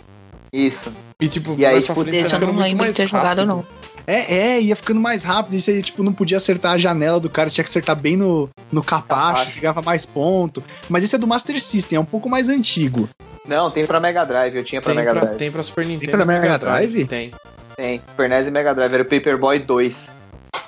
Isso. 0.51 0.91
E 1.21 1.27
tipo, 1.27 1.55
E 1.57 1.65
aí, 1.65 1.81
tipo, 1.81 2.03
frente 2.03 2.33
eu 2.33 2.39
não 2.41 2.47
lembro 2.47 2.67
de 2.69 2.75
mais 2.75 2.95
ter 2.95 3.07
jogado, 3.07 3.45
não. 3.45 3.65
É, 4.05 4.35
é, 4.55 4.61
ia 4.61 4.75
ficando 4.75 4.99
mais 4.99 5.23
rápido. 5.23 5.55
E 5.55 5.61
você, 5.61 5.81
tipo, 5.81 6.03
não 6.03 6.11
podia 6.13 6.37
acertar 6.37 6.73
a 6.73 6.77
janela 6.77 7.19
do 7.19 7.29
cara, 7.29 7.49
tinha 7.49 7.63
que 7.63 7.69
acertar 7.69 7.95
bem 7.95 8.17
no, 8.17 8.49
no 8.71 8.83
capacho, 8.83 9.33
Capacho. 9.33 9.51
você 9.51 9.59
ganhava 9.59 9.81
mais 9.81 10.05
ponto. 10.05 10.63
Mas 10.89 11.03
esse 11.03 11.15
é 11.15 11.19
do 11.19 11.27
Master 11.27 11.61
System, 11.61 11.97
é 11.97 11.99
um 11.99 12.05
pouco 12.05 12.27
mais 12.29 12.49
antigo. 12.49 13.07
Não, 13.45 13.71
tem 13.71 13.85
pra 13.85 13.99
Mega 13.99 14.25
Drive, 14.25 14.55
eu 14.55 14.63
tinha 14.63 14.81
pra 14.81 14.93
Tem 14.93 14.97
Mega 15.03 15.11
pra, 15.11 15.21
Drive. 15.25 15.37
tem 15.37 15.51
pra 15.51 15.63
Super 15.63 15.85
Nintendo. 15.85 16.11
pra 16.11 16.21
e 16.21 16.25
Mega 16.25 16.57
Drive? 16.57 17.05
Tem. 17.07 17.31
Tem, 17.75 17.99
Super 18.01 18.29
NES 18.29 18.47
e 18.47 18.51
Mega 18.51 18.73
Drive, 18.75 18.93
era 18.93 19.03
o 19.03 19.07
Paperboy 19.07 19.59
2. 19.59 20.09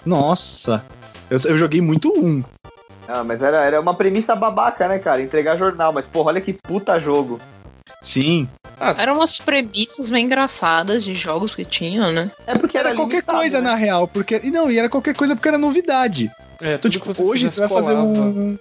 Nossa. 0.06 0.84
Eu, 1.30 1.40
eu 1.46 1.58
joguei 1.58 1.82
muito 1.82 2.12
um. 2.16 2.44
Ah, 3.08 3.24
mas 3.24 3.42
era, 3.42 3.64
era 3.64 3.80
uma 3.82 3.94
premissa 3.94 4.36
babaca, 4.36 4.88
né, 4.88 4.98
cara? 5.00 5.22
Entregar 5.22 5.58
jornal, 5.58 5.92
mas 5.92 6.06
porra, 6.06 6.30
olha 6.30 6.42
que 6.42 6.54
puta 6.54 7.00
jogo. 7.00 7.40
Sim. 8.02 8.48
Eram 8.98 9.16
umas 9.16 9.38
premissas 9.38 10.10
bem 10.10 10.26
engraçadas 10.26 11.04
de 11.04 11.14
jogos 11.14 11.54
que 11.54 11.64
tinham, 11.64 12.12
né? 12.12 12.32
É 12.48 12.58
porque 12.58 12.78
era, 12.78 12.90
Era 12.90 12.96
qualquer 12.98 13.22
coisa, 13.22 13.62
né? 13.62 13.70
na 13.70 13.76
real. 13.76 14.08
Porque. 14.08 14.40
E 14.44 14.50
não, 14.50 14.72
e 14.72 14.80
era 14.80 14.90
qualquer 14.90 15.16
coisa 15.16 15.36
porque 15.36 15.48
era 15.50 15.58
novidade. 15.58 16.32
É, 16.60 16.76
Então, 16.76 16.80
tudo 16.80 16.92
tipo, 16.94 17.06
que 17.06 17.14
você 17.14 17.22
hoje 17.22 17.48
você 17.48 17.60
vai 17.60 17.70
fazer 17.70 17.94
um. 17.94 18.58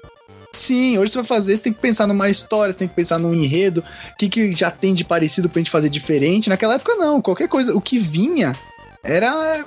Sim, 0.52 0.98
hoje 0.98 1.12
você 1.12 1.18
vai 1.18 1.26
fazer, 1.26 1.56
você 1.56 1.62
tem 1.62 1.72
que 1.72 1.80
pensar 1.80 2.06
numa 2.06 2.28
história, 2.28 2.72
você 2.72 2.78
tem 2.78 2.88
que 2.88 2.94
pensar 2.94 3.18
num 3.18 3.34
enredo, 3.34 3.84
o 4.12 4.16
que, 4.16 4.28
que 4.28 4.52
já 4.52 4.70
tem 4.70 4.94
de 4.94 5.04
parecido 5.04 5.48
pra 5.48 5.60
gente 5.60 5.70
fazer 5.70 5.88
diferente. 5.88 6.48
Naquela 6.48 6.74
época, 6.74 6.96
não, 6.96 7.22
qualquer 7.22 7.48
coisa, 7.48 7.74
o 7.74 7.80
que 7.80 7.98
vinha 7.98 8.52
era. 9.02 9.64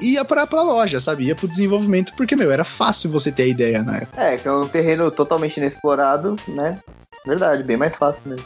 ia 0.00 0.24
pra, 0.24 0.46
pra 0.46 0.62
loja, 0.62 1.00
sabe? 1.00 1.24
Ia 1.24 1.36
pro 1.36 1.48
desenvolvimento, 1.48 2.12
porque, 2.16 2.36
meu, 2.36 2.50
era 2.50 2.64
fácil 2.64 3.10
você 3.10 3.30
ter 3.30 3.44
a 3.44 3.46
ideia 3.46 3.82
na 3.82 3.98
época. 3.98 4.20
É, 4.20 4.36
que 4.36 4.48
é 4.48 4.52
um 4.52 4.66
terreno 4.66 5.10
totalmente 5.10 5.56
inexplorado, 5.58 6.36
né? 6.48 6.78
Verdade, 7.24 7.62
bem 7.62 7.76
mais 7.76 7.96
fácil 7.96 8.22
mesmo. 8.26 8.44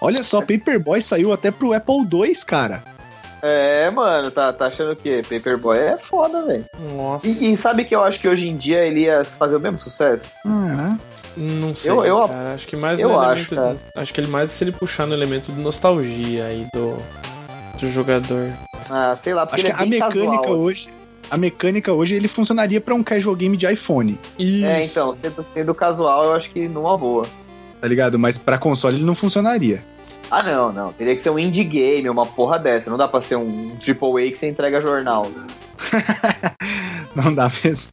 Olha 0.00 0.22
só, 0.22 0.40
Paperboy 0.40 1.00
saiu 1.02 1.32
até 1.32 1.50
pro 1.50 1.72
Apple 1.72 2.08
II, 2.10 2.34
cara. 2.46 2.82
É, 3.42 3.88
mano, 3.90 4.30
tá, 4.30 4.52
tá 4.52 4.66
achando 4.66 4.92
o 4.92 4.96
quê? 4.96 5.22
Paperboy 5.28 5.78
é 5.78 5.96
foda, 5.96 6.42
velho. 6.44 6.64
Nossa. 6.94 7.26
E, 7.26 7.52
e 7.52 7.56
sabe 7.56 7.84
que 7.84 7.94
eu 7.94 8.02
acho 8.02 8.20
que 8.20 8.28
hoje 8.28 8.48
em 8.48 8.56
dia 8.56 8.84
ele 8.84 9.00
ia 9.02 9.24
fazer 9.24 9.56
o 9.56 9.60
mesmo 9.60 9.78
sucesso? 9.80 10.24
Ah, 10.46 10.96
Não 11.36 11.74
sei, 11.74 11.90
Eu- 11.92 12.04
eu- 12.04 12.28
cara. 12.28 12.54
Acho 12.54 12.66
que 12.66 12.76
mais 12.76 12.98
eu 13.00 13.08
no 13.10 13.18
acho, 13.20 13.30
elemento. 13.54 13.54
cara. 13.54 13.76
acho 14.02 14.12
que 14.12 14.20
ele 14.20 14.28
mais 14.28 14.50
se 14.52 14.64
ele 14.64 14.72
puxar 14.72 15.06
no 15.06 15.14
elemento 15.14 15.52
de 15.52 15.60
nostalgia 15.60 16.44
aí 16.46 16.66
do, 16.74 16.96
do 17.78 17.88
jogador. 17.90 18.50
Ah, 18.90 19.16
sei 19.16 19.32
lá, 19.32 19.46
porque 19.46 19.66
acho 19.66 19.76
que 19.76 19.82
ele 19.84 19.96
é 19.96 20.02
a 20.02 20.06
mecânica 20.08 20.36
casual. 20.42 20.58
hoje. 20.60 20.88
A 21.30 21.36
mecânica 21.38 21.92
hoje 21.92 22.14
ele 22.16 22.26
funcionaria 22.26 22.80
pra 22.80 22.92
um 22.94 23.02
casual 23.04 23.36
game 23.36 23.56
de 23.56 23.64
iPhone, 23.72 24.18
Isso. 24.36 24.66
É, 24.66 24.84
então, 24.84 25.14
sendo, 25.14 25.46
sendo 25.54 25.72
casual, 25.74 26.24
eu 26.24 26.32
acho 26.34 26.50
que 26.50 26.66
numa 26.68 26.98
boa. 26.98 27.24
tá 27.80 27.86
ligado? 27.86 28.18
Mas 28.18 28.36
pra 28.36 28.58
console 28.58 28.96
ele 28.96 29.04
não 29.04 29.14
funcionaria. 29.14 29.82
Ah, 30.30 30.42
não, 30.42 30.72
não. 30.72 30.92
Teria 30.92 31.16
que 31.16 31.22
ser 31.22 31.30
um 31.30 31.38
indie 31.38 31.64
game, 31.64 32.08
uma 32.08 32.24
porra 32.24 32.58
dessa. 32.58 32.88
Não 32.88 32.96
dá 32.96 33.08
pra 33.08 33.20
ser 33.20 33.36
um 33.36 33.76
AAA 33.80 34.30
que 34.30 34.36
você 34.36 34.48
entrega 34.48 34.80
jornal. 34.80 35.26
Não 37.16 37.34
dá 37.34 37.50
mesmo. 37.64 37.90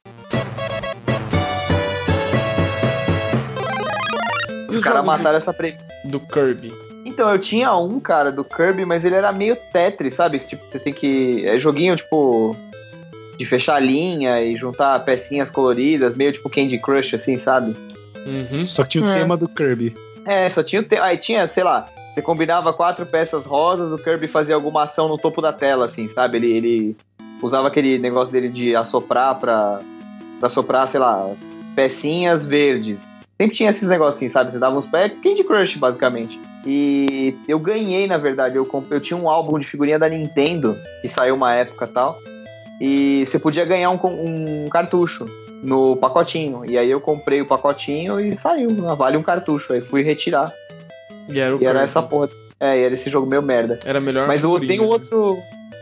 Os 4.69 4.79
caras 4.83 5.03
mataram 5.05 5.37
essa 5.37 5.53
pre... 5.53 5.75
Do 6.05 6.19
Kirby. 6.19 6.71
Então, 7.05 7.29
eu 7.31 7.39
tinha 7.39 7.73
um, 7.75 7.99
cara, 7.99 8.31
do 8.31 8.43
Kirby, 8.43 8.85
mas 8.85 9.03
ele 9.03 9.15
era 9.15 9.31
meio 9.31 9.55
Tetris, 9.73 10.13
sabe? 10.13 10.37
Tipo, 10.39 10.61
você 10.71 10.77
tem 10.77 10.93
que. 10.93 11.43
É 11.47 11.59
joguinho, 11.59 11.95
tipo. 11.95 12.55
De 13.37 13.45
fechar 13.45 13.75
a 13.75 13.79
linha 13.79 14.41
e 14.41 14.55
juntar 14.55 14.99
pecinhas 15.03 15.49
coloridas, 15.49 16.15
meio 16.15 16.31
tipo 16.33 16.49
Candy 16.49 16.77
Crush, 16.79 17.15
assim, 17.15 17.39
sabe? 17.39 17.75
Uhum. 18.25 18.65
Só 18.65 18.83
que 18.83 18.89
tinha 18.89 19.05
o 19.05 19.09
É. 19.09 19.19
tema 19.19 19.35
do 19.37 19.47
Kirby. 19.47 19.95
É, 20.25 20.49
só 20.49 20.61
tinha 20.63 20.81
o. 20.81 20.85
Te... 20.85 20.95
Aí 20.97 21.17
tinha, 21.17 21.47
sei 21.47 21.63
lá. 21.63 21.87
Você 22.17 22.23
combinava 22.23 22.73
quatro 22.73 23.05
peças 23.05 23.45
rosas, 23.45 23.91
o 23.91 24.03
Kirby 24.03 24.27
fazia 24.27 24.55
alguma 24.55 24.85
ação 24.85 25.07
no 25.07 25.19
topo 25.19 25.39
da 25.39 25.53
tela, 25.53 25.85
assim, 25.85 26.09
sabe? 26.09 26.37
Ele, 26.37 26.51
ele 26.51 26.97
usava 27.43 27.67
aquele 27.67 27.99
negócio 27.99 28.31
dele 28.31 28.49
de 28.49 28.75
assoprar 28.75 29.35
pra, 29.35 29.79
pra 30.39 30.49
soprar, 30.49 30.87
sei 30.87 30.99
lá, 30.99 31.29
pecinhas 31.75 32.43
verdes. 32.43 32.97
Sempre 33.39 33.55
tinha 33.55 33.69
esses 33.69 33.87
negocinhos, 33.87 34.33
sabe? 34.33 34.51
Você 34.51 34.57
dava 34.57 34.79
uns 34.79 34.87
pés, 34.87 35.13
Candy 35.21 35.43
Crush, 35.43 35.77
basicamente. 35.77 36.39
E 36.65 37.35
eu 37.47 37.59
ganhei, 37.59 38.07
na 38.07 38.17
verdade, 38.17 38.55
eu, 38.55 38.65
comp... 38.65 38.91
eu 38.91 38.99
tinha 38.99 39.15
um 39.15 39.29
álbum 39.29 39.59
de 39.59 39.67
figurinha 39.67 39.99
da 39.99 40.09
Nintendo, 40.09 40.75
que 41.03 41.07
saiu 41.07 41.35
uma 41.35 41.53
época 41.53 41.85
tal. 41.85 42.17
E 42.81 43.27
você 43.27 43.37
podia 43.37 43.63
ganhar 43.63 43.91
um, 43.91 43.99
um 44.03 44.69
cartucho 44.69 45.27
no 45.61 45.95
pacotinho. 45.95 46.65
E 46.65 46.79
aí 46.79 46.89
eu 46.89 46.99
comprei 46.99 47.41
o 47.41 47.45
pacotinho 47.45 48.19
e 48.19 48.33
saiu. 48.33 48.69
ah, 48.89 48.95
Vale 48.95 49.17
um 49.17 49.23
cartucho. 49.23 49.71
Aí 49.71 49.81
fui 49.81 50.01
retirar. 50.01 50.51
E 51.29 51.39
era 51.39 51.55
o 51.55 51.61
E 51.61 51.65
era 51.65 51.81
essa 51.81 52.01
porra. 52.01 52.29
É, 52.59 52.77
e 52.79 52.83
era 52.83 52.95
esse 52.95 53.09
jogo 53.09 53.27
meio 53.27 53.41
merda. 53.41 53.79
Era 53.85 53.99
melhor 54.01 54.27
Mas 54.27 54.43
o, 54.43 54.53
figurinha. 54.53 54.77
tem 54.77 54.81
um 54.81 54.89
outro. 54.89 55.37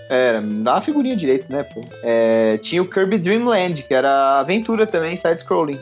É, 0.09 0.39
dá 0.41 0.73
uma 0.73 0.81
figurinha 0.81 1.15
direito, 1.15 1.51
né, 1.51 1.63
pô? 1.63 1.81
É, 2.03 2.57
tinha 2.61 2.81
o 2.81 2.87
Kirby 2.87 3.17
Dream 3.17 3.45
Land, 3.45 3.83
que 3.83 3.93
era 3.93 4.39
aventura 4.39 4.85
também, 4.85 5.15
side-scrolling. 5.17 5.79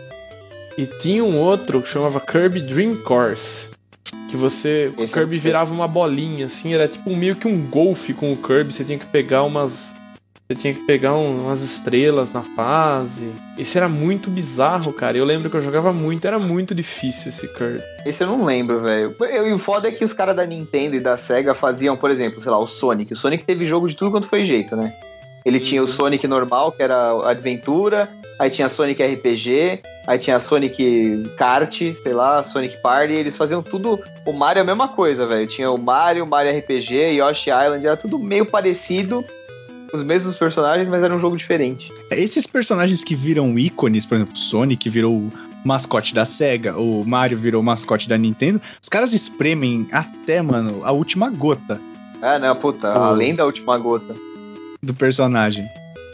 E 0.77 0.85
tinha 0.85 1.23
um 1.23 1.37
outro 1.39 1.81
que 1.81 1.89
chamava 1.89 2.19
Kirby 2.19 2.61
Dream 2.61 2.95
Course. 2.97 3.69
Que 4.29 4.37
você. 4.37 4.91
O 4.97 5.03
Esse 5.03 5.13
Kirby 5.13 5.35
eu- 5.35 5.41
virava 5.41 5.73
uma 5.73 5.87
bolinha, 5.87 6.45
assim, 6.47 6.73
era 6.73 6.87
tipo 6.87 7.09
meio 7.15 7.35
que 7.35 7.47
um 7.47 7.57
golfe 7.67 8.13
com 8.13 8.31
o 8.33 8.37
Kirby. 8.37 8.73
Você 8.73 8.83
tinha 8.83 8.97
que 8.97 9.05
pegar 9.05 9.43
umas. 9.43 9.93
Você 10.53 10.55
tinha 10.55 10.73
que 10.75 10.81
pegar 10.81 11.15
um, 11.15 11.45
umas 11.45 11.63
estrelas 11.63 12.31
na 12.31 12.43
fase. 12.43 13.31
Esse 13.57 13.75
era 13.75 13.89
muito 13.89 14.29
bizarro, 14.29 14.93
cara. 14.93 15.17
Eu 15.17 15.25
lembro 15.25 15.49
que 15.49 15.57
eu 15.57 15.61
jogava 15.61 15.91
muito, 15.91 16.27
era 16.27 16.37
muito 16.37 16.75
difícil 16.75 17.29
esse 17.29 17.47
Kirby. 17.55 17.81
Esse 18.05 18.23
eu 18.23 18.27
não 18.27 18.45
lembro, 18.45 18.79
velho. 18.79 19.15
E 19.19 19.51
o 19.51 19.57
foda 19.57 19.87
é 19.87 19.91
que 19.91 20.05
os 20.05 20.13
caras 20.13 20.35
da 20.35 20.45
Nintendo 20.45 20.95
e 20.95 20.99
da 20.99 21.17
Sega 21.17 21.55
faziam, 21.55 21.97
por 21.97 22.11
exemplo, 22.11 22.39
sei 22.39 22.51
lá, 22.51 22.59
o 22.59 22.67
Sonic. 22.67 23.13
O 23.13 23.15
Sonic 23.15 23.45
teve 23.45 23.65
jogo 23.65 23.89
de 23.89 23.95
tudo 23.95 24.11
quanto 24.11 24.27
foi 24.27 24.45
jeito, 24.45 24.75
né? 24.75 24.93
Ele 25.43 25.59
tinha 25.59 25.81
o 25.81 25.87
Sonic 25.87 26.27
normal, 26.27 26.71
que 26.71 26.83
era 26.83 27.09
Aventura, 27.27 28.07
aí 28.37 28.51
tinha 28.51 28.69
Sonic 28.69 29.01
RPG, 29.03 29.81
aí 30.05 30.19
tinha 30.19 30.39
Sonic 30.39 31.31
Kart, 31.35 31.75
sei 31.77 32.13
lá, 32.13 32.43
Sonic 32.43 32.77
Party, 32.77 33.13
eles 33.13 33.35
faziam 33.35 33.63
tudo. 33.63 33.99
O 34.23 34.31
Mario 34.31 34.59
é 34.59 34.61
a 34.61 34.65
mesma 34.65 34.87
coisa, 34.87 35.25
velho. 35.25 35.47
Tinha 35.47 35.71
o 35.71 35.79
Mario, 35.79 36.27
Mario 36.27 36.55
RPG, 36.59 37.15
Yoshi 37.15 37.49
Island, 37.49 37.85
era 37.85 37.97
tudo 37.97 38.19
meio 38.19 38.45
parecido, 38.45 39.25
os 39.93 40.03
mesmos 40.03 40.35
personagens, 40.37 40.89
mas 40.89 41.03
era 41.03 41.15
um 41.15 41.19
jogo 41.19 41.37
diferente. 41.37 41.91
Esses 42.11 42.47
personagens 42.47 43.03
que 43.03 43.15
viram 43.15 43.57
ícones, 43.57 44.05
por 44.05 44.15
exemplo, 44.15 44.33
o 44.33 44.37
Sonic 44.37 44.89
virou 44.89 45.13
o 45.17 45.31
mascote 45.63 46.13
da 46.13 46.25
SEGA, 46.25 46.77
o 46.77 47.05
Mario 47.05 47.37
virou 47.37 47.61
o 47.61 47.63
mascote 47.63 48.09
da 48.09 48.17
Nintendo, 48.17 48.59
os 48.81 48.89
caras 48.89 49.13
espremem 49.13 49.87
até, 49.91 50.41
mano, 50.41 50.81
a 50.83 50.91
última 50.91 51.29
gota 51.29 51.79
Ah, 52.21 52.39
não, 52.39 52.55
puta, 52.55 52.89
Oh. 52.97 53.03
além 53.03 53.35
da 53.35 53.45
última 53.45 53.77
gota. 53.77 54.15
do 54.81 54.93
personagem. 54.93 55.65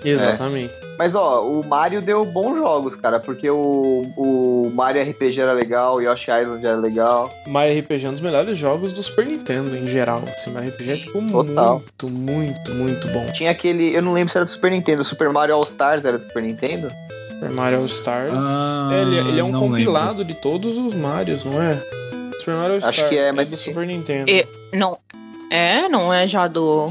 Exatamente. 0.05 0.73
Mas 0.99 1.15
ó, 1.15 1.41
o 1.47 1.65
Mario 1.65 2.01
deu 2.01 2.25
bons 2.25 2.57
jogos, 2.57 2.95
cara, 2.97 3.21
porque 3.21 3.49
o, 3.49 4.03
o 4.17 4.69
Mario 4.75 5.01
RPG 5.01 5.39
era 5.39 5.53
legal, 5.53 5.95
o 5.95 6.01
Yoshi 6.01 6.29
Island 6.29 6.65
era 6.65 6.75
legal. 6.75 7.29
Mario 7.47 7.79
RPG 7.79 8.05
é 8.05 8.09
um 8.09 8.11
dos 8.11 8.19
melhores 8.21 8.57
jogos 8.57 8.91
do 8.91 9.01
Super 9.01 9.25
Nintendo 9.25 9.77
em 9.77 9.87
geral. 9.87 10.21
Assim, 10.27 10.51
Mario 10.51 10.71
RPG 10.71 10.91
é 10.91 10.97
tipo 10.97 11.21
Total. 11.31 11.81
muito, 12.03 12.09
muito, 12.21 12.71
muito 12.75 13.07
bom. 13.07 13.25
Tinha 13.31 13.51
aquele, 13.51 13.95
eu 13.95 14.01
não 14.01 14.11
lembro 14.11 14.29
se 14.29 14.37
era 14.37 14.43
do 14.45 14.51
Super 14.51 14.71
Nintendo, 14.71 15.01
o 15.01 15.05
Super 15.05 15.29
Mario 15.29 15.55
All 15.55 15.63
Stars 15.63 16.03
era 16.03 16.17
do 16.17 16.25
Super 16.25 16.43
Nintendo? 16.43 16.91
Super 17.35 17.49
Mario 17.51 17.79
All 17.79 17.85
Stars. 17.85 18.33
Ah, 18.37 18.89
É, 18.91 19.01
ele, 19.01 19.17
ele 19.29 19.39
é 19.39 19.43
um 19.43 19.51
não 19.53 19.59
compilado 19.61 20.25
de 20.25 20.33
todos 20.33 20.77
os 20.77 20.93
Marios, 20.93 21.45
não 21.45 21.61
é? 21.63 21.75
Super 22.39 22.55
Mario 22.55 22.71
All 22.73 22.77
Acho 22.79 22.89
Stars 22.89 23.09
que 23.09 23.17
é, 23.17 23.31
mas 23.31 23.49
do 23.49 23.53
enfim. 23.55 23.69
Super 23.71 23.87
Nintendo. 23.87 24.29
E- 24.29 24.45
Não. 24.73 24.97
É, 25.49 25.87
não 25.87 26.13
é 26.13 26.27
já 26.27 26.45
do, 26.45 26.87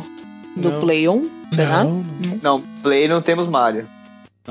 do 0.57 0.71
Não. 0.71 0.81
Play 0.81 1.07
1? 1.07 1.31
Será? 1.55 1.85
Não, 1.85 2.05
Não, 2.43 2.63
Play 2.83 3.07
não 3.07 3.21
temos 3.23 3.47
Mario. 3.49 3.87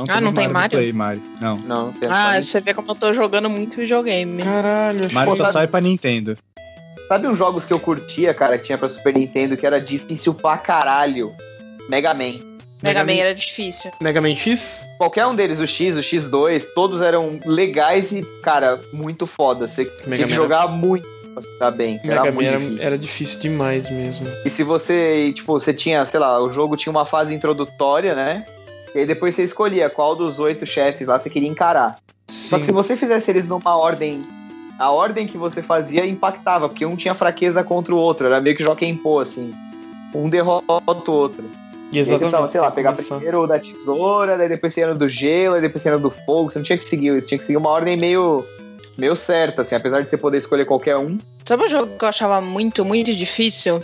Não, 0.05 0.15
Ah, 0.15 0.21
não 0.21 0.33
tem 0.33 0.47
Mario? 0.47 0.77
Play, 0.77 0.93
Mario. 0.93 1.21
Não. 1.41 1.57
Não, 1.57 1.93
Ah, 2.05 2.09
Mario. 2.09 2.43
você 2.43 2.59
vê 2.61 2.73
como 2.73 2.91
eu 2.91 2.95
tô 2.95 3.11
jogando 3.13 3.49
muito 3.49 3.77
videogame. 3.77 4.43
Caralho, 4.43 5.11
Mario 5.11 5.31
que- 5.31 5.37
só 5.37 5.43
sabe- 5.45 5.53
sai 5.53 5.67
pra 5.67 5.81
Nintendo. 5.81 6.35
Sabe 7.07 7.27
uns 7.27 7.37
jogos 7.37 7.63
que 7.65 7.71
eu 7.73 7.79
curtia, 7.79 8.33
cara, 8.33 8.57
que 8.57 8.65
tinha 8.65 8.77
pra 8.77 8.89
Super 8.89 9.13
Nintendo, 9.13 9.55
que 9.55 9.65
era 9.65 9.79
difícil 9.79 10.33
pra 10.33 10.57
caralho? 10.57 11.31
Mega 11.87 12.13
Man. 12.13 12.33
Mega 12.83 12.99
Man 13.03 13.13
Man- 13.15 13.19
era 13.21 13.33
difícil. 13.33 13.89
Mega 14.01 14.21
Man 14.21 14.35
X? 14.35 14.85
Qualquer 14.97 15.25
um 15.25 15.33
deles, 15.35 15.57
o 15.59 15.65
X, 15.65 15.95
o 15.95 15.99
X2, 16.03 16.65
todos 16.75 17.01
eram 17.01 17.39
legais 17.45 18.11
e, 18.11 18.21
cara, 18.43 18.79
muito 18.93 19.25
foda. 19.25 19.67
Você 19.67 19.85
tinha 19.85 20.09
Mega 20.09 20.23
que 20.25 20.29
Man 20.29 20.35
jogar 20.35 20.67
muito 20.67 21.07
pra 21.33 21.41
se 21.41 21.59
dar 21.59 21.71
bem. 21.71 21.93
Mega 22.03 22.11
Era 22.13 22.25
Man 22.25 22.31
muito 22.33 22.47
era, 22.47 22.59
difícil. 22.59 22.83
era 22.85 22.97
difícil 22.97 23.39
demais 23.39 23.89
mesmo. 23.89 24.27
E 24.45 24.49
se 24.49 24.61
você, 24.63 25.31
tipo, 25.33 25.53
você 25.53 25.73
tinha, 25.73 26.05
sei 26.05 26.19
lá, 26.19 26.39
o 26.43 26.51
jogo 26.51 26.75
tinha 26.77 26.91
uma 26.91 27.05
fase 27.05 27.33
introdutória, 27.33 28.13
né? 28.13 28.45
E 28.97 29.01
aí 29.01 29.05
depois 29.05 29.35
você 29.35 29.43
escolhia 29.43 29.91
qual 29.91 30.15
dos 30.15 30.39
oito 30.39 30.65
chefes 30.65 31.05
lá 31.05 31.19
você 31.19 31.29
queria 31.29 31.47
encarar. 31.47 31.97
Só 32.27 32.55
Sim. 32.55 32.61
que 32.61 32.65
se 32.65 32.71
você 32.71 32.97
fizesse 32.97 33.29
eles 33.29 33.47
numa 33.47 33.77
ordem. 33.77 34.23
A 34.79 34.89
ordem 34.89 35.27
que 35.27 35.37
você 35.37 35.61
fazia 35.61 36.03
impactava, 36.03 36.67
porque 36.67 36.83
um 36.83 36.95
tinha 36.95 37.13
fraqueza 37.13 37.63
contra 37.63 37.93
o 37.93 37.97
outro. 37.97 38.25
Era 38.25 38.41
meio 38.41 38.57
que 38.57 38.63
Joaquim 38.63 38.95
Pô, 38.95 39.19
assim. 39.19 39.53
Um 40.15 40.27
derrota 40.27 40.71
o 41.11 41.11
outro. 41.11 41.43
E 41.91 41.99
aí 41.99 42.05
você 42.05 42.15
Exatamente. 42.15 42.31
tava, 42.31 42.47
sei 42.47 42.59
lá, 42.59 42.71
pegar 42.71 42.91
começar. 42.93 43.15
primeiro 43.15 43.43
o 43.43 43.47
da 43.47 43.59
tesoura, 43.59 44.35
daí 44.35 44.49
depois 44.49 44.73
você 44.73 44.81
ia 44.81 44.87
no 44.87 44.97
do 44.97 45.07
gelo, 45.07 45.53
aí 45.53 45.61
depois 45.61 45.83
você 45.83 45.89
ia 45.89 45.95
no 45.95 46.01
do 46.01 46.09
fogo. 46.09 46.49
Você 46.49 46.57
não 46.57 46.65
tinha 46.65 46.77
que 46.77 46.83
seguir 46.83 47.15
isso, 47.15 47.27
tinha 47.27 47.37
que 47.37 47.43
seguir 47.43 47.57
uma 47.57 47.69
ordem 47.69 47.95
meio. 47.95 48.43
meio 48.97 49.15
certa, 49.15 49.61
assim, 49.61 49.75
apesar 49.75 50.01
de 50.01 50.09
você 50.09 50.17
poder 50.17 50.39
escolher 50.39 50.65
qualquer 50.65 50.97
um. 50.97 51.19
Sabe 51.45 51.65
um 51.65 51.69
jogo 51.69 51.97
que 51.99 52.03
eu 52.03 52.09
achava 52.09 52.41
muito, 52.41 52.83
muito 52.83 53.13
difícil? 53.13 53.79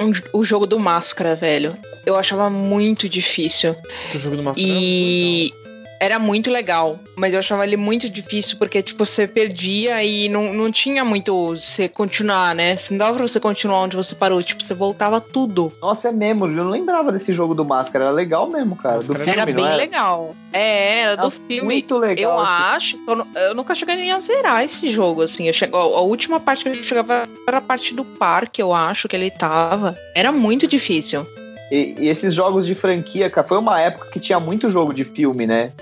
Um- 0.00 0.12
o 0.32 0.44
jogo 0.44 0.66
do 0.66 0.78
Máscara, 0.78 1.34
velho. 1.34 1.76
Eu 2.06 2.16
achava 2.16 2.48
muito 2.48 3.08
difícil. 3.08 3.74
Do 4.12 4.18
jogo 4.18 4.36
do 4.36 4.42
Máscara. 4.42 4.66
E 4.68 5.52
era 6.00 6.18
muito 6.18 6.50
legal, 6.50 6.98
mas 7.16 7.32
eu 7.32 7.38
achava 7.38 7.66
ele 7.66 7.76
muito 7.76 8.08
difícil 8.08 8.56
porque, 8.58 8.82
tipo, 8.82 9.04
você 9.04 9.26
perdia 9.26 10.02
e 10.02 10.28
não, 10.28 10.52
não 10.52 10.70
tinha 10.70 11.04
muito 11.04 11.56
você 11.56 11.88
continuar, 11.88 12.54
né? 12.54 12.76
Não 12.90 12.98
dava 12.98 13.14
pra 13.14 13.26
você 13.26 13.40
continuar 13.40 13.80
onde 13.80 13.96
você 13.96 14.14
parou, 14.14 14.42
tipo, 14.42 14.62
você 14.62 14.74
voltava 14.74 15.20
tudo. 15.20 15.72
Nossa, 15.80 16.08
é 16.08 16.12
mesmo, 16.12 16.46
eu 16.46 16.50
não 16.50 16.70
lembrava 16.70 17.12
desse 17.12 17.32
jogo 17.32 17.54
do 17.54 17.64
Máscara, 17.64 18.06
era 18.06 18.12
legal 18.12 18.48
mesmo, 18.48 18.76
cara. 18.76 18.98
Do 18.98 19.14
filme, 19.14 19.30
era 19.30 19.46
não 19.46 19.52
bem 19.52 19.66
era? 19.66 19.76
legal. 19.76 20.36
É, 20.52 21.00
era 21.00 21.16
do 21.16 21.22
Era 21.22 21.30
filme. 21.30 21.62
Muito 21.62 21.96
legal. 21.98 22.32
Eu 22.32 22.40
assim. 22.40 22.62
acho, 22.62 22.98
eu, 23.06 23.26
eu 23.42 23.54
nunca 23.54 23.74
cheguei 23.74 23.96
nem 23.96 24.12
a 24.12 24.20
zerar 24.20 24.64
esse 24.64 24.92
jogo, 24.92 25.22
assim. 25.22 25.46
Eu 25.46 25.52
chego, 25.52 25.76
a 25.76 26.00
última 26.00 26.40
parte 26.40 26.62
que 26.62 26.70
eu 26.70 26.74
chegava 26.74 27.24
era 27.46 27.58
a 27.58 27.62
parte 27.62 27.94
do 27.94 28.04
parque, 28.04 28.62
eu 28.62 28.72
acho 28.72 29.08
que 29.08 29.16
ele 29.16 29.30
tava. 29.30 29.96
Era 30.14 30.32
muito 30.32 30.66
difícil. 30.66 31.26
E, 31.70 31.94
e 31.98 32.08
esses 32.08 32.32
jogos 32.34 32.66
de 32.66 32.74
franquia, 32.74 33.28
cara, 33.28 33.46
foi 33.46 33.58
uma 33.58 33.80
época 33.80 34.10
que 34.10 34.20
tinha 34.20 34.40
muito 34.40 34.70
jogo 34.70 34.92
de 34.94 35.04
filme, 35.04 35.46
né? 35.46 35.72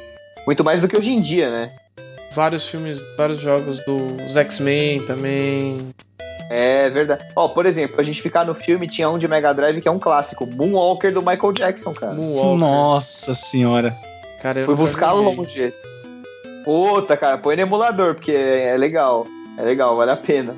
Muito 0.47 0.63
mais 0.65 0.81
do 0.81 0.89
que 0.89 0.97
hoje 0.97 1.11
em 1.13 1.21
dia, 1.21 1.51
né? 1.51 1.71
Vários 2.33 2.69
filmes, 2.69 3.01
vários 3.17 3.41
jogos 3.41 3.79
dos 3.85 4.37
X-Men 4.37 5.01
também. 5.07 5.79
É 6.51 6.89
verdade. 6.91 7.25
Ó, 7.35 7.49
por 7.49 7.67
exemplo, 7.67 8.01
a 8.01 8.05
gente 8.05 8.21
ficar 8.23 8.45
no 8.45 8.55
filme, 8.55 8.87
tinha 8.87 9.09
um 9.11 9.19
de 9.19 9.27
Mega 9.27 9.53
Drive 9.53 9.81
que 9.81 9.89
é 9.89 9.91
um 9.91 9.99
clássico, 9.99 10.47
Moonwalker 10.47 11.13
do 11.13 11.21
Michael 11.21 11.53
Jackson, 11.53 11.93
cara. 11.93 12.13
Moonwalker. 12.15 12.59
Nossa 12.59 13.35
senhora. 13.35 13.95
Cara, 14.43 14.61
eu 14.61 14.67
Fui 14.67 14.75
buscar 14.75 15.13
longe 15.13 15.61
esse. 15.61 15.79
Puta, 16.65 17.17
cara, 17.17 17.39
põe 17.39 17.57
no 17.57 17.63
emulador, 17.63 18.15
porque 18.15 18.33
é, 18.33 18.69
é 18.69 18.77
legal. 18.77 19.27
É 19.57 19.63
legal, 19.63 19.97
vale 19.97 20.11
a 20.11 20.17
pena. 20.17 20.55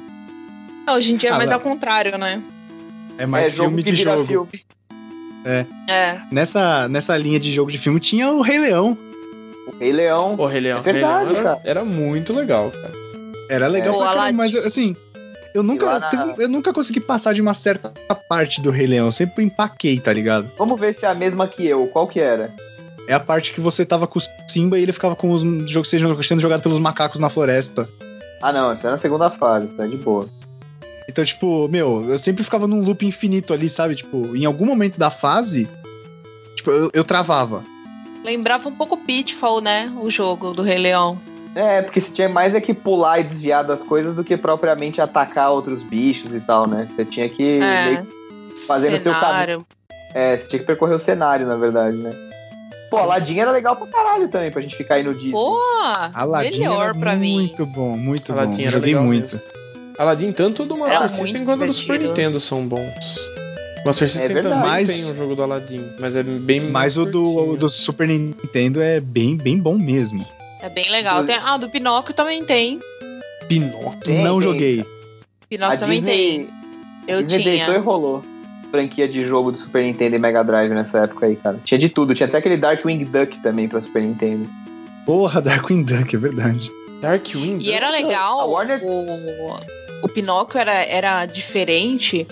Hoje 0.91 1.13
em 1.13 1.17
dia 1.17 1.31
é 1.31 1.33
Ah, 1.33 1.37
mais 1.37 1.51
lá. 1.51 1.57
ao 1.57 1.61
contrário, 1.61 2.17
né? 2.19 2.43
É 3.17 3.27
mais 3.27 3.49
é 3.49 3.51
filme 3.51 3.83
que 3.83 3.91
de 3.91 3.97
vira 3.97 4.13
jogo. 4.15 4.27
filme. 4.27 4.65
É. 5.89 6.17
Nessa, 6.31 6.89
nessa 6.89 7.17
linha 7.17 7.39
de 7.41 7.53
jogo 7.53 7.71
de 7.71 7.79
filme 7.79 7.99
tinha 8.01 8.31
o 8.31 8.41
Rei 8.41 8.59
Leão. 8.59 8.97
O 9.67 9.79
Rei 9.79 9.93
Leão. 9.93 10.35
O 10.39 10.47
Rei 10.47 10.61
Leão. 10.61 10.79
É 10.79 10.83
verdade, 10.83 11.25
Rei 11.25 11.33
Leão 11.33 11.41
era, 11.41 11.57
cara. 11.57 11.61
era 11.65 11.85
muito 11.85 12.33
legal, 12.33 12.71
cara. 12.71 12.93
Era 13.49 13.67
legal 13.67 13.95
É. 13.95 13.99
pra 13.99 14.07
caramba, 14.15 14.33
mas 14.33 14.55
assim, 14.57 14.95
eu 15.55 15.63
nunca, 15.63 15.99
na- 15.99 16.09
teve- 16.09 16.45
eu 16.45 16.49
nunca 16.49 16.73
consegui 16.73 17.01
passar 17.01 17.33
de 17.33 17.41
uma 17.41 17.55
certa 17.55 17.93
parte 18.29 18.61
do 18.61 18.71
Rei 18.71 18.87
Leão. 18.87 19.07
Eu 19.07 19.13
sempre 19.13 19.43
empaquei, 19.45 19.99
tá 19.99 20.13
ligado? 20.13 20.51
Vamos 20.59 20.79
ver 20.79 20.95
se 20.95 21.05
é 21.07 21.09
a 21.09 21.15
mesma 21.15 21.49
que 21.49 21.67
eu. 21.67 21.87
Qual 21.87 22.07
que 22.07 22.21
era? 22.21 22.51
É 23.09 23.15
a 23.15 23.21
parte 23.21 23.55
que 23.55 23.61
você 23.61 23.87
tava 23.87 24.07
com 24.07 24.19
o 24.19 24.23
Simba 24.47 24.79
e 24.79 24.83
ele 24.83 24.93
ficava 24.93 25.17
com 25.17 25.31
os 25.33 25.43
jogos 25.71 25.89
sendo 25.89 26.41
jogado 26.41 26.63
pelos 26.63 26.79
macacos 26.79 27.19
na 27.19 27.31
floresta. 27.31 27.89
Ah, 28.43 28.53
não, 28.53 28.73
isso 28.75 28.87
é 28.87 28.91
na 28.91 28.99
segunda 28.99 29.31
fase, 29.31 29.67
isso 29.69 29.81
é 29.81 29.87
de 29.87 29.97
boa. 29.97 30.29
Então, 31.09 31.25
tipo, 31.25 31.67
meu, 31.69 32.05
eu 32.11 32.19
sempre 32.19 32.45
ficava 32.45 32.67
num 32.67 32.85
loop 32.85 33.05
infinito 33.07 33.55
ali, 33.55 33.69
sabe? 33.69 33.95
Tipo, 33.97 34.37
em 34.37 34.45
algum 34.45 34.67
momento 34.67 34.99
da 34.99 35.09
fase, 35.11 35.67
tipo, 36.55 36.71
eu, 36.71 36.91
eu 36.93 37.03
travava. 37.03 37.65
Lembrava 38.23 38.69
um 38.69 38.75
pouco 38.75 38.97
Pitfall, 38.97 39.61
né? 39.61 39.91
O 40.01 40.11
jogo 40.11 40.53
do 40.53 40.61
Rei 40.63 40.77
Leão. 40.79 41.19
É, 41.55 41.81
porque 41.81 42.01
você 42.01 42.13
tinha 42.13 42.29
mais 42.29 42.55
é 42.55 42.61
que 42.61 42.75
pular 42.75 43.21
e 43.21 43.25
desviar 43.25 43.65
das 43.65 43.83
coisas 43.83 44.15
do 44.15 44.23
que 44.23 44.37
propriamente 44.37 45.01
atacar 45.01 45.51
outros 45.51 45.83
bichos 45.83 46.35
e 46.35 46.41
tal, 46.41 46.67
né? 46.67 46.87
Você 46.95 47.05
tinha 47.07 47.29
que. 47.29 47.59
É. 47.61 47.85
meio- 47.87 48.19
Fazendo 48.67 49.01
seu 49.03 49.15
Cenário. 49.15 49.65
É, 50.15 50.37
você 50.37 50.49
tinha 50.49 50.59
que 50.61 50.67
percorrer 50.67 50.95
o 50.95 50.99
cenário, 50.99 51.47
na 51.47 51.57
verdade, 51.57 51.97
né? 51.97 52.11
Pô, 52.91 52.97
Aladdin 52.97 53.39
era 53.39 53.51
legal 53.53 53.77
pra 53.77 53.87
caralho 53.87 54.29
também, 54.29 54.51
pra 54.51 54.61
gente 54.61 54.75
ficar 54.77 54.97
aí 54.97 55.03
no 55.05 55.15
Disney. 55.15 55.31
Pô, 55.33 55.59
Aladdin 56.13 56.59
melhor 56.61 56.85
era 56.85 56.95
pra 56.95 57.15
mim. 57.15 57.35
muito 57.35 57.65
bom, 57.67 57.97
muito 57.97 58.33
Aladdin 58.33 58.57
bom. 58.57 58.63
era 58.63 58.71
Joguei 58.73 58.89
legal 58.95 59.05
muito. 59.05 59.41
Aladdin, 59.99 60.33
tanto 60.33 60.65
do 60.65 60.77
Master 60.77 60.97
Era 60.97 61.09
System 61.09 61.45
quanto 61.45 61.67
do 61.67 61.73
Super. 61.73 61.99
Nintendo 62.01 62.39
são 62.41 62.67
bons. 62.67 62.89
O 63.83 63.87
Master 63.87 64.09
System 64.09 64.29
verdade. 64.35 64.49
também 64.55 64.71
Mas- 64.71 64.89
tem 64.89 65.13
um 65.13 65.17
jogo 65.17 65.35
do 65.35 65.43
Aladdin, 65.43 65.85
mas 65.99 66.15
é 66.17 66.23
bem 66.23 66.61
Mas 66.61 66.71
mais 66.73 66.97
o 66.99 67.05
do, 67.05 67.51
o 67.53 67.57
do 67.57 67.69
Super 67.69 68.07
Nintendo 68.09 68.81
é 68.81 69.01
bem, 69.01 69.37
bem 69.37 69.59
bom 69.59 69.77
mesmo. 69.77 70.25
É 70.63 70.69
bem 70.69 70.91
legal. 70.91 71.25
Tem- 71.25 71.37
ah, 71.37 71.57
do 71.57 71.69
Pinóquio 71.69 72.15
também 72.15 72.45
tem. 72.45 72.79
Pinóquio. 73.49 74.01
Tem, 74.05 74.23
Não 74.23 74.35
tem. 74.39 74.43
joguei. 74.43 74.85
Pinóquio 75.49 75.77
a 75.77 75.79
também 75.81 76.01
Disney, 76.03 76.17
tem. 76.17 76.49
Eu 77.07 77.23
Disney 77.23 77.45
deitou 77.45 77.69
e 77.69 77.73
tinha. 77.73 77.81
rolou. 77.81 78.25
Franquia 78.71 79.09
de 79.09 79.25
jogo 79.25 79.51
do 79.51 79.57
Super 79.59 79.83
Nintendo 79.83 80.17
e 80.17 80.19
Mega 80.19 80.43
Drive 80.45 80.71
nessa 80.75 80.99
época 81.05 81.25
aí, 81.27 81.37
cara. 81.37 81.59
Tinha 81.65 81.79
de 81.79 81.89
tudo. 81.89 82.15
Tinha 82.15 82.27
até 82.29 82.37
aquele 82.39 82.57
Darkwing 82.59 83.05
Duck 83.05 83.39
também 83.43 83.67
pra 83.67 83.81
Super 83.81 84.03
Nintendo. 84.03 84.47
Porra, 85.07 85.41
Darkwing 85.43 85.83
Duck, 85.85 86.15
é 86.15 86.19
verdade. 86.19 86.71
Darkwing. 87.01 87.59
E 87.61 87.73
era 87.73 87.87
A 87.87 87.91
legal. 87.91 88.51
Warner- 88.51 88.83
O, 88.85 89.59
o 90.03 90.09
Pinóquio 90.09 90.59
era, 90.59 90.75
era 90.85 91.27
diferente 91.27 92.27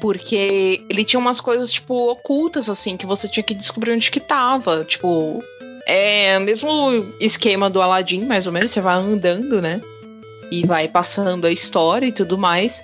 porque 0.00 0.82
ele 0.88 1.04
tinha 1.04 1.18
umas 1.18 1.40
coisas, 1.40 1.72
tipo, 1.72 2.10
ocultas, 2.10 2.68
assim, 2.68 2.96
que 2.96 3.06
você 3.06 3.28
tinha 3.28 3.42
que 3.42 3.54
descobrir 3.54 3.92
onde 3.92 4.10
que 4.10 4.20
tava. 4.20 4.84
Tipo, 4.84 5.42
é 5.86 6.36
o 6.38 6.42
mesmo 6.42 7.04
esquema 7.18 7.70
do 7.70 7.80
Aladdin, 7.80 8.24
mais 8.26 8.46
ou 8.46 8.52
menos. 8.52 8.70
Você 8.70 8.80
vai 8.80 8.96
andando, 8.96 9.60
né? 9.60 9.80
E 10.50 10.66
vai 10.66 10.86
passando 10.86 11.46
a 11.46 11.50
história 11.50 12.06
e 12.06 12.12
tudo 12.12 12.36
mais. 12.36 12.82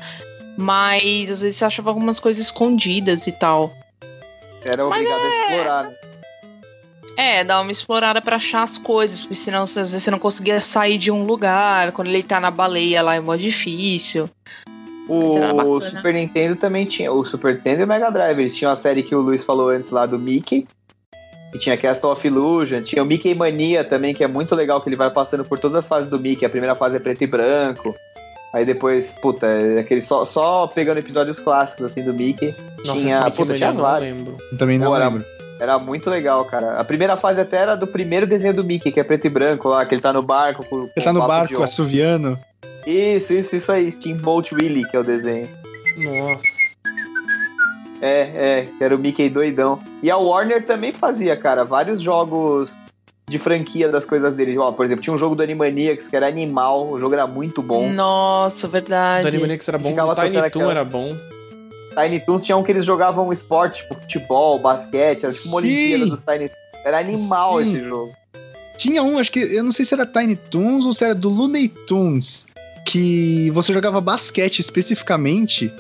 Mas 0.57 1.31
às 1.31 1.43
vezes 1.43 1.59
você 1.59 1.65
achava 1.65 1.91
algumas 1.91 2.19
coisas 2.19 2.45
escondidas 2.45 3.27
e 3.27 3.33
tal. 3.33 3.73
Era 4.65 4.87
obrigado 4.87 5.21
a 5.21 5.27
é- 5.27 5.41
explorar, 5.41 5.85
né? 5.85 5.97
É, 7.17 7.45
dar 7.45 7.61
uma 7.61 7.73
explorada 7.73 8.21
pra 8.21 8.37
achar 8.37 8.63
as 8.63 8.79
coisas, 8.79 9.23
porque 9.23 9.37
senão 9.37 9.63
às 9.63 9.75
vezes 9.75 10.03
você 10.03 10.11
não 10.11 10.19
conseguia 10.19 10.61
sair 10.61 10.99
de 10.99 11.11
um 11.11 11.25
lugar. 11.25 11.93
Quando 11.93 12.09
ele 12.09 12.23
tá 12.23 12.41
na 12.41 12.51
baleia 12.51 13.03
lá 13.03 13.15
é 13.15 13.21
mó 13.21 13.37
difícil. 13.37 14.29
O. 15.09 15.81
Super 15.81 16.15
Nintendo 16.15 16.57
também 16.57 16.87
tinha. 16.87 17.13
O 17.13 17.25
Super 17.25 17.55
Nintendo 17.55 17.83
e 17.83 17.85
o 17.85 17.87
Mega 17.87 18.11
Drive. 18.11 18.39
Eles 18.39 18.57
tinham 18.57 18.73
a 18.73 18.77
série 18.77 19.03
que 19.03 19.15
o 19.15 19.21
Luiz 19.21 19.45
falou 19.45 19.69
antes 19.69 19.91
lá 19.91 20.07
do 20.07 20.19
Mickey. 20.19 20.67
E 21.55 21.59
tinha 21.59 21.77
Castle 21.77 22.11
of 22.11 22.27
Illusion. 22.27 22.83
Tinha 22.83 23.03
o 23.03 23.07
Mickey 23.07 23.35
Mania 23.35 23.85
também, 23.85 24.15
que 24.15 24.25
é 24.25 24.29
muito 24.29 24.55
legal, 24.55 24.81
que 24.81 24.89
ele 24.89 24.97
vai 24.97 25.11
passando 25.11 25.45
por 25.45 25.59
todas 25.59 25.79
as 25.79 25.87
fases 25.87 26.09
do 26.09 26.19
Mickey. 26.19 26.47
A 26.47 26.51
primeira 26.51 26.75
fase 26.75 26.97
é 26.97 27.01
preto 27.01 27.23
e 27.23 27.27
branco. 27.27 27.95
Aí 28.55 28.65
depois, 28.65 29.11
puta, 29.21 29.47
é 29.47 29.81
aquele 29.81 30.03
só, 30.03 30.25
só 30.25 30.67
pegando 30.67 30.99
episódios 30.99 31.41
clássicos 31.41 31.87
assim 31.87 32.03
do 32.03 32.13
Mickey. 32.13 32.55
Nossa, 32.85 33.01
tinha, 33.01 33.31
puta, 33.31 33.55
tinha 33.55 33.73
não 33.73 33.81
vários. 33.81 34.17
lembro. 34.17 34.37
Também 34.59 34.79
não 34.79 34.93
Pô, 34.93 34.99
lembro. 34.99 35.25
Era 35.25 35.42
muito 35.79 36.09
legal, 36.11 36.45
cara. 36.45 36.79
A 36.79 36.85
primeira 36.85 37.17
fase 37.17 37.41
até 37.41 37.57
era 37.59 37.77
do 37.77 37.87
primeiro 37.87 38.27
desenho 38.27 38.55
do 38.55 38.65
Mickey, 38.65 38.91
que 38.93 39.01
é 39.01 39.05
preto 39.05 39.27
e 39.27 39.31
branco 39.31 39.69
lá, 39.69 39.85
que 39.87 39.95
ele 39.95 40.03
tá 40.03 40.13
no 40.13 40.23
barco 40.23 40.65
com, 40.65 40.87
com 40.87 40.91
Ele 40.97 41.05
tá 41.05 41.11
o 41.11 41.15
no 41.15 41.21
papo 41.21 41.47
de 41.47 41.53
barco 41.55 41.63
assoviano. 41.63 42.39
Isso, 42.87 43.33
isso, 43.33 43.55
isso 43.57 43.71
aí. 43.73 43.91
Steamboat 43.93 44.55
Willie, 44.55 44.85
que 44.89 44.97
é 44.97 45.01
o 45.01 45.05
desenho. 45.05 45.49
Nossa. 45.97 46.43
É, 48.01 48.21
é, 48.61 48.69
que 48.77 48.83
era 48.83 48.95
o 48.97 48.99
Mickey 48.99 49.29
doidão. 49.29 49.79
E 50.03 50.11
a 50.11 50.17
Warner 50.17 50.65
também 50.67 50.93
fazia, 50.93 51.37
cara, 51.37 51.65
vários 51.65 52.03
jogos 52.03 52.73
de 53.29 53.39
franquia 53.39 53.89
das 53.89 54.05
coisas 54.05 54.35
dele. 54.35 54.59
Ó, 54.59 54.73
por 54.73 54.85
exemplo, 54.85 55.03
tinha 55.03 55.15
um 55.15 55.19
jogo 55.19 55.37
do 55.37 55.43
Animaniacs 55.43 56.09
que 56.09 56.17
era 56.17 56.27
animal, 56.27 56.89
o 56.91 56.99
jogo 56.99 57.15
era 57.15 57.27
muito 57.29 57.63
bom. 57.63 57.89
Nossa, 57.91 58.67
O 58.67 58.71
verdade. 58.71 59.29
Animaniacs 59.29 59.69
era 59.69 59.79
bom, 59.79 59.91
o 59.95 60.15
Tiny 60.17 60.33
Toon 60.33 60.41
aquela- 60.45 60.71
era 60.73 60.85
bom. 60.85 61.17
Tiny 61.93 62.21
Toons 62.21 62.45
tinha 62.45 62.57
um 62.57 62.63
que 62.63 62.73
eles 62.73 62.85
jogavam 62.85 63.33
esporte, 63.33 63.83
tipo 63.83 63.95
futebol, 63.95 64.59
basquete, 64.59 65.25
era 65.25 65.33
tipo 65.33 65.49
uma 65.49 65.61
Sim. 65.61 65.67
Olimpíada 65.67 66.07
do 66.07 66.17
Tiny 66.17 66.51
Era 66.85 66.99
animal 66.99 67.63
Sim. 67.63 67.77
esse 67.77 67.89
jogo. 67.89 68.13
Tinha 68.77 69.03
um, 69.03 69.19
acho 69.19 69.31
que. 69.31 69.41
Eu 69.41 69.63
não 69.63 69.73
sei 69.73 69.85
se 69.85 69.95
era 69.95 70.07
Tiny 70.07 70.37
Toons 70.37 70.85
ou 70.85 70.93
se 70.93 71.05
era 71.05 71.15
do 71.15 71.29
Looney 71.29 71.69
Tunes. 71.69 72.47
Que 72.85 73.51
você 73.51 73.73
jogava 73.73 74.01
basquete 74.01 74.59
especificamente. 74.59 75.73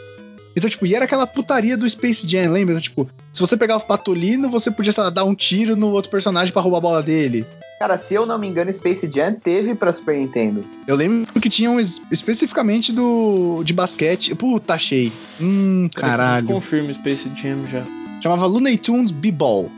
Então, 0.57 0.68
tipo, 0.68 0.84
e 0.86 0.94
era 0.94 1.05
aquela 1.05 1.26
putaria 1.26 1.76
do 1.76 1.88
Space 1.88 2.28
Jam, 2.28 2.50
lembra? 2.53 2.74
Então, 2.74 2.82
tipo, 2.82 3.09
se 3.32 3.40
você 3.40 3.57
pegava 3.57 3.82
o 3.82 3.86
Patolino, 3.86 4.50
você 4.50 4.70
podia, 4.70 4.92
sei 4.92 5.03
lá, 5.03 5.11
dar 5.11 5.24
um 5.24 5.34
tiro 5.34 5.74
no 5.76 5.90
outro 5.92 6.11
personagem 6.11 6.53
pra 6.53 6.61
roubar 6.62 6.78
a 6.78 6.80
bola 6.82 7.03
dele. 7.03 7.44
Cara, 7.78 7.98
se 7.98 8.14
eu 8.14 8.24
não 8.24 8.38
me 8.38 8.46
engano, 8.46 8.72
Space 8.72 9.11
Jam 9.12 9.34
teve 9.34 9.74
pra 9.74 9.92
Super 9.92 10.16
Nintendo. 10.16 10.64
Eu 10.86 10.94
lembro 10.94 11.40
que 11.40 11.48
tinha 11.50 11.68
um 11.70 11.80
es- 11.80 12.00
especificamente 12.12 12.92
do 12.92 13.62
de 13.64 13.72
basquete. 13.72 14.34
Puta, 14.36 14.74
achei. 14.74 15.11
Hum, 15.40 15.88
caralho. 15.94 16.46
Confirma 16.46 16.92
Space 16.94 17.28
Jam 17.34 17.66
já. 17.66 17.82
Chamava 18.22 18.46
Looney 18.46 18.78
Tunes 18.78 19.11
B-Ball. 19.11 19.68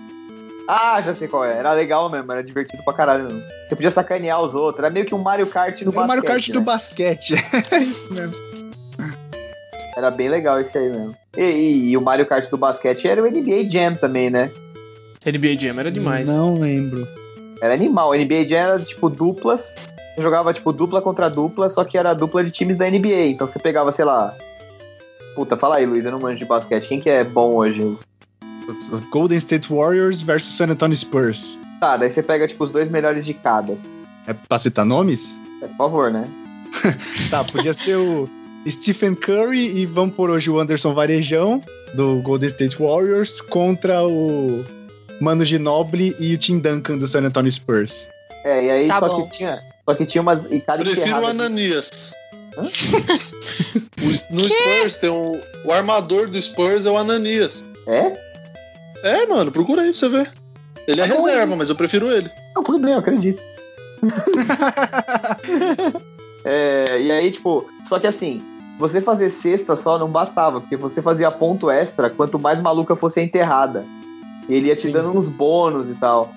Ah, 0.68 1.00
já 1.02 1.14
sei 1.14 1.28
qual 1.28 1.44
é. 1.44 1.56
Era 1.58 1.72
legal 1.72 2.10
mesmo, 2.10 2.30
era 2.32 2.42
divertido 2.42 2.82
pra 2.84 2.92
caralho 2.92 3.24
mesmo. 3.24 3.42
Você 3.68 3.76
podia 3.76 3.90
sacanear 3.90 4.42
os 4.42 4.54
outros. 4.54 4.78
Era 4.84 4.92
meio 4.92 5.06
que 5.06 5.14
um 5.14 5.18
Mario 5.18 5.46
Kart 5.46 5.74
do 5.76 5.82
Era 5.82 5.90
o 5.90 5.92
basquete. 5.92 6.08
Mario 6.08 6.24
Kart 6.24 6.48
né? 6.48 6.54
do 6.54 6.60
basquete. 6.60 7.34
é 7.70 7.78
isso 7.78 8.12
mesmo. 8.12 8.34
Era 9.96 10.10
bem 10.10 10.28
legal 10.28 10.60
esse 10.60 10.76
aí 10.76 10.88
mesmo. 10.90 11.14
E, 11.36 11.40
e- 11.42 11.90
e 11.90 11.96
o 11.96 12.00
Mario 12.00 12.26
Kart 12.26 12.48
do 12.50 12.56
basquete 12.56 13.06
era 13.06 13.22
o 13.22 13.26
NBA 13.26 13.68
Jam 13.68 13.94
também, 13.94 14.28
né? 14.30 14.50
NBA 15.24 15.54
Jam 15.58 15.78
era 15.80 15.90
demais. 15.90 16.28
Não 16.28 16.58
lembro. 16.58 17.06
Era 17.62 17.74
animal. 17.74 18.10
O 18.10 18.14
NBA 18.14 18.46
Jam 18.46 18.58
era 18.58 18.78
tipo 18.80 19.08
duplas. 19.08 19.72
Você 20.14 20.22
jogava 20.22 20.52
tipo 20.52 20.72
dupla 20.72 21.00
contra 21.00 21.28
dupla, 21.30 21.70
só 21.70 21.82
que 21.84 21.96
era 21.96 22.12
dupla 22.14 22.44
de 22.44 22.50
times 22.50 22.76
da 22.76 22.88
NBA. 22.90 23.26
Então 23.28 23.46
você 23.48 23.58
pegava, 23.58 23.90
sei 23.92 24.04
lá. 24.04 24.34
Puta, 25.34 25.56
fala 25.56 25.76
aí, 25.76 25.86
Luiz, 25.86 26.04
eu 26.04 26.12
não 26.12 26.20
manjo 26.20 26.38
de 26.38 26.44
basquete. 26.44 26.86
Quem 26.88 27.00
que 27.00 27.08
é 27.10 27.24
bom 27.24 27.54
hoje? 27.54 27.96
Golden 29.10 29.36
State 29.38 29.72
Warriors 29.72 30.20
versus 30.20 30.54
San 30.54 30.68
Antonio 30.70 30.96
Spurs. 30.96 31.58
Tá, 31.80 31.96
daí 31.96 32.10
você 32.10 32.22
pega 32.22 32.46
tipo 32.48 32.64
os 32.64 32.70
dois 32.70 32.90
melhores 32.90 33.24
de 33.26 33.34
cada. 33.34 33.74
É 34.26 34.32
pra 34.32 34.58
citar 34.58 34.84
nomes? 34.86 35.38
Por 35.60 35.68
favor, 35.76 36.10
né? 36.10 36.26
Tá, 37.30 37.44
podia 37.44 37.72
ser 37.74 37.96
o 37.96 38.28
Stephen 38.68 39.14
Curry 39.14 39.78
e 39.78 39.86
vamos 39.86 40.14
por 40.14 40.30
hoje 40.30 40.50
o 40.50 40.58
Anderson 40.58 40.94
Varejão, 40.94 41.62
do 41.94 42.16
Golden 42.22 42.46
State 42.48 42.76
Warriors, 42.78 43.40
contra 43.40 44.04
o 44.06 44.64
Mano 45.20 45.44
Ginobili 45.44 46.14
e 46.18 46.34
o 46.34 46.38
Tim 46.38 46.58
Duncan 46.58 46.98
do 46.98 47.06
San 47.06 47.24
Antonio 47.24 47.50
Spurs. 47.52 48.08
É, 48.44 48.64
e 48.64 48.70
aí 48.70 48.88
Tá 48.88 49.00
só 49.00 49.08
bom. 49.08 49.26
que 49.28 49.36
tinha. 49.36 49.60
Só 49.86 49.94
que 49.94 50.06
tinha 50.06 50.22
umas. 50.22 50.46
E 50.50 50.60
cada 50.60 50.82
Prefiro 50.84 51.20
o 51.20 51.26
Ananias. 51.26 52.12
O- 52.56 54.34
no 54.34 54.48
Spurs 54.48 54.96
tem 54.98 55.10
um. 55.10 55.40
O 55.64 55.72
armador 55.72 56.28
do 56.28 56.40
Spurs 56.40 56.86
é 56.86 56.90
o 56.90 56.96
Ananias. 56.96 57.64
É? 57.86 58.12
É, 59.02 59.26
mano, 59.26 59.50
procura 59.52 59.82
aí 59.82 59.90
pra 59.90 59.98
você 59.98 60.08
ver. 60.08 60.32
Ele 60.86 61.00
é 61.00 61.04
reserva, 61.04 61.56
mas 61.56 61.68
eu 61.68 61.76
prefiro 61.76 62.10
ele. 62.10 62.30
Não, 62.54 62.62
tudo 62.62 62.78
bem, 62.78 62.92
eu 62.92 62.98
acredito. 62.98 63.42
É, 66.46 67.00
e 67.00 67.10
aí, 67.10 67.30
tipo, 67.30 67.66
só 67.88 67.98
que 67.98 68.06
assim, 68.06 68.42
você 68.78 69.00
fazer 69.00 69.30
cesta 69.30 69.76
só 69.76 69.98
não 69.98 70.08
bastava, 70.08 70.60
porque 70.60 70.76
você 70.76 71.00
fazia 71.00 71.30
ponto 71.30 71.70
extra 71.70 72.10
quanto 72.10 72.38
mais 72.38 72.60
maluca 72.60 72.96
fosse 72.96 73.20
a 73.20 73.22
enterrada. 73.22 73.84
E 74.48 74.54
ele 74.54 74.68
ia 74.68 74.74
te 74.76 74.82
Sim. 74.82 74.92
dando 74.92 75.16
uns 75.16 75.28
bônus 75.28 75.88
e 75.88 75.94
tal. 75.94 76.32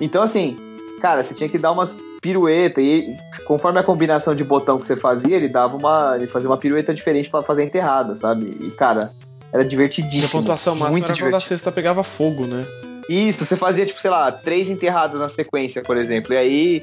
Então, 0.00 0.22
assim, 0.22 0.56
cara, 1.00 1.24
você 1.24 1.34
tinha 1.34 1.48
que 1.48 1.58
dar 1.58 1.72
umas 1.72 1.96
pirueta 2.20 2.80
e 2.80 3.16
conforme 3.46 3.78
a 3.78 3.82
combinação 3.82 4.34
de 4.34 4.42
botão 4.44 4.78
que 4.78 4.86
você 4.86 4.96
fazia, 4.96 5.36
ele 5.36 5.48
dava 5.48 5.76
uma. 5.76 6.14
Ele 6.16 6.26
fazia 6.26 6.48
uma 6.48 6.56
pirueta 6.56 6.92
diferente 6.94 7.30
pra 7.30 7.42
fazer 7.42 7.62
a 7.62 7.64
enterrada, 7.64 8.14
sabe? 8.16 8.56
E, 8.60 8.70
cara, 8.72 9.12
era 9.52 9.62
E 9.62 9.66
a 9.66 9.68
divertidíssimo. 9.68 10.40
pontuação 10.40 10.74
máxima 10.74 10.90
muito 10.90 11.04
era 11.06 11.14
quando 11.14 11.22
a 11.22 11.26
divertido. 11.26 11.48
cesta 11.48 11.72
pegava 11.72 12.02
fogo, 12.02 12.46
né? 12.46 12.64
Isso, 13.08 13.44
você 13.46 13.56
fazia, 13.56 13.86
tipo, 13.86 14.00
sei 14.00 14.10
lá, 14.10 14.30
três 14.30 14.68
enterradas 14.68 15.18
na 15.20 15.28
sequência, 15.30 15.82
por 15.82 15.96
exemplo. 15.96 16.34
E 16.34 16.36
aí 16.36 16.82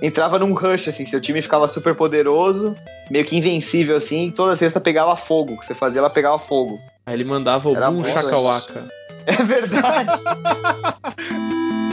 entrava 0.00 0.38
num 0.38 0.52
rush, 0.52 0.88
assim, 0.88 1.06
seu 1.06 1.20
time 1.20 1.42
ficava 1.42 1.68
super 1.68 1.94
poderoso, 1.94 2.76
meio 3.10 3.24
que 3.24 3.36
invencível, 3.36 3.96
assim, 3.96 4.26
e 4.26 4.32
toda 4.32 4.56
sexta 4.56 4.80
pegava 4.80 5.16
fogo. 5.16 5.54
O 5.54 5.60
que 5.60 5.66
você 5.66 5.74
fazia, 5.74 5.98
ela 6.00 6.10
pegava 6.10 6.38
fogo. 6.38 6.78
Aí 7.06 7.14
ele 7.14 7.24
mandava 7.24 7.68
o 7.68 7.74
Boom 7.74 8.02
bom, 8.02 8.04
Chakawaka. 8.04 8.84
É 9.26 9.42
verdade. 9.42 10.08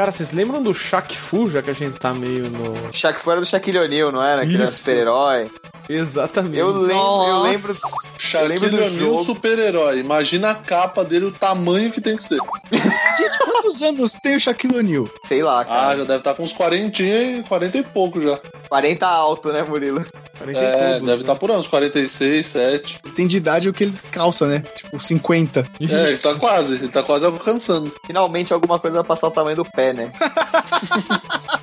Cara, 0.00 0.12
vocês 0.12 0.32
lembram 0.32 0.62
do 0.62 0.74
Shaq 0.74 1.14
Fu, 1.14 1.50
já 1.50 1.60
que 1.60 1.68
a 1.68 1.74
gente 1.74 1.98
tá 1.98 2.14
meio 2.14 2.48
no. 2.48 2.74
Shaq 2.90 3.20
foi 3.20 3.34
era 3.34 3.40
do 3.42 3.46
Shaquille 3.46 3.80
O'Neal, 3.80 4.10
não 4.10 4.24
era? 4.24 4.46
Que 4.46 4.54
era 4.54 4.64
Isso. 4.64 4.78
super-herói. 4.78 5.50
Exatamente. 5.92 6.56
Eu 6.58 6.68
lembro, 6.72 6.94
eu 6.94 7.42
lembro. 7.42 7.74
Shaquille 8.18 8.48
lembro 8.48 8.70
do 8.70 8.76
O'Neal, 8.76 8.90
jogo. 8.98 9.24
super-herói. 9.24 9.98
Imagina 9.98 10.50
a 10.50 10.54
capa 10.54 11.04
dele, 11.04 11.26
o 11.26 11.32
tamanho 11.32 11.90
que 11.90 12.00
tem 12.00 12.16
que 12.16 12.22
ser. 12.22 12.38
Gente, 13.18 13.38
quantos 13.44 13.82
anos 13.82 14.12
tem 14.22 14.36
o 14.36 14.40
Shaquille 14.40 14.78
O'Neal? 14.78 15.08
Sei 15.26 15.42
lá, 15.42 15.60
Ah, 15.62 15.64
cara. 15.64 15.96
já 15.98 16.04
deve 16.04 16.18
estar 16.18 16.34
com 16.34 16.44
uns 16.44 16.52
40 16.52 17.02
e 17.02 17.42
40 17.48 17.78
e 17.78 17.82
pouco 17.82 18.20
já. 18.20 18.38
40 18.68 19.06
alto, 19.06 19.52
né, 19.52 19.64
Murilo? 19.64 20.04
É, 20.40 20.44
todos, 20.44 21.00
deve 21.00 21.04
né? 21.06 21.14
estar 21.20 21.34
por 21.36 21.50
uns 21.50 21.66
46, 21.68 22.46
7. 22.46 23.00
Ele 23.04 23.14
tem 23.14 23.26
de 23.26 23.36
idade 23.36 23.68
o 23.68 23.72
que 23.74 23.84
ele 23.84 23.98
calça, 24.12 24.46
né? 24.46 24.62
Tipo, 24.76 24.98
50. 25.00 25.60
É, 25.80 25.84
ele 26.08 26.16
tá 26.18 26.34
quase, 26.34 26.76
ele 26.76 26.88
tá 26.88 27.02
quase 27.02 27.26
alcançando. 27.26 27.92
Finalmente 28.06 28.52
alguma 28.52 28.78
coisa 28.78 28.96
vai 28.98 29.04
passar 29.04 29.26
o 29.26 29.30
tamanho 29.30 29.56
do 29.56 29.64
pé, 29.64 29.92
né? 29.92 30.12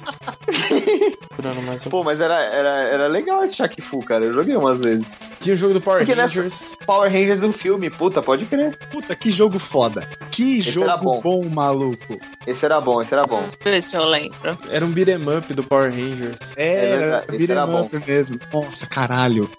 Procurando 1.12 1.62
mais 1.62 1.86
um. 1.86 1.90
Pô, 1.90 2.04
mas 2.04 2.20
era, 2.20 2.36
era, 2.36 2.70
era 2.90 3.08
legal 3.08 3.44
esse 3.44 3.56
Shaq 3.56 3.82
Fu, 3.82 4.00
cara. 4.00 4.26
Eu 4.26 4.34
joguei 4.34 4.56
umas 4.56 4.80
vezes. 4.80 5.06
Tinha 5.40 5.54
o 5.56 5.58
jogo 5.58 5.74
do 5.76 5.82
Power 5.82 6.00
Porque 6.00 6.16
nessa- 6.16 6.36
Rangers. 6.42 6.76
Power 6.86 7.12
Rangers 7.12 7.42
do 7.42 7.54
filme, 7.54 7.90
puta, 7.90 8.22
pode 8.22 8.46
crer. 8.46 8.76
Puta, 8.92 9.16
que 9.16 9.30
jogo 9.30 9.60
foda. 9.60 10.08
Que 10.32 10.60
Esse 10.60 10.72
jogo 10.72 10.88
era 10.88 10.98
bom. 10.98 11.22
bom. 11.22 11.44
maluco. 11.50 12.20
Esse 12.46 12.66
era 12.66 12.82
bom, 12.82 13.02
esse 13.02 13.14
era 13.14 13.26
bom. 13.26 13.42
Deixa 13.42 13.58
eu 13.66 13.72
ver 13.72 13.82
se 13.84 13.96
eu 13.96 14.06
lembro. 14.06 14.58
Era 14.70 14.86
um 14.86 14.90
beat'em 14.92 15.38
up 15.38 15.54
do 15.54 15.64
Power 15.64 15.92
Rangers. 15.92 16.38
Era, 16.56 16.98
verdade, 16.98 17.26
esse 17.30 17.38
beat'em 17.38 17.56
era 17.58 17.82
up 17.82 18.04
mesmo. 18.08 18.40
Nossa, 18.52 18.88
caralho. 18.88 19.50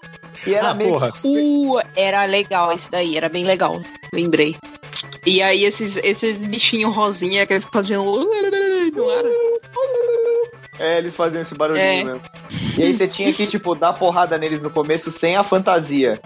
E 0.45 0.53
era 0.53 0.69
ah, 0.69 0.73
meio 0.73 0.91
porra. 0.91 1.09
Uh, 1.25 1.79
era 1.95 2.25
legal 2.25 2.71
esse 2.71 2.89
daí, 2.89 3.17
era 3.17 3.27
bem 3.29 3.43
legal. 3.43 3.81
Lembrei. 4.13 4.55
E 5.25 5.41
aí 5.41 5.65
esses, 5.65 5.97
esses 5.97 6.43
bichinhos 6.43 6.95
rosinha 6.95 7.45
que 7.45 7.53
eles 7.53 7.65
faziam. 7.65 8.05
Não 8.95 9.11
era? 9.11 9.29
É, 10.79 10.97
eles 10.97 11.13
faziam 11.13 11.41
esse 11.41 11.53
barulhinho 11.55 11.85
É. 11.85 12.03
mesmo. 12.05 12.21
E 12.77 12.83
aí 12.83 12.93
você 12.93 13.05
tinha 13.05 13.33
que, 13.33 13.45
tipo, 13.45 13.75
dar 13.75 13.91
porrada 13.91 14.37
neles 14.37 14.61
no 14.61 14.69
começo 14.69 15.11
sem 15.11 15.35
a 15.35 15.43
fantasia. 15.43 16.17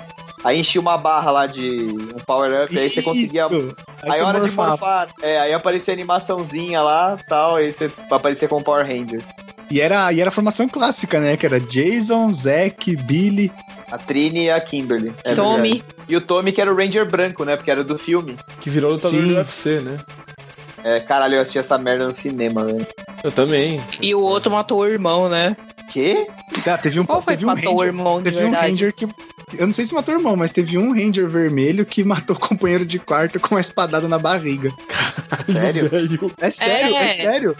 Aí 0.44 0.60
enchia 0.60 0.80
uma 0.80 0.96
barra 0.96 1.32
lá 1.32 1.48
de 1.48 1.88
um 1.88 2.20
power-up, 2.24 2.78
aí 2.78 2.88
você 2.88 3.02
conseguia. 3.02 3.46
Isso. 3.48 3.76
Aí, 4.04 4.12
você 4.12 4.22
hora 4.22 4.40
de 4.42 4.46
morfava. 4.52 4.70
morfar, 4.70 5.08
é, 5.24 5.40
aí 5.40 5.54
aparecia 5.54 5.92
a 5.92 5.96
animaçãozinha 5.96 6.84
lá 6.84 7.18
tal, 7.28 7.56
aí 7.56 7.72
você 7.72 7.90
aparecia 8.12 8.48
com 8.48 8.58
o 8.58 8.64
Power 8.64 8.86
Ranger. 8.86 9.24
E 9.72 9.82
era, 9.82 10.14
e 10.14 10.20
era 10.22 10.30
a 10.30 10.32
formação 10.32 10.70
clássica, 10.70 11.20
né? 11.20 11.36
Que 11.36 11.48
era 11.48 11.60
Jason, 11.60 12.32
Zack, 12.32 12.96
Billy. 12.96 13.52
A 13.92 13.98
Trini 13.98 14.44
e 14.46 14.52
a 14.52 14.62
Kimberly. 14.62 15.12
é 15.24 15.34
Tommy. 15.34 15.70
verdade. 15.82 15.84
E 16.10 16.16
o 16.16 16.22
Tommy 16.22 16.52
que 16.52 16.62
era 16.62 16.72
o 16.72 16.76
Ranger 16.78 17.10
branco, 17.10 17.44
né? 17.44 17.56
Porque 17.56 17.72
era 17.72 17.84
do 17.84 17.98
filme. 17.98 18.38
Que 18.62 18.70
virou 18.70 18.92
lutador 18.92 19.20
Sim. 19.20 19.28
do 19.30 19.36
UFC, 19.36 19.80
né? 19.80 19.98
É, 20.84 21.00
caralho, 21.00 21.36
eu 21.36 21.42
assisti 21.42 21.60
essa 21.60 21.78
merda 21.78 22.06
no 22.08 22.14
cinema, 22.14 22.66
velho. 22.66 22.86
Eu 23.24 23.32
também. 23.32 23.82
E 24.02 24.14
o 24.14 24.20
outro 24.20 24.52
matou 24.52 24.80
o 24.80 24.86
irmão, 24.86 25.30
né? 25.30 25.56
Quê? 25.92 26.28
Ah, 26.66 26.78
teve 26.78 27.00
um, 27.00 27.06
Qual 27.06 27.22
foi 27.22 27.34
teve 27.38 27.46
que 27.46 27.52
um 27.52 27.56
matou 27.56 27.70
o 27.74 27.78
Ranger, 27.78 27.88
irmão 27.88 28.18
de 28.18 28.24
teve 28.26 28.38
um 28.38 28.42
verdade? 28.50 28.68
Ranger 28.72 28.94
que. 28.94 29.08
Eu 29.58 29.68
não 29.68 29.74
sei 29.74 29.86
se 29.86 29.94
matou 29.94 30.16
o 30.16 30.18
irmão, 30.18 30.36
mas 30.36 30.52
teve 30.52 30.78
um 30.78 30.92
Ranger 30.94 31.28
vermelho 31.28 31.86
que 31.86 32.04
matou 32.04 32.36
o 32.36 32.40
companheiro 32.40 32.86
de 32.86 32.98
quarto 33.00 33.40
com 33.40 33.54
uma 33.56 33.62
espadada 33.62 34.08
na 34.08 34.18
barriga. 34.18 34.72
Sério? 35.52 35.90
É 36.40 36.50
sério, 36.50 36.96
é, 36.96 37.06
É. 37.06 37.10
sério. 37.10 37.56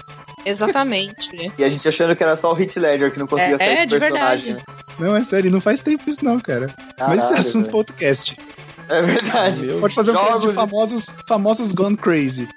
Exatamente. 0.46 1.52
E 1.58 1.64
a 1.64 1.70
gente 1.70 1.88
achando 1.88 2.16
que 2.16 2.24
era 2.24 2.36
só 2.36 2.54
o 2.54 2.60
Heath 2.60 2.76
Ledger 2.78 3.12
que 3.12 3.20
não 3.20 3.28
conseguia 3.28 3.56
É, 3.56 3.58
sair 3.60 3.78
é, 3.78 3.86
do 3.86 3.90
de 3.94 4.00
personagem. 4.00 4.46
verdade. 4.56 4.66
Não, 5.00 5.16
é 5.16 5.24
sério, 5.24 5.52
não 5.52 5.62
faz 5.62 5.82
tempo 5.82 6.10
isso 6.10 6.24
não, 6.24 6.40
cara. 6.40 6.74
mas 7.00 7.18
isso 7.24 7.26
é 7.28 7.30
Caralho, 7.30 7.40
assunto 7.40 7.54
velho. 7.62 7.70
pro 7.70 7.78
outro 7.78 7.96
cast. 7.96 8.38
É 8.90 9.02
verdade. 9.02 9.62
Meu 9.62 9.80
Pode 9.80 9.96
fazer 9.96 10.12
um 10.12 10.16
cast 10.16 10.42
de 10.48 10.54
famosos, 10.54 11.06
famosos 11.28 11.72
Gone 11.72 11.96
Crazy. 11.96 12.48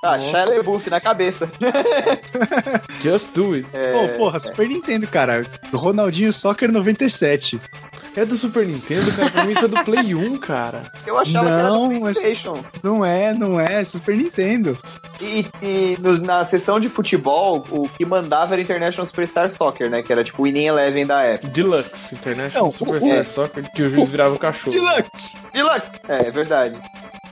Tá, 0.00 0.16
Nossa. 0.16 0.30
Shia 0.30 0.56
LaBeouf 0.56 0.90
na 0.90 1.00
cabeça. 1.00 1.50
Just 3.02 3.32
do 3.34 3.54
it. 3.54 3.66
É, 3.72 3.92
Pô, 3.92 4.18
porra, 4.18 4.38
Super 4.38 4.68
Nintendo, 4.68 5.06
cara. 5.06 5.44
Ronaldinho 5.72 6.32
Soccer 6.32 6.70
97. 6.70 7.60
É 8.16 8.24
do 8.24 8.36
Super 8.36 8.66
Nintendo, 8.66 9.12
cara. 9.12 9.30
Pra 9.30 9.44
mim 9.44 9.52
isso 9.52 9.64
é 9.64 9.68
do 9.68 9.84
Play 9.84 10.14
1, 10.14 10.38
cara. 10.38 10.82
Eu 11.06 11.18
achava 11.18 11.48
Não, 11.48 11.88
que 11.88 11.94
era 11.94 11.98
do 11.98 12.04
mas- 12.04 12.18
Playstation. 12.18 12.64
Não 12.82 13.04
é, 13.04 13.32
não 13.32 13.60
é, 13.60 13.84
Super 13.84 14.16
Nintendo. 14.16 14.76
E, 15.20 15.46
e 15.62 15.96
no- 16.00 16.18
na 16.18 16.44
sessão 16.44 16.80
de 16.80 16.88
futebol, 16.88 17.64
o 17.70 17.88
que 17.88 18.04
mandava 18.04 18.54
era 18.54 18.62
International 18.62 19.06
Superstar 19.06 19.50
Soccer, 19.50 19.88
né? 19.90 20.02
Que 20.02 20.12
era 20.12 20.24
tipo 20.24 20.42
o 20.42 20.44
Winning 20.46 20.66
Eleven 20.66 21.06
da 21.06 21.22
época. 21.22 21.48
Deluxe 21.52 22.14
International 22.16 22.62
Não, 22.64 22.68
o- 22.68 22.72
Superstar 22.72 23.20
o- 23.20 23.24
Soccer, 23.24 23.72
que 23.72 23.82
o 23.82 23.90
juiz 23.90 24.08
virava 24.08 24.34
o 24.34 24.38
cachorro. 24.38 24.72
Deluxe! 24.72 25.36
Deluxe! 25.52 25.82
É, 26.08 26.26
é 26.28 26.30
verdade. 26.30 26.76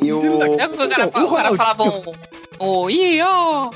E 0.00 0.12
o... 0.12 0.20
Deluxe. 0.20 0.56
Sabe 0.58 0.76
que 0.76 0.82
o 0.84 0.88
cara, 0.88 1.04
Então, 1.08 1.20
fa- 1.22 1.26
o 1.26 1.36
cara 1.36 1.52
o 1.52 1.56
falava 1.56 1.82
um. 1.84 2.02
O 2.58 2.88
Io! 2.90 3.70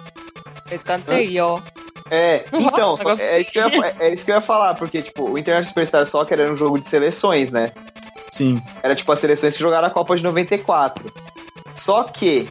Escanteio. 0.70 1.62
É, 2.10 2.44
Não 2.52 2.60
então, 2.62 2.96
só- 2.96 3.12
é, 3.14 3.40
isso 3.40 3.52
que 3.52 3.58
eu 3.58 3.68
ia, 3.68 3.94
é 4.00 4.12
isso 4.12 4.24
que 4.24 4.30
eu 4.30 4.34
ia 4.36 4.40
falar, 4.40 4.74
porque, 4.74 5.02
tipo, 5.02 5.24
o 5.30 5.38
International 5.38 5.68
Superstar 5.68 6.06
Soccer 6.06 6.40
era 6.40 6.52
um 6.52 6.56
jogo 6.56 6.78
de 6.78 6.86
seleções, 6.86 7.50
né? 7.50 7.72
Sim. 8.30 8.60
Era 8.82 8.94
tipo 8.94 9.10
as 9.12 9.18
seleções 9.18 9.54
que 9.54 9.60
jogaram 9.60 9.88
a 9.88 9.90
Copa 9.90 10.16
de 10.16 10.22
94. 10.22 11.12
Só 11.74 12.04
que, 12.04 12.48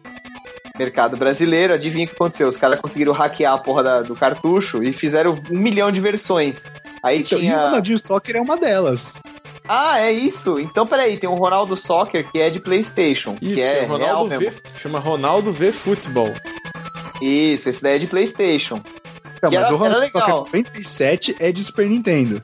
mercado 0.78 1.16
brasileiro, 1.18 1.74
adivinha 1.74 2.06
o 2.06 2.08
que 2.10 2.16
aconteceu? 2.16 2.48
Os 2.50 2.58
caras 2.58 2.80
conseguiram 2.80 3.14
hackear 3.14 3.54
a 3.54 3.58
porra 3.58 3.84
da- 3.84 4.02
do 4.02 4.16
cartucho 4.16 4.84
e 4.84 4.92
fizeram 4.94 5.38
um 5.50 5.58
milhão 5.58 5.92
de 5.92 6.00
versões. 6.02 6.64
Aí 7.04 7.20
Então, 7.22 7.38
E 7.38 7.42
o 7.42 7.46
tinha. 7.46 7.66
Ronaldinho 7.66 8.00
Soccer 8.00 8.36
é 8.36 8.42
uma 8.42 8.58
delas. 8.58 9.18
Ah, 9.72 10.00
é 10.00 10.12
isso? 10.12 10.60
Então 10.60 10.88
peraí, 10.88 11.18
tem 11.18 11.30
o 11.30 11.34
Ronaldo 11.36 11.76
Soccer 11.78 12.28
que 12.32 12.40
é 12.40 12.50
de 12.50 12.60
PlayStation. 12.60 13.38
Isso, 13.40 13.54
que 13.56 13.62
é 13.62 13.84
é 13.84 13.86
Ronaldo. 13.86 14.40
V. 14.40 14.52
Chama 14.76 14.98
Ronaldo 15.00 15.52
V 15.54 15.72
Futebol. 15.72 16.34
Isso, 17.22 17.70
esse 17.70 17.84
daí 17.84 17.96
é 17.96 18.00
de 18.00 18.08
PlayStation. 18.08 18.82
Não, 19.42 19.52
mas 19.52 19.54
era- 19.54 19.76
o 19.76 19.86
era 19.86 19.98
legal. 19.98 20.22
Soccer 20.46 20.62
97 20.64 21.36
é 21.40 21.52
de 21.52 21.64
Super 21.64 21.88
Nintendo. 21.88 22.42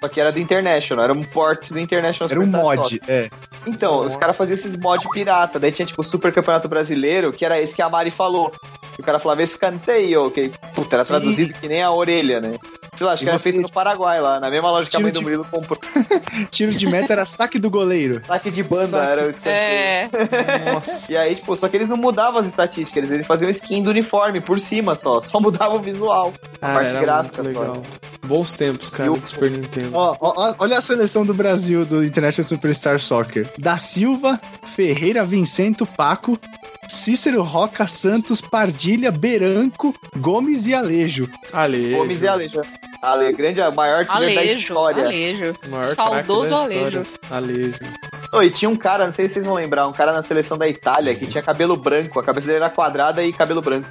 Só 0.00 0.08
que 0.08 0.20
era 0.20 0.30
do 0.30 0.38
International, 0.38 1.04
era 1.04 1.12
um 1.12 1.22
port 1.22 1.70
do 1.70 1.78
International 1.80 2.30
Era 2.30 2.40
um 2.40 2.46
mod, 2.46 2.82
Soccer. 2.82 3.00
é. 3.08 3.30
Então, 3.66 4.00
os 4.00 4.06
Nossa. 4.06 4.18
caras 4.18 4.36
faziam 4.36 4.54
esses 4.56 4.76
mod 4.76 5.08
pirata. 5.10 5.58
Daí 5.58 5.72
tinha, 5.72 5.86
tipo, 5.86 6.00
o 6.02 6.04
Super 6.04 6.32
Campeonato 6.32 6.68
Brasileiro, 6.68 7.32
que 7.32 7.44
era 7.44 7.60
esse 7.60 7.74
que 7.74 7.82
a 7.82 7.88
Mari 7.88 8.10
falou. 8.10 8.52
E 8.98 9.00
o 9.00 9.04
cara 9.04 9.18
falava 9.18 9.42
escanteio, 9.42 10.30
que, 10.30 10.50
puta, 10.74 10.96
era 10.96 11.04
Sim. 11.04 11.08
traduzido 11.14 11.54
que 11.54 11.66
nem 11.68 11.82
a 11.82 11.90
orelha, 11.90 12.40
né? 12.40 12.58
Sei 12.96 13.06
lá, 13.06 13.12
acho 13.12 13.22
E 13.22 13.26
que 13.26 13.30
era 13.30 13.38
feito 13.38 13.60
no 13.60 13.68
Paraguai 13.70 14.20
lá, 14.20 14.40
na 14.40 14.50
mesma 14.50 14.70
loja 14.70 14.88
que 14.88 14.96
a 14.96 15.00
mãe 15.00 15.12
do 15.12 15.18
de- 15.18 15.24
Murilo 15.24 15.44
comprou. 15.44 15.78
Tiro 16.50 16.72
de 16.72 16.86
meta 16.86 17.12
era 17.12 17.24
saque 17.26 17.58
do 17.58 17.68
goleiro. 17.70 18.22
Saque 18.26 18.50
de 18.50 18.62
banda 18.62 18.86
Saque. 18.86 19.10
era 19.12 19.26
o 19.26 19.30
escanteio. 19.30 19.54
É. 19.56 20.72
Nossa. 20.72 21.12
E 21.12 21.16
aí, 21.16 21.34
tipo, 21.34 21.56
só 21.56 21.68
que 21.68 21.76
eles 21.76 21.88
não 21.88 21.96
mudavam 21.96 22.40
as 22.40 22.46
estatísticas, 22.46 22.96
eles, 23.02 23.10
eles 23.10 23.26
faziam 23.26 23.50
skin 23.50 23.82
do 23.82 23.90
uniforme 23.90 24.40
por 24.40 24.60
cima 24.60 24.94
só, 24.94 25.20
só 25.22 25.38
mudava 25.40 25.74
o 25.74 25.80
visual. 25.80 26.32
A 26.54 26.66
Cara, 26.66 26.74
parte 26.74 26.88
era 26.90 27.00
gráfica 27.00 27.42
muito 27.42 27.54
só. 27.56 27.60
legal. 27.62 27.82
Bons 28.26 28.52
tempos, 28.54 28.90
cara, 28.90 29.10
do 29.10 29.26
Super 29.26 29.50
Nintendo. 29.52 29.90
Ó, 29.94 30.16
ó, 30.20 30.32
ó, 30.48 30.54
olha 30.58 30.78
a 30.78 30.80
seleção 30.80 31.24
do 31.24 31.32
Brasil 31.32 31.86
do 31.86 32.04
International 32.04 32.48
Superstar 32.48 32.98
Soccer. 33.00 33.48
Da 33.56 33.78
Silva, 33.78 34.40
Ferreira, 34.74 35.24
Vincento, 35.24 35.86
Paco, 35.86 36.36
Cícero, 36.88 37.42
Roca, 37.42 37.86
Santos, 37.86 38.40
Pardilha, 38.40 39.12
Beranco, 39.12 39.94
Gomes 40.16 40.66
e 40.66 40.74
Alejo. 40.74 41.28
Alejo. 41.52 41.96
Gomes 41.96 42.22
e 42.22 42.26
Alejo. 42.28 42.60
Ale, 43.02 43.32
grande, 43.32 43.60
a 43.60 43.70
maior 43.70 43.98
artilheiro 44.00 44.34
da 44.34 44.44
história. 44.44 45.04
Alejo. 45.04 45.54
o 45.66 45.68
maior 45.70 45.82
Saudoso 45.82 46.54
Alejo. 46.54 47.00
história. 47.00 47.30
Alejo. 47.30 47.78
Oh, 48.32 48.42
e 48.42 48.50
tinha 48.50 48.68
um 48.68 48.76
cara, 48.76 49.06
não 49.06 49.12
sei 49.12 49.28
se 49.28 49.34
vocês 49.34 49.46
vão 49.46 49.54
lembrar, 49.54 49.86
um 49.86 49.92
cara 49.92 50.12
na 50.12 50.22
seleção 50.22 50.58
da 50.58 50.68
Itália 50.68 51.14
que 51.14 51.26
tinha 51.26 51.42
cabelo 51.42 51.76
branco, 51.76 52.18
a 52.18 52.24
cabeça 52.24 52.46
dele 52.46 52.58
era 52.58 52.70
quadrada 52.70 53.22
e 53.22 53.32
cabelo 53.32 53.62
branco. 53.62 53.88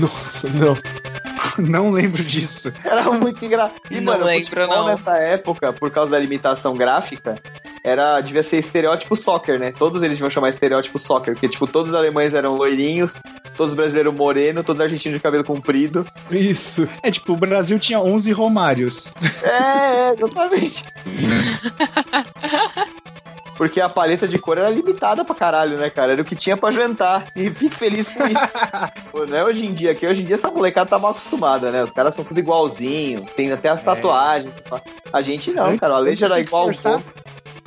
Nossa, 0.00 0.48
não. 0.48 0.76
Não 1.58 1.90
lembro 1.90 2.22
disso. 2.22 2.72
Era 2.84 3.10
muito 3.10 3.44
engraçado. 3.44 3.80
E, 3.90 3.96
Não 4.00 4.12
mano, 4.12 4.24
lembro, 4.26 4.66
não. 4.68 4.86
nessa 4.86 5.16
época, 5.18 5.72
por 5.72 5.90
causa 5.90 6.12
da 6.12 6.18
limitação 6.18 6.76
gráfica, 6.76 7.36
era, 7.82 8.20
devia 8.20 8.44
ser 8.44 8.58
estereótipo 8.58 9.16
soccer, 9.16 9.58
né? 9.58 9.72
Todos 9.76 10.02
eles 10.02 10.18
deviam 10.18 10.30
chamar 10.30 10.50
estereótipo 10.50 10.98
soccer, 11.00 11.34
porque, 11.34 11.48
tipo, 11.48 11.66
todos 11.66 11.90
os 11.92 11.98
alemães 11.98 12.32
eram 12.32 12.54
loirinhos, 12.54 13.14
todos 13.58 13.72
os 13.72 13.76
brasileiros 13.76 14.14
moreno, 14.14 14.62
todos 14.64 14.78
os 14.80 14.84
argentinos 14.84 15.18
de 15.18 15.22
cabelo 15.22 15.44
comprido. 15.44 16.06
Isso. 16.30 16.88
É 17.02 17.10
tipo, 17.10 17.34
o 17.34 17.36
Brasil 17.36 17.78
tinha 17.78 18.00
11 18.00 18.32
Romários. 18.32 19.12
É, 19.42 19.48
é, 19.48 20.14
exatamente. 20.16 20.84
Porque 23.56 23.80
a 23.80 23.88
paleta 23.88 24.28
de 24.28 24.38
cor 24.38 24.56
era 24.56 24.70
limitada 24.70 25.24
pra 25.24 25.34
caralho, 25.34 25.76
né, 25.78 25.90
cara? 25.90 26.12
Era 26.12 26.22
o 26.22 26.24
que 26.24 26.36
tinha 26.36 26.56
pra 26.56 26.70
jantar. 26.70 27.26
E 27.34 27.50
fique 27.50 27.74
feliz 27.74 28.08
com 28.08 28.24
isso. 28.24 28.46
Pô, 29.10 29.26
não 29.26 29.36
é 29.36 29.42
hoje 29.44 29.66
em 29.66 29.74
dia, 29.74 29.96
que 29.96 30.06
hoje 30.06 30.22
em 30.22 30.24
dia 30.24 30.36
essa 30.36 30.48
molecada 30.48 30.88
tá 30.90 30.98
mal 30.98 31.10
acostumada, 31.10 31.72
né? 31.72 31.82
Os 31.82 31.90
caras 31.90 32.14
são 32.14 32.24
tudo 32.24 32.38
igualzinho, 32.38 33.26
tem 33.36 33.50
até 33.50 33.68
as 33.68 33.82
tatuagens. 33.82 34.52
A 35.12 35.20
gente 35.22 35.50
não, 35.52 35.64
Antes- 35.64 35.80
cara. 35.80 35.94
Antes 35.94 36.22
Alejo 36.22 36.24
era 36.26 36.40
igual. 36.40 36.64
forçar- 36.66 37.00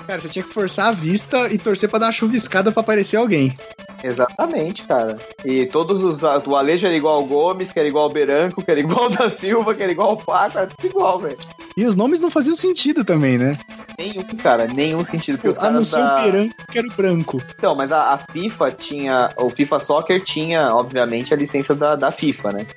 Cara, 0.08 0.20
você 0.22 0.30
tinha 0.30 0.44
que 0.44 0.54
forçar 0.54 0.88
a 0.88 0.92
vista 0.92 1.48
e 1.54 1.58
torcer 1.58 1.88
pra 1.90 2.00
dar 2.00 2.06
uma 2.08 2.12
chuviscada 2.14 2.72
pra 2.72 2.82
aparecer 2.82 3.18
alguém. 3.18 3.56
Exatamente, 4.04 4.84
cara. 4.84 5.18
E 5.46 5.66
todos 5.68 6.04
os. 6.04 6.22
O 6.24 6.56
Alejo 6.56 6.88
era 6.88 6.96
igual 6.96 7.16
ao 7.16 7.26
Gomes, 7.26 7.72
que 7.72 7.80
era 7.80 7.88
igual 7.88 8.06
ao 8.06 8.10
Beranco, 8.10 8.64
que 8.64 8.72
era 8.72 8.80
igual 8.80 9.04
ao 9.06 9.10
da 9.10 9.30
Silva, 9.30 9.76
que 9.76 9.84
era 9.84 9.92
igual 9.92 10.10
ao 10.10 10.18
Paco, 10.18 10.58
era 10.58 10.68
tudo 10.68 10.86
igual, 10.88 11.20
velho. 11.20 11.38
E 11.78 11.86
os 11.86 11.96
nomes 11.96 12.20
não 12.22 12.30
faziam 12.30 12.56
sentido 12.56 13.06
também, 13.06 13.38
né? 13.38 13.54
Nenhum, 13.98 14.24
cara, 14.24 14.68
nenhum 14.68 15.06
sentido. 15.06 15.38
Porque 15.38 15.60
A 15.66 15.70
não 15.70 15.86
ser 15.86 15.98
da... 15.98 16.18
o 16.18 16.24
Beranco, 16.24 16.56
que 16.72 16.78
era 16.78 16.88
o 16.88 16.92
branco. 16.92 17.42
Então, 17.58 17.76
mas 17.76 17.92
a, 17.92 18.14
a 18.14 18.18
FIFA 18.18 18.72
tinha. 18.72 19.32
O 19.38 19.50
FIFA 19.50 19.80
Soccer 19.80 20.24
tinha, 20.24 20.74
obviamente, 20.76 21.34
a 21.34 21.38
licença 21.38 21.76
da, 21.76 21.96
da 21.96 22.12
FIFA, 22.12 22.52
né? 22.54 22.68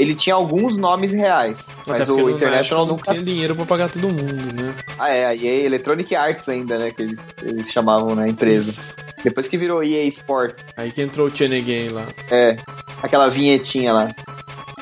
Ele 0.00 0.14
tinha 0.14 0.34
alguns 0.34 0.76
nomes 0.78 1.12
reais, 1.12 1.66
mas 1.86 2.08
o 2.08 2.16
na 2.16 2.32
International 2.32 2.84
época 2.84 2.96
nunca. 2.96 3.10
não 3.10 3.14
tinha 3.14 3.22
dinheiro 3.22 3.54
pra 3.54 3.66
pagar 3.66 3.90
todo 3.90 4.08
mundo, 4.08 4.52
né? 4.54 4.74
Ah, 4.98 5.10
é, 5.10 5.26
a 5.26 5.34
EA 5.34 5.64
Electronic 5.66 6.14
Arts 6.14 6.48
ainda, 6.48 6.78
né? 6.78 6.90
Que 6.90 7.02
eles, 7.02 7.20
eles 7.42 7.70
chamavam 7.70 8.14
na 8.14 8.26
empresa. 8.26 8.70
Isso. 8.70 8.96
Depois 9.22 9.46
que 9.46 9.58
virou 9.58 9.84
EA 9.84 10.04
Sports. 10.06 10.64
Aí 10.76 10.90
que 10.90 11.02
entrou 11.02 11.26
o 11.26 11.36
Chene 11.36 11.60
Game 11.60 11.90
lá. 11.90 12.06
É. 12.30 12.56
Aquela 13.02 13.28
vinhetinha 13.28 13.92
lá. 13.92 14.14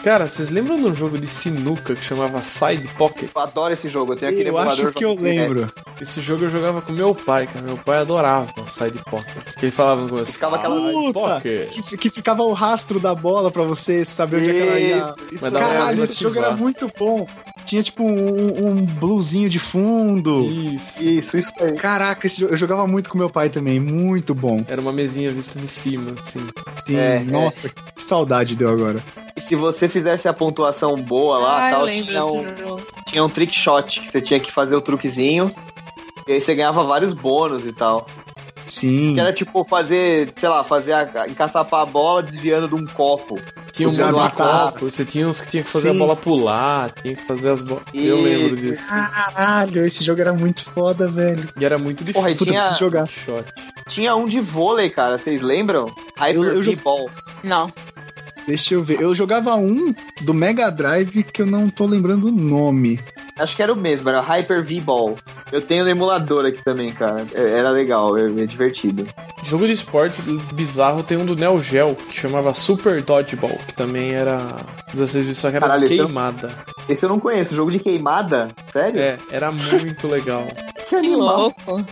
Cara, 0.02 0.26
vocês 0.26 0.48
lembram 0.48 0.76
de 0.76 0.84
um 0.86 0.94
jogo 0.94 1.18
de 1.18 1.26
sinuca 1.26 1.94
que 1.94 2.02
chamava 2.04 2.42
Side 2.42 2.88
Pocket? 2.96 3.28
Eu 3.34 3.40
adoro 3.42 3.74
esse 3.74 3.88
jogo. 3.88 4.12
Eu 4.12 4.16
tenho 4.16 4.30
aquele 4.30 4.48
Eu 4.48 4.54
emulador 4.54 4.72
acho 4.86 4.92
que 4.92 5.04
eu 5.04 5.14
lembro. 5.14 5.70
Esse 6.00 6.20
jogo 6.20 6.44
eu 6.44 6.48
jogava 6.48 6.80
com 6.80 6.92
meu 6.92 7.14
pai, 7.14 7.46
cara. 7.46 7.64
Meu 7.66 7.76
pai 7.76 7.98
adorava 7.98 8.48
Side 8.70 8.98
Pocket. 9.10 9.54
Que 9.58 9.66
ele 9.66 9.72
falava 9.72 10.02
no 10.02 10.08
começo. 10.08 10.32
Ficava 10.32 10.56
aquela- 10.56 10.80
Side 10.90 11.12
Pocket. 11.12 11.70
Que, 11.88 11.98
que 11.98 12.10
ficava 12.10 12.42
o 12.44 12.52
rastro 12.52 12.98
da 13.00 13.14
bola 13.14 13.50
pra 13.50 13.64
você 13.64 14.04
saber 14.04 14.38
onde 14.38 14.50
é 14.50 14.52
que 14.52 14.60
ela 14.60 14.80
ia. 14.80 14.96
Isso, 14.96 15.16
isso 15.34 15.50
pra 15.50 15.60
Caralho, 15.60 16.04
esse 16.04 16.14
jogo 16.22 16.38
era 16.38 16.52
muito 16.56 16.90
bom. 16.96 17.26
Tinha 17.66 17.82
tipo 17.82 18.02
um, 18.02 18.66
um 18.68 18.86
bluesinho 18.86 19.48
de 19.50 19.58
fundo. 19.58 20.44
Isso. 20.46 21.02
Isso, 21.04 21.36
isso 21.36 21.52
aí. 21.60 21.72
Caraca, 21.74 22.26
esse 22.26 22.40
jogo, 22.40 22.54
eu 22.54 22.56
jogava 22.56 22.86
muito 22.86 23.10
com 23.10 23.18
meu 23.18 23.28
pai 23.28 23.50
também. 23.50 23.78
Muito 23.78 24.34
bom. 24.34 24.64
Era 24.66 24.80
uma 24.80 24.92
mesinha 24.92 25.30
vista 25.32 25.58
de 25.58 25.68
cima, 25.68 26.14
assim. 26.22 26.46
Sim, 26.86 26.96
É, 26.96 27.18
nossa, 27.20 27.68
que 27.68 28.02
saudade 28.02 28.56
deu 28.56 28.70
agora. 28.70 29.02
E 29.38 29.40
se 29.40 29.54
você 29.54 29.88
fizesse 29.88 30.26
a 30.26 30.32
pontuação 30.32 30.96
boa 30.96 31.38
lá, 31.38 31.68
ah, 31.68 31.70
tal, 31.70 31.86
tinha 31.88 32.24
um, 32.24 32.44
tinha 33.06 33.24
um 33.24 33.28
trick 33.28 33.54
shot, 33.54 34.00
que 34.00 34.10
você 34.10 34.20
tinha 34.20 34.40
que 34.40 34.50
fazer 34.50 34.74
o 34.74 34.80
truquezinho. 34.80 35.54
E 36.26 36.32
aí 36.32 36.40
você 36.40 36.56
ganhava 36.56 36.82
vários 36.82 37.14
bônus 37.14 37.64
e 37.64 37.72
tal. 37.72 38.06
Sim. 38.64 39.14
Que 39.14 39.20
era 39.20 39.32
tipo 39.32 39.62
fazer, 39.64 40.32
sei 40.36 40.48
lá, 40.48 40.64
fazer 40.64 40.92
a, 40.92 41.26
encaçapar 41.28 41.82
a 41.82 41.86
bola 41.86 42.20
desviando 42.22 42.66
de 42.66 42.74
um 42.74 42.84
copo. 42.84 43.40
Tinha 43.72 43.88
um 43.88 43.94
copo, 44.30 44.90
você 44.90 45.04
tinha 45.04 45.28
uns 45.28 45.40
que 45.40 45.50
tinha 45.50 45.62
que 45.62 45.68
fazer 45.68 45.90
Sim. 45.92 45.96
a 45.96 45.98
bola 46.00 46.16
pular, 46.16 46.90
tinha 46.90 47.14
que 47.14 47.24
fazer 47.24 47.50
as 47.50 47.62
bolas. 47.62 47.84
Eu 47.94 48.20
lembro 48.20 48.54
Isso. 48.56 48.56
disso. 48.56 48.88
Caralho, 48.88 49.86
esse 49.86 50.02
jogo 50.02 50.20
era 50.20 50.32
muito 50.32 50.64
foda, 50.64 51.06
velho. 51.08 51.48
E 51.58 51.64
era 51.64 51.78
muito 51.78 51.98
difícil. 52.00 52.20
Porra, 52.20 52.32
e 52.32 52.36
Puta, 52.36 52.50
tinha, 52.50 52.70
jogar. 52.72 53.06
Shot. 53.06 53.44
tinha 53.88 54.16
um 54.16 54.26
de 54.26 54.40
vôlei, 54.40 54.90
cara, 54.90 55.16
vocês 55.16 55.40
lembram? 55.40 55.86
Hyper 56.16 56.42
Eu- 56.42 56.54
eu 56.56 56.62
V-Ball. 56.62 57.08
Não. 57.44 57.72
Deixa 58.48 58.72
eu 58.72 58.82
ver. 58.82 58.98
Eu 58.98 59.14
jogava 59.14 59.54
um 59.56 59.94
do 60.22 60.32
Mega 60.32 60.70
Drive 60.70 61.22
que 61.22 61.42
eu 61.42 61.46
não 61.46 61.68
tô 61.68 61.84
lembrando 61.84 62.28
o 62.28 62.32
nome. 62.32 62.98
Acho 63.38 63.54
que 63.54 63.62
era 63.62 63.70
o 63.72 63.76
mesmo, 63.76 64.08
era 64.08 64.22
Hyper 64.22 64.64
V-Ball. 64.64 65.16
Eu 65.52 65.60
tenho 65.60 65.84
no 65.84 65.90
emulador 65.90 66.46
aqui 66.46 66.64
também, 66.64 66.90
cara. 66.92 67.26
É- 67.34 67.58
Era 67.58 67.70
legal, 67.70 68.16
é, 68.16 68.24
é 68.24 68.46
divertido. 68.46 69.06
Jogo 69.44 69.66
de 69.66 69.72
esporte 69.74 70.20
bizarro 70.54 71.02
tem 71.02 71.18
um 71.18 71.26
do 71.26 71.36
Neo 71.36 71.60
Geo 71.60 71.94
que 71.94 72.18
chamava 72.18 72.54
Super 72.54 73.02
Dodgeball, 73.02 73.56
que 73.66 73.74
também 73.74 74.12
era 74.12 74.40
16 74.94 75.26
bits, 75.26 75.38
só 75.38 75.50
que 75.50 75.56
era 75.56 75.66
Caralho, 75.66 75.84
esse 75.84 75.96
eu- 75.98 76.06
queimada. 76.06 76.50
Esse 76.88 77.04
eu 77.04 77.08
não 77.10 77.20
conheço. 77.20 77.54
Jogo 77.54 77.70
de 77.70 77.78
queimada? 77.78 78.48
Sério? 78.72 78.98
É, 78.98 79.18
era 79.30 79.52
muito 79.52 80.08
legal. 80.08 80.42
Que 80.74 80.82
Que 80.86 80.96
animal. 80.96 81.54
louco. 81.66 81.84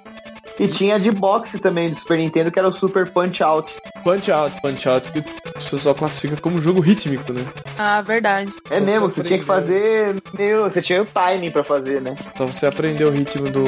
E 0.59 0.66
tinha 0.68 0.98
de 0.98 1.11
boxe 1.11 1.59
também 1.59 1.90
do 1.90 1.96
Super 1.96 2.18
Nintendo, 2.18 2.50
que 2.50 2.59
era 2.59 2.68
o 2.68 2.72
Super 2.72 3.11
Punch 3.11 3.42
Out. 3.42 3.72
Punch 4.02 4.30
Out, 4.30 4.61
Punch 4.62 4.88
Out, 4.88 5.11
que 5.12 5.18
o 5.18 5.70
pessoal 5.70 5.94
classifica 5.94 6.36
como 6.38 6.61
jogo 6.62 6.80
rítmico, 6.80 7.32
né? 7.32 7.44
Ah, 7.76 8.00
verdade. 8.00 8.52
É 8.70 8.78
Só 8.78 8.84
mesmo, 8.84 9.11
você 9.11 9.22
tinha 9.22 9.38
que 9.38 9.44
fazer. 9.44 10.16
Meu, 10.38 10.62
você 10.64 10.80
tinha 10.80 11.02
o 11.02 11.07
timing 11.07 11.50
pra 11.50 11.62
fazer, 11.62 12.00
né? 12.00 12.16
Pra 12.36 12.46
você 12.46 12.66
aprender 12.66 13.04
o 13.04 13.11
ritmo 13.11 13.50
do 13.50 13.64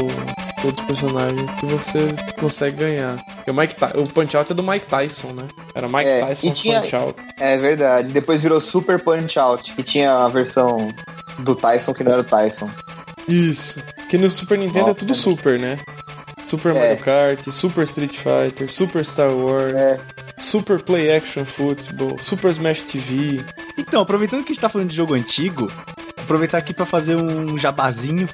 todos 0.62 0.80
os 0.80 0.86
personagens 0.86 1.50
que 1.52 1.66
você 1.66 2.08
consegue 2.40 2.76
ganhar. 2.78 3.16
E 3.46 3.50
o, 3.50 3.54
Mike 3.54 3.76
o 3.96 4.08
Punch 4.08 4.36
Out 4.36 4.50
é 4.52 4.54
do 4.54 4.62
Mike 4.62 4.86
Tyson, 4.86 5.28
né? 5.28 5.44
Era 5.74 5.86
Mike 5.88 6.08
É, 6.08 6.20
Tyson 6.20 6.48
e 6.48 6.52
tinha- 6.52 6.80
Punch 6.80 6.96
Out. 6.96 7.20
É 7.38 7.56
verdade. 7.58 8.12
Depois 8.12 8.42
virou 8.42 8.60
Super 8.60 8.98
Punch 9.02 9.38
Out, 9.38 9.72
que 9.74 9.82
tinha 9.82 10.12
a 10.14 10.28
versão 10.28 10.92
do 11.40 11.54
Tyson 11.54 11.92
que 11.92 12.02
não 12.02 12.12
era 12.12 12.22
o 12.22 12.24
Tyson. 12.24 12.68
Isso. 13.28 13.82
Que 14.08 14.16
no 14.16 14.28
Super 14.30 14.58
Nintendo 14.58 14.78
é 14.78 14.82
Nossa, 14.88 14.94
tudo 14.94 15.08
né? 15.10 15.14
Super, 15.14 15.58
né? 15.60 15.78
Super 16.48 16.74
É. 16.74 16.78
Mario 16.80 17.04
Kart, 17.04 17.48
Super 17.50 17.82
Street 17.84 18.16
Fighter, 18.16 18.72
Super 18.72 19.04
Star 19.04 19.30
Wars, 19.30 19.74
É. 19.74 20.00
Super 20.38 20.80
Play 20.80 21.14
Action 21.14 21.44
Football, 21.44 22.16
Super 22.20 22.50
Smash 22.52 22.82
TV. 22.82 23.44
Então, 23.76 24.00
aproveitando 24.02 24.44
que 24.44 24.52
a 24.52 24.54
gente 24.54 24.60
tá 24.60 24.68
falando 24.68 24.88
de 24.88 24.96
jogo 24.96 25.14
antigo, 25.14 25.70
aproveitar 26.16 26.58
aqui 26.58 26.72
pra 26.72 26.86
fazer 26.86 27.16
um 27.16 27.58
jabazinho 27.58 28.28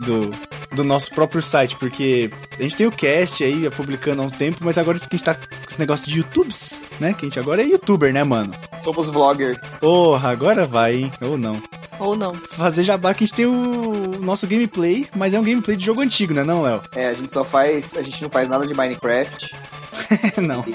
do, 0.00 0.34
do 0.74 0.82
nosso 0.82 1.12
próprio 1.14 1.42
site, 1.42 1.76
porque 1.76 2.30
a 2.58 2.62
gente 2.62 2.74
tem 2.76 2.86
o 2.86 2.92
cast 2.92 3.44
aí 3.44 3.68
publicando 3.70 4.22
há 4.22 4.24
um 4.24 4.30
tempo, 4.30 4.58
mas 4.62 4.78
agora 4.78 4.98
que 4.98 5.04
a 5.06 5.08
gente 5.10 5.24
tá 5.24 5.34
com 5.34 5.42
esse 5.68 5.78
negócio 5.78 6.08
de 6.10 6.18
YouTubes, 6.18 6.82
né? 6.98 7.12
Que 7.12 7.26
a 7.26 7.28
gente 7.28 7.38
agora 7.38 7.62
é 7.62 7.66
youtuber, 7.66 8.12
né, 8.12 8.24
mano? 8.24 8.54
Somos 8.82 9.08
vlogger. 9.08 9.60
Porra, 9.78 10.30
agora 10.30 10.66
vai, 10.66 10.94
hein? 10.96 11.12
Ou 11.20 11.36
não. 11.36 11.62
Ou 12.02 12.16
não. 12.16 12.34
Fazer 12.34 12.82
jabá 12.82 13.14
que 13.14 13.24
a 13.24 13.26
gente 13.26 13.36
tem 13.36 13.46
o 13.46 14.18
nosso 14.20 14.46
gameplay, 14.46 15.08
mas 15.14 15.34
é 15.34 15.40
um 15.40 15.44
gameplay 15.44 15.76
de 15.76 15.84
jogo 15.84 16.00
antigo, 16.00 16.34
né, 16.34 16.42
não, 16.42 16.62
Léo? 16.62 16.82
É, 16.94 17.08
a 17.08 17.14
gente 17.14 17.32
só 17.32 17.44
faz. 17.44 17.96
A 17.96 18.02
gente 18.02 18.20
não 18.22 18.28
faz 18.28 18.48
nada 18.48 18.66
de 18.66 18.74
Minecraft. 18.74 19.54
não. 20.42 20.64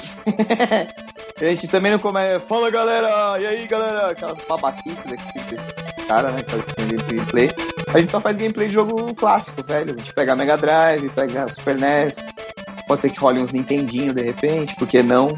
A 1.40 1.46
gente 1.46 1.68
também 1.68 1.92
não 1.92 2.00
come. 2.00 2.20
Fala 2.48 2.72
galera! 2.72 3.40
E 3.40 3.46
aí 3.46 3.68
galera? 3.68 4.10
Aquela 4.10 4.36
babaquice 4.50 5.08
daqui 5.08 5.38
cara, 6.08 6.32
né? 6.32 6.42
Que 6.42 6.52
faz 6.52 7.08
gameplay. 7.08 7.52
A 7.94 8.00
gente 8.00 8.12
só 8.12 8.20
faz 8.20 8.38
gameplay 8.38 8.68
de 8.68 8.74
jogo 8.74 9.14
clássico, 9.14 9.62
velho. 9.62 9.94
A 9.94 9.98
gente 9.98 10.14
pega 10.14 10.36
Mega 10.36 10.58
Drive, 10.58 11.10
pega 11.10 11.48
Super 11.54 11.78
NES. 11.78 12.16
Pode 12.88 13.02
ser 13.02 13.10
que 13.10 13.20
role 13.20 13.42
uns 13.42 13.52
Nintendinho 13.52 14.14
de 14.14 14.22
repente, 14.22 14.76
por 14.76 14.88
que 14.88 15.04
não? 15.04 15.36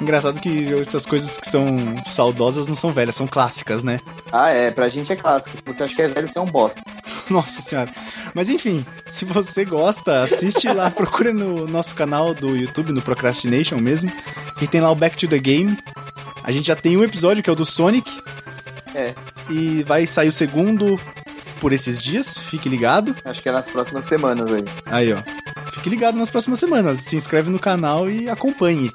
Engraçado 0.00 0.40
que 0.40 0.72
essas 0.80 1.04
coisas 1.04 1.36
que 1.36 1.48
são 1.48 1.66
saudosas 2.06 2.66
não 2.66 2.74
são 2.74 2.92
velhas, 2.92 3.14
são 3.14 3.26
clássicas, 3.26 3.84
né? 3.84 4.00
Ah, 4.32 4.50
é, 4.50 4.70
pra 4.70 4.88
gente 4.88 5.12
é 5.12 5.16
clássico. 5.16 5.56
Se 5.58 5.74
você 5.74 5.82
acha 5.82 5.94
que 5.94 6.02
é 6.02 6.08
velho, 6.08 6.28
você 6.28 6.38
é 6.38 6.42
um 6.42 6.46
bosta. 6.46 6.80
Nossa 7.28 7.60
senhora. 7.60 7.90
Mas 8.34 8.48
enfim, 8.48 8.84
se 9.06 9.24
você 9.24 9.64
gosta, 9.64 10.22
assiste 10.22 10.68
lá, 10.68 10.90
procura 10.92 11.32
no 11.32 11.66
nosso 11.66 11.94
canal 11.94 12.32
do 12.34 12.56
YouTube, 12.56 12.92
no 12.92 13.02
Procrastination 13.02 13.76
mesmo, 13.78 14.10
que 14.58 14.66
tem 14.66 14.80
lá 14.80 14.90
o 14.90 14.94
Back 14.94 15.16
to 15.16 15.28
the 15.28 15.38
Game. 15.38 15.76
A 16.42 16.52
gente 16.52 16.66
já 16.66 16.76
tem 16.76 16.96
um 16.96 17.04
episódio 17.04 17.42
que 17.42 17.50
é 17.50 17.52
o 17.52 17.56
do 17.56 17.64
Sonic. 17.64 18.10
É. 18.94 19.14
E 19.50 19.82
vai 19.82 20.06
sair 20.06 20.28
o 20.28 20.32
segundo 20.32 20.98
por 21.60 21.72
esses 21.72 22.02
dias, 22.02 22.38
fique 22.38 22.68
ligado. 22.68 23.14
Acho 23.24 23.42
que 23.42 23.48
é 23.48 23.52
nas 23.52 23.66
próximas 23.66 24.04
semanas 24.04 24.52
aí. 24.52 24.64
Aí, 24.86 25.12
ó. 25.12 25.45
Fique 25.86 25.94
ligado 25.94 26.18
nas 26.18 26.28
próximas 26.28 26.58
semanas. 26.58 26.98
Se 26.98 27.14
inscreve 27.14 27.48
no 27.48 27.60
canal 27.60 28.10
e 28.10 28.28
acompanhe. 28.28 28.90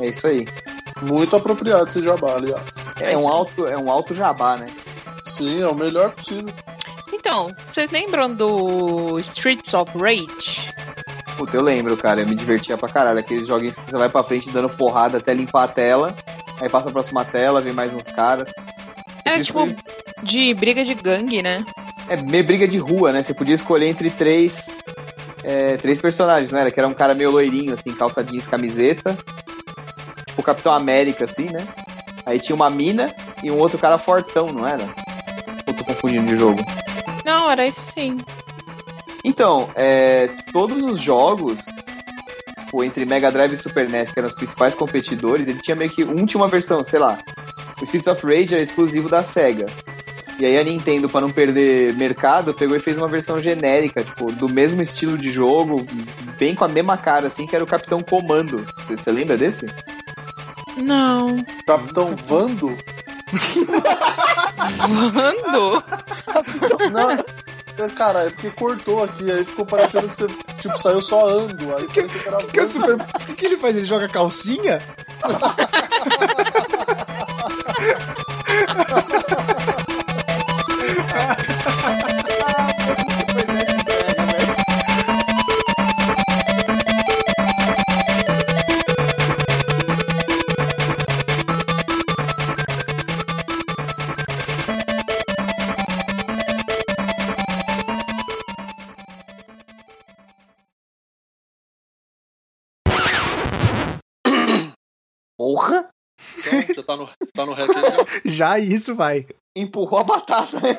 É 0.00 0.10
isso 0.10 0.28
aí. 0.28 0.46
Muito 1.02 1.34
apropriado 1.34 1.88
esse 1.88 2.00
jabá, 2.00 2.36
aliás. 2.36 2.62
É, 3.00 3.14
isso 3.14 3.24
um 3.24 3.28
alto, 3.28 3.66
é 3.66 3.76
um 3.76 3.90
alto 3.90 4.14
jabá, 4.14 4.56
né? 4.56 4.66
Sim, 5.24 5.60
é 5.60 5.66
o 5.66 5.74
melhor 5.74 6.12
possível. 6.12 6.54
Então, 7.12 7.50
vocês 7.66 7.90
lembram 7.90 8.32
do 8.32 9.18
Streets 9.18 9.74
of 9.74 9.90
Rage? 9.98 10.72
Puta, 11.36 11.56
eu 11.56 11.62
lembro, 11.62 11.96
cara. 11.96 12.20
Eu 12.20 12.28
me 12.28 12.36
divertia 12.36 12.78
pra 12.78 12.88
caralho. 12.88 13.18
Aqueles 13.18 13.48
joguinhos 13.48 13.74
que 13.74 13.90
você 13.90 13.98
vai 13.98 14.08
pra 14.08 14.22
frente 14.22 14.48
dando 14.48 14.68
porrada 14.68 15.18
até 15.18 15.34
limpar 15.34 15.64
a 15.64 15.68
tela. 15.68 16.14
Aí 16.60 16.68
passa 16.68 16.90
a 16.90 16.92
próxima 16.92 17.24
tela, 17.24 17.60
vem 17.60 17.72
mais 17.72 17.92
uns 17.92 18.06
caras. 18.12 18.52
Era 19.24 19.36
Isso 19.36 19.46
tipo 19.46 19.66
de 20.22 20.54
briga 20.54 20.84
de 20.84 20.94
gangue, 20.94 21.42
né? 21.42 21.66
É 22.08 22.16
meio 22.16 22.44
briga 22.44 22.68
de 22.68 22.78
rua, 22.78 23.10
né? 23.10 23.20
Você 23.20 23.34
podia 23.34 23.56
escolher 23.56 23.88
entre 23.88 24.10
três. 24.10 24.70
É, 25.46 25.76
três 25.76 26.00
personagens, 26.00 26.50
não 26.50 26.58
era? 26.58 26.72
Que 26.72 26.80
era 26.80 26.88
um 26.88 26.94
cara 26.94 27.14
meio 27.14 27.30
loirinho, 27.30 27.72
assim, 27.72 27.94
calça 27.94 28.24
jeans, 28.24 28.48
camiseta. 28.48 29.16
Tipo 30.26 30.40
o 30.40 30.44
Capitão 30.44 30.72
América, 30.72 31.24
assim, 31.24 31.44
né? 31.44 31.64
Aí 32.26 32.40
tinha 32.40 32.56
uma 32.56 32.68
mina 32.68 33.14
e 33.44 33.50
um 33.50 33.58
outro 33.58 33.78
cara 33.78 33.96
fortão, 33.96 34.48
não 34.48 34.66
era? 34.66 34.82
Ou 35.64 35.72
tô 35.72 35.84
confundindo 35.84 36.26
de 36.26 36.34
jogo? 36.34 36.60
Não, 37.24 37.48
era 37.48 37.64
esse 37.64 37.80
sim. 37.80 38.18
Então, 39.24 39.68
é, 39.76 40.28
todos 40.52 40.84
os 40.84 40.98
jogos, 41.00 41.60
tipo, 42.58 42.82
entre 42.82 43.06
Mega 43.06 43.30
Drive 43.30 43.52
e 43.52 43.56
Super 43.56 43.88
NES, 43.88 44.10
que 44.10 44.18
eram 44.18 44.28
os 44.28 44.34
principais 44.34 44.74
competidores, 44.74 45.46
ele 45.46 45.60
tinha 45.60 45.76
meio 45.76 45.90
que. 45.90 46.02
Um 46.02 46.26
tinha 46.26 46.40
uma 46.40 46.48
versão, 46.48 46.84
sei 46.84 46.98
lá. 46.98 47.18
O 47.80 47.84
Streets 47.84 48.08
of 48.08 48.26
Rage 48.26 48.54
era 48.54 48.62
exclusivo 48.62 49.08
da 49.08 49.22
SEGA. 49.22 49.66
E 50.38 50.44
aí 50.44 50.58
a 50.58 50.62
Nintendo, 50.64 51.08
pra 51.08 51.20
não 51.20 51.30
perder 51.30 51.94
mercado, 51.94 52.52
pegou 52.52 52.76
e 52.76 52.80
fez 52.80 52.96
uma 52.96 53.08
versão 53.08 53.40
genérica, 53.40 54.04
tipo, 54.04 54.30
do 54.32 54.48
mesmo 54.48 54.82
estilo 54.82 55.16
de 55.16 55.30
jogo, 55.30 55.86
bem 56.38 56.54
com 56.54 56.64
a 56.64 56.68
mesma 56.68 56.96
cara, 56.98 57.26
assim, 57.28 57.46
que 57.46 57.54
era 57.56 57.64
o 57.64 57.68
Capitão 57.68 58.02
Comando. 58.02 58.64
Você- 58.88 59.10
lembra 59.10 59.36
desse? 59.38 59.66
Não. 60.76 61.42
Capitão 61.66 62.14
Vando? 62.16 62.76
Quando? 64.78 65.82
Não. 66.92 67.10
é, 67.10 67.88
Cara, 67.96 68.24
é 68.24 68.30
porque 68.30 68.50
cortou 68.50 69.02
aqui, 69.04 69.30
aí 69.30 69.44
ficou 69.44 69.64
parecendo 69.66 70.08
que 70.08 70.16
você, 70.16 70.26
tipo, 70.60 70.78
saiu 70.78 71.00
só 71.02 71.28
ando. 71.28 71.76
Aí 71.76 71.86
Que- 71.88 72.02
que 72.04 72.28
era 72.28 72.38
O 72.38 72.46
que, 72.48 72.60
é 72.60 72.64
Vando. 72.64 72.72
super... 72.72 72.94
o 72.94 73.26
que, 73.26 73.34
que 73.34 73.46
ele 73.46 73.56
faz? 73.58 73.76
Ele 73.76 73.84
joga 73.86 74.08
calcinha? 74.08 74.82
já? 108.36 108.50
Já 108.50 108.58
isso 108.58 108.94
vai. 108.94 109.26
Empurrou 109.56 110.00
a 110.00 110.04
batata, 110.04 110.60
né? 110.60 110.76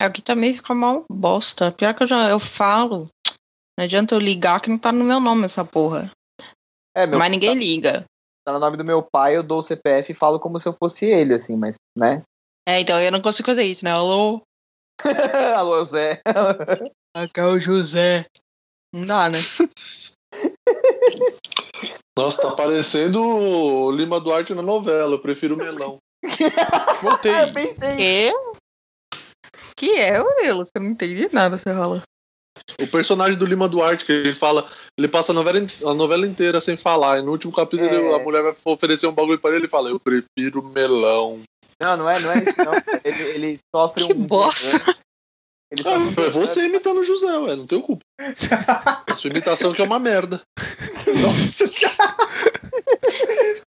Aqui 0.00 0.22
também 0.22 0.54
fica 0.54 0.74
mal 0.74 1.04
bosta. 1.10 1.70
Pior 1.72 1.94
que 1.94 2.04
eu 2.04 2.06
já 2.06 2.30
eu 2.30 2.38
falo. 2.40 3.08
Não 3.78 3.84
adianta 3.84 4.14
eu 4.14 4.18
ligar 4.18 4.60
que 4.60 4.70
não 4.70 4.78
tá 4.78 4.92
no 4.92 5.04
meu 5.04 5.20
nome 5.20 5.44
essa 5.44 5.64
porra. 5.64 6.10
É, 6.96 7.06
meu, 7.06 7.18
Mas 7.18 7.30
ninguém 7.30 7.54
liga. 7.54 8.04
tá 8.44 8.52
no 8.52 8.58
nome 8.58 8.76
do 8.76 8.84
meu 8.84 9.02
pai, 9.02 9.36
eu 9.36 9.42
dou 9.42 9.60
o 9.60 9.62
CPF 9.62 10.12
e 10.12 10.14
falo 10.14 10.40
como 10.40 10.58
se 10.58 10.68
eu 10.68 10.72
fosse 10.72 11.06
ele, 11.06 11.34
assim, 11.34 11.56
mas, 11.56 11.76
né? 11.96 12.22
É, 12.68 12.80
então 12.80 13.00
eu 13.00 13.12
não 13.12 13.22
consigo 13.22 13.46
fazer 13.46 13.64
isso, 13.64 13.84
né? 13.84 13.92
Alô? 13.92 14.42
Alô, 15.56 15.84
Zé. 15.84 16.20
Aqui 17.16 17.40
é 17.40 17.44
o 17.44 17.58
José. 17.58 18.26
Não 18.94 19.06
dá, 19.06 19.28
né? 19.28 19.38
Nossa, 22.18 22.42
tá 22.42 22.50
parecendo 22.52 23.22
o 23.22 23.90
Lima 23.90 24.20
Duarte 24.20 24.54
na 24.54 24.62
novela. 24.62 25.12
Eu 25.14 25.18
prefiro 25.20 25.56
melão. 25.56 25.98
Voltei. 27.02 27.32
eu 27.32 27.52
pensei. 27.52 27.96
Que? 27.96 28.32
Que 29.76 29.90
é, 29.96 30.22
Murilo? 30.22 30.66
Você 30.66 30.72
não 30.78 30.90
entendi 30.90 31.28
nada, 31.32 31.56
você 31.56 31.72
fala. 31.74 32.02
O 32.80 32.86
personagem 32.88 33.38
do 33.38 33.46
Lima 33.46 33.68
Duarte, 33.68 34.04
que 34.04 34.12
ele 34.12 34.34
fala, 34.34 34.68
ele 34.98 35.08
passa 35.08 35.32
a 35.32 35.34
novela, 35.34 35.58
in- 35.58 35.68
a 35.86 35.94
novela 35.94 36.26
inteira 36.26 36.60
sem 36.60 36.76
falar. 36.76 37.18
E 37.18 37.22
no 37.22 37.30
último 37.30 37.52
capítulo 37.52 37.88
É. 37.88 38.14
a 38.14 38.18
mulher 38.18 38.42
vai 38.42 38.54
oferecer 38.66 39.06
um 39.06 39.12
bagulho 39.12 39.38
pra 39.38 39.50
ele 39.50 39.58
e 39.58 39.62
ele 39.62 39.68
fala, 39.68 39.88
eu 39.88 39.98
prefiro 39.98 40.62
melão. 40.62 41.40
Não, 41.80 41.96
não 41.96 42.10
é, 42.10 42.20
não 42.20 42.30
é 42.32 42.38
isso, 42.42 42.54
não. 42.58 42.72
Ele, 43.02 43.22
ele 43.30 43.58
sofre 43.74 44.06
Que 44.06 44.12
um. 44.12 44.26
bosta. 44.26 44.76
Ele 45.72 45.82
Ah, 45.86 45.98
um 45.98 46.10
é 46.10 46.28
você 46.28 46.66
imitando 46.66 46.98
o 47.00 47.04
José, 47.04 47.38
ué, 47.38 47.56
não 47.56 47.66
tenho 47.66 47.80
culpa. 47.82 48.02
A 49.08 49.16
sua 49.16 49.30
imitação 49.30 49.72
que 49.72 49.80
é 49.80 49.84
uma 49.84 49.98
merda. 49.98 50.42
Nossa 51.14 51.66
senhora. 51.66 51.96